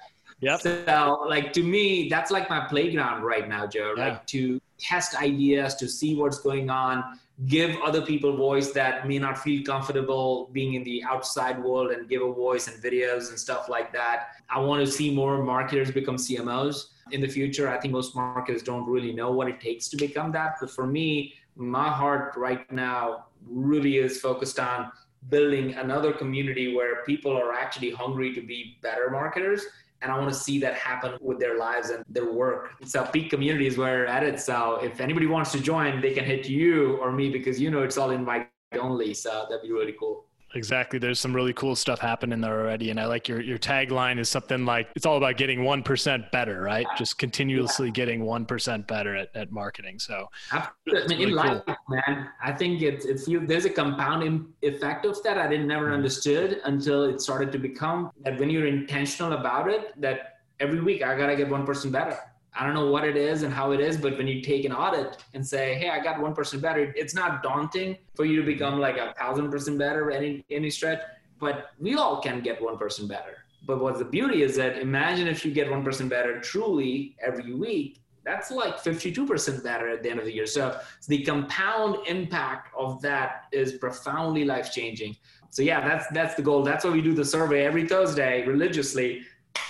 Yep. 0.41 0.61
So, 0.61 1.27
like 1.29 1.53
to 1.53 1.63
me, 1.63 2.09
that's 2.09 2.31
like 2.31 2.49
my 2.49 2.61
playground 2.61 3.23
right 3.23 3.49
now, 3.49 3.67
Joe. 3.67 3.95
Yeah. 3.97 4.09
Like 4.09 4.27
to 4.29 4.61
test 4.79 5.21
ideas, 5.21 5.75
to 5.77 5.89
see 5.89 6.15
what's 6.15 6.39
going 6.39 6.71
on, 6.71 7.19
give 7.47 7.77
other 7.83 8.03
people 8.03 8.37
voice 8.37 8.73
that 8.73 9.09
may 9.09 9.19
not 9.19 9.39
feel 9.39 9.65
comfortable 9.65 10.51
being 10.53 10.75
in 10.75 10.85
the 10.85 11.03
outside 11.05 11.63
world 11.63 11.91
and 11.91 12.09
give 12.09 12.23
a 12.23 12.33
voice 12.33 12.69
and 12.69 12.83
videos 12.83 13.31
and 13.31 13.39
stuff 13.39 13.69
like 13.69 13.93
that. 13.93 14.29
I 14.51 14.61
want 14.61 14.85
to 14.85 14.91
see 14.91 15.15
more 15.15 15.43
marketers 15.43 15.91
become 15.91 16.17
CMOs 16.17 16.89
in 17.13 17.21
the 17.21 17.29
future. 17.29 17.69
I 17.69 17.79
think 17.79 17.93
most 17.93 18.15
marketers 18.15 18.63
don't 18.63 18.87
really 18.87 19.13
know 19.13 19.31
what 19.31 19.49
it 19.49 19.61
takes 19.61 19.89
to 19.89 19.97
become 19.97 20.33
that. 20.33 20.57
But 20.61 20.71
for 20.71 20.87
me, 20.87 21.35
my 21.57 21.89
heart 21.89 22.35
right 22.37 22.71
now 22.71 23.27
really 23.47 23.97
is 23.97 24.21
focused 24.21 24.61
on 24.61 24.93
building 25.29 25.75
another 25.75 26.13
community 26.13 26.75
where 26.75 27.05
people 27.05 27.33
are 27.33 27.53
actually 27.53 27.91
hungry 27.91 28.35
to 28.35 28.41
be 28.41 28.79
better 28.83 29.11
marketers 29.11 29.65
and 30.03 30.11
I 30.11 30.19
want 30.19 30.31
to 30.31 30.39
see 30.39 30.59
that 30.61 30.75
happen 30.75 31.17
with 31.21 31.39
their 31.39 31.59
lives 31.59 31.91
and 31.91 32.05
their 32.09 32.33
work. 32.33 32.73
So 32.85 33.05
peak 33.05 33.31
community 33.31 33.67
is 33.67 33.77
where 33.77 33.99
we're 33.99 34.07
at 34.07 34.23
it. 34.23 34.41
So 34.41 34.81
if 34.83 35.01
anybody 35.01 35.27
wants 35.27 35.53
to 35.53 35.61
join, 35.61 36.01
they 36.01 36.13
can 36.13 36.25
hit 36.25 36.49
you 36.49 36.97
or 36.97 37.13
me 37.13 37.31
because 37.31 37.61
you 37.61 37.71
know 37.71 37.83
it's 37.83 37.99
all 37.99 38.11
invite 38.11 38.49
only. 38.79 39.15
So 39.15 39.47
that'd 39.49 39.63
be 39.63 39.73
really 39.73 39.95
cool. 39.99 40.27
Exactly. 40.55 40.99
There's 40.99 41.21
some 41.21 41.35
really 41.35 41.53
cool 41.53 41.77
stuff 41.77 42.01
happening 42.01 42.41
there 42.41 42.61
already. 42.61 42.91
And 42.91 42.99
I 42.99 43.07
like 43.07 43.29
your, 43.29 43.41
your 43.41 43.59
tagline 43.59 44.19
is 44.19 44.29
something 44.29 44.65
like 44.65 44.89
it's 44.97 45.07
all 45.07 45.17
about 45.17 45.37
getting 45.37 45.61
1% 45.61 46.31
better, 46.31 46.61
right? 46.61 46.87
Just 46.99 47.19
continuously 47.19 47.89
yeah. 47.89 47.93
getting 47.93 48.23
1% 48.23 48.87
better 48.87 49.15
at, 49.15 49.35
at 49.35 49.53
marketing. 49.53 49.99
So 49.99 50.29
I 50.51 50.69
mean, 50.87 51.07
really 51.07 51.23
in 51.23 51.31
life, 51.33 51.63
cool. 51.67 51.77
man, 51.89 52.29
I 52.43 52.53
think 52.53 52.83
it's, 52.83 53.05
it's 53.05 53.29
you, 53.29 53.47
there's 53.47 53.65
a 53.65 53.71
compounding 53.71 54.53
effect 54.63 55.07
of 55.07 55.23
that 55.23 55.39
I 55.39 55.49
didn't 55.49 55.69
never 55.69 55.87
mm-hmm. 55.87 55.95
understood 55.95 56.61
until 56.65 57.05
it 57.05 57.21
started 57.21 57.53
to 57.53 57.59
become 57.59 58.11
that 58.25 58.39
when 58.39 58.51
you're 58.51 58.67
intentional 58.67 59.39
about 59.39 59.69
it, 59.69 60.01
that 60.01 60.41
every 60.59 60.81
week 60.81 61.03
I 61.03 61.17
got 61.17 61.27
to 61.27 61.37
get 61.37 61.49
1% 61.49 61.67
person 61.67 61.91
better. 61.91 62.19
I 62.55 62.65
don't 62.65 62.75
know 62.75 62.91
what 62.91 63.05
it 63.05 63.17
is 63.17 63.43
and 63.43 63.53
how 63.53 63.71
it 63.73 63.81
is, 63.81 63.97
but 63.97 64.19
when 64.19 64.27
you 64.27 64.41
take 64.43 64.65
an 64.65 64.73
audit 64.73 65.23
and 65.35 65.47
say, 65.47 65.75
"Hey, 65.75 65.91
I 65.91 66.01
got 66.01 66.21
one 66.21 66.35
percent 66.35 66.63
better," 66.63 66.93
it's 66.97 67.15
not 67.15 67.43
daunting 67.43 67.97
for 68.15 68.25
you 68.25 68.41
to 68.41 68.47
become 68.47 68.79
like 68.79 68.97
a 68.97 69.15
thousand 69.19 69.51
percent 69.51 69.79
better 69.79 70.11
any 70.11 70.45
any 70.51 70.71
stretch. 70.71 71.01
But 71.39 71.71
we 71.79 71.95
all 71.95 72.21
can 72.21 72.41
get 72.41 72.61
one 72.61 72.77
percent 72.77 73.09
better. 73.09 73.45
But 73.67 73.81
what's 73.81 73.99
the 73.99 74.05
beauty 74.05 74.43
is 74.43 74.57
that 74.57 74.79
imagine 74.79 75.29
if 75.29 75.45
you 75.45 75.53
get 75.53 75.71
one 75.71 75.85
percent 75.85 76.11
better 76.11 76.41
truly 76.41 77.17
every 77.25 77.55
week. 77.55 78.03
That's 78.23 78.51
like 78.51 78.77
52% 78.77 79.65
better 79.65 79.89
at 79.89 80.03
the 80.03 80.11
end 80.11 80.19
of 80.19 80.27
the 80.27 80.33
year. 80.33 80.47
So 80.47 80.79
the 81.09 81.25
compound 81.25 82.07
impact 82.07 82.69
of 82.77 83.01
that 83.01 83.47
is 83.51 83.73
profoundly 83.73 84.45
life 84.45 84.71
changing. 84.71 85.17
So 85.49 85.63
yeah, 85.63 85.87
that's 85.87 86.07
that's 86.13 86.35
the 86.35 86.43
goal. 86.43 86.63
That's 86.63 86.85
why 86.85 86.91
we 86.91 87.03
do 87.03 87.15
the 87.15 87.25
survey 87.25 87.65
every 87.65 87.87
Thursday 87.87 88.47
religiously 88.47 89.23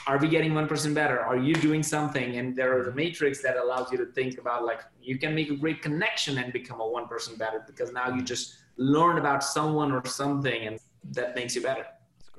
are 0.06 0.18
we 0.18 0.28
getting 0.28 0.52
1% 0.52 0.68
person 0.68 0.94
better? 0.94 1.20
Are 1.20 1.36
you 1.36 1.54
doing 1.54 1.82
something? 1.82 2.36
And 2.36 2.56
there 2.56 2.78
are 2.78 2.84
the 2.84 2.92
matrix 2.92 3.42
that 3.42 3.56
allows 3.56 3.92
you 3.92 3.98
to 3.98 4.06
think 4.06 4.38
about 4.38 4.64
like 4.64 4.80
you 5.00 5.18
can 5.18 5.34
make 5.34 5.50
a 5.50 5.56
great 5.56 5.82
connection 5.82 6.38
and 6.38 6.52
become 6.52 6.80
a 6.80 6.84
1% 6.84 7.08
person 7.08 7.36
better 7.36 7.62
because 7.66 7.92
now 7.92 8.08
you 8.14 8.22
just 8.22 8.56
learn 8.76 9.18
about 9.18 9.44
someone 9.44 9.92
or 9.92 10.04
something 10.06 10.66
and 10.66 10.78
that 11.12 11.34
makes 11.34 11.54
you 11.54 11.62
better 11.62 11.86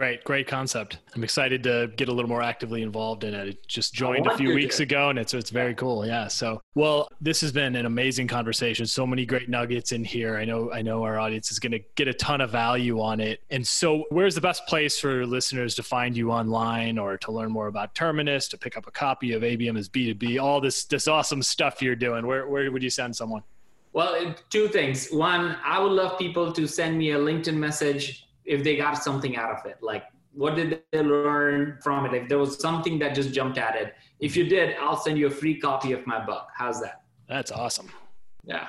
Great, 0.02 0.24
great 0.24 0.48
concept. 0.48 0.98
I'm 1.14 1.24
excited 1.24 1.62
to 1.62 1.92
get 1.96 2.10
a 2.10 2.12
little 2.12 2.28
more 2.28 2.42
actively 2.42 2.82
involved 2.82 3.24
in 3.24 3.36
it. 3.36 3.48
I 3.48 3.58
just 3.68 3.94
joined 3.94 4.26
a 4.26 4.36
few 4.36 4.52
weeks 4.56 4.80
ago 4.80 5.12
and 5.12 5.20
it's 5.20 5.36
it's 5.36 5.52
very 5.52 5.76
cool. 5.76 6.08
Yeah. 6.08 6.28
So, 6.28 6.60
well, 6.74 7.08
this 7.22 7.40
has 7.42 7.52
been 7.52 7.76
an 7.76 7.86
amazing 7.86 8.28
conversation. 8.28 8.88
So 8.88 9.06
many 9.06 9.28
great 9.28 9.48
nuggets 9.48 9.92
in 9.92 10.04
here. 10.04 10.38
I 10.38 10.44
know 10.44 10.72
I 10.72 10.82
know 10.82 11.04
our 11.04 11.20
audience 11.20 11.52
is 11.52 11.60
going 11.60 11.74
to 11.74 11.82
get 11.94 12.08
a 12.08 12.16
ton 12.16 12.42
of 12.42 12.50
value 12.50 13.00
on 13.00 13.20
it. 13.20 13.44
And 13.52 13.68
so, 13.68 14.06
where's 14.10 14.34
the 14.34 14.42
best 14.42 14.66
place 14.66 15.00
for 15.00 15.24
listeners 15.24 15.76
to 15.76 15.84
find 15.84 16.18
you 16.18 16.32
online 16.32 16.98
or 16.98 17.16
to 17.20 17.32
learn 17.32 17.52
more 17.52 17.68
about 17.68 17.94
Terminus, 17.94 18.48
to 18.48 18.58
pick 18.58 18.78
up 18.78 18.88
a 18.88 18.92
copy 18.92 19.34
of 19.34 19.44
ABM 19.44 19.78
is 19.78 19.88
B2B, 19.88 20.42
all 20.42 20.60
this 20.60 20.86
this 20.86 21.08
awesome 21.08 21.44
stuff 21.44 21.80
you're 21.80 21.96
doing? 21.96 22.26
Where 22.26 22.48
where 22.48 22.72
would 22.72 22.82
you 22.82 22.90
send 22.90 23.16
someone? 23.16 23.44
Well, 23.94 24.34
two 24.50 24.68
things. 24.68 25.10
One, 25.10 25.58
I 25.64 25.78
would 25.78 25.92
love 25.92 26.18
people 26.18 26.52
to 26.54 26.66
send 26.66 26.98
me 26.98 27.12
a 27.12 27.20
LinkedIn 27.20 27.54
message 27.56 28.26
if 28.46 28.64
they 28.64 28.76
got 28.76 28.96
something 28.96 29.36
out 29.36 29.52
of 29.52 29.66
it. 29.66 29.78
Like 29.82 30.04
what 30.34 30.56
did 30.56 30.82
they 30.92 31.02
learn 31.02 31.78
from 31.84 32.06
it? 32.06 32.14
If 32.14 32.30
there 32.30 32.38
was 32.38 32.60
something 32.60 33.00
that 33.00 33.16
just 33.16 33.34
jumped 33.34 33.58
at 33.58 33.76
it 33.76 33.94
if 34.20 34.38
you 34.38 34.46
did 34.46 34.76
i'll 34.80 34.96
send 34.96 35.18
you 35.18 35.28
a 35.28 35.32
free 35.32 35.60
copy 35.60 35.92
of 35.92 36.06
my 36.08 36.24
book. 36.24 36.48
How's 36.56 36.80
that? 36.82 37.02
That's 37.28 37.52
awesome. 37.52 37.90
Yeah. 38.44 38.68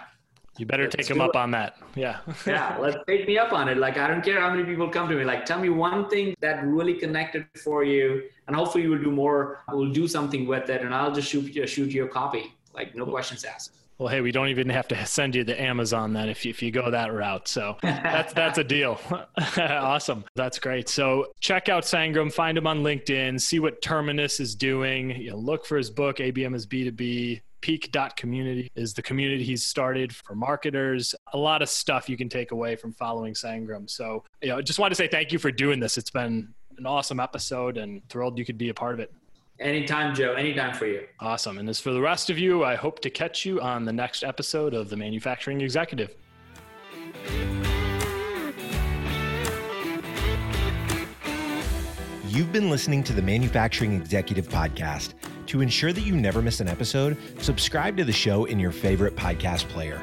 You 0.59 0.67
better 0.67 0.85
let's 0.85 0.97
take 0.97 1.07
them 1.07 1.21
up 1.21 1.31
it. 1.35 1.37
on 1.37 1.51
that. 1.53 1.77
Yeah. 1.95 2.19
Yeah 2.47 2.77
let's 2.79 2.97
take 3.07 3.27
me 3.27 3.39
up 3.39 3.53
on 3.53 3.69
it. 3.69 3.77
Like 3.77 3.99
i 3.99 4.07
don't 4.09 4.25
care 4.25 4.41
how 4.41 4.51
many 4.51 4.65
people 4.65 4.89
come 4.89 5.09
to 5.09 5.15
me. 5.15 5.25
Like 5.25 5.45
tell 5.45 5.61
me 5.61 5.69
one 5.69 6.09
thing 6.09 6.35
that 6.41 6.65
really 6.65 6.95
connected 6.95 7.47
for 7.63 7.85
you 7.85 8.23
and 8.47 8.57
hopefully 8.57 8.85
you 8.85 8.91
will 8.91 9.03
do 9.03 9.11
more 9.11 9.63
we'll 9.71 9.93
do 9.93 10.09
something 10.09 10.47
with 10.47 10.69
it 10.71 10.83
and 10.83 10.95
i'll 10.95 11.13
just 11.13 11.29
shoot 11.29 11.55
you 11.55 11.67
shoot 11.67 11.93
you 11.93 12.05
a 12.05 12.09
copy. 12.09 12.55
Like 12.75 12.95
no 12.97 13.07
questions 13.07 13.45
asked 13.45 13.82
well, 14.03 14.11
hey, 14.11 14.21
we 14.21 14.33
don't 14.33 14.49
even 14.49 14.69
have 14.69 14.89
to 14.89 15.07
send 15.07 15.37
you 15.37 15.45
the 15.45 15.61
Amazon 15.61 16.13
then 16.13 16.29
if 16.29 16.45
you, 16.45 16.51
if 16.51 16.61
you 16.61 16.71
go 16.71 16.91
that 16.91 17.13
route. 17.13 17.47
So 17.47 17.77
that's 17.83 18.33
that's 18.33 18.59
a 18.59 18.65
deal. 18.65 19.01
awesome. 19.57 20.25
That's 20.35 20.59
great. 20.59 20.89
So 20.89 21.33
check 21.41 21.69
out 21.69 21.85
Sangram, 21.85 22.33
find 22.33 22.59
him 22.59 22.67
on 22.67 22.83
LinkedIn, 22.83 23.41
see 23.41 23.61
what 23.61 23.81
Terminus 23.81 24.41
is 24.41 24.55
doing. 24.55 25.11
You 25.11 25.31
know, 25.31 25.37
look 25.37 25.65
for 25.65 25.77
his 25.77 25.91
book, 25.91 26.19
ABM 26.19 26.55
is 26.55 26.67
B2B. 26.67 27.43
Peak.community 27.61 28.73
is 28.75 28.93
the 28.93 29.03
community 29.03 29.45
he's 29.45 29.65
started 29.65 30.13
for 30.13 30.35
marketers. 30.35 31.15
A 31.33 31.39
lot 31.39 31.63
of 31.63 31.69
stuff 31.69 32.09
you 32.09 32.17
can 32.17 32.29
take 32.29 32.51
away 32.51 32.75
from 32.75 32.93
following 32.93 33.35
Sangram. 33.35 33.89
So, 33.89 34.25
you 34.43 34.49
know, 34.49 34.61
just 34.61 34.81
want 34.81 34.91
to 34.91 34.97
say 34.97 35.07
thank 35.07 35.31
you 35.31 35.39
for 35.39 35.53
doing 35.53 35.79
this. 35.79 35.97
It's 35.97 36.11
been 36.11 36.53
an 36.77 36.87
awesome 36.87 37.21
episode 37.21 37.77
and 37.77 38.03
thrilled 38.09 38.37
you 38.37 38.45
could 38.45 38.59
be 38.59 38.71
a 38.71 38.75
part 38.75 38.95
of 38.95 38.99
it. 38.99 39.13
Anytime, 39.63 40.15
Joe. 40.15 40.33
Anytime 40.35 40.75
for 40.75 40.87
you. 40.87 41.07
Awesome. 41.21 41.59
And 41.59 41.69
as 41.69 41.79
for 41.79 41.93
the 41.93 42.01
rest 42.01 42.31
of 42.31 42.39
you, 42.39 42.65
I 42.65 42.75
hope 42.75 43.01
to 43.01 43.11
catch 43.11 43.47
you 43.47 43.61
on 43.61 43.85
the 43.85 43.93
next 43.93 44.25
episode 44.25 44.75
of 44.75 44.91
The 44.91 44.97
Manufacturing 44.97 45.61
Executive. 45.61 46.17
You've 52.27 52.53
been 52.53 52.71
listening 52.71 53.05
to 53.05 53.13
the 53.13 53.23
Manufacturing 53.23 53.93
Executive 53.93 54.49
Podcast. 54.49 55.15
To 55.47 55.61
ensure 55.61 55.93
that 55.93 56.01
you 56.01 56.17
never 56.17 56.43
miss 56.43 56.61
an 56.61 56.69
episode, 56.69 57.17
subscribe 57.41 57.97
to 57.99 58.05
the 58.05 58.13
show 58.13 58.47
in 58.47 58.59
your 58.59 58.73
favorite 58.73 59.15
podcast 59.15 59.69
player. 59.69 60.03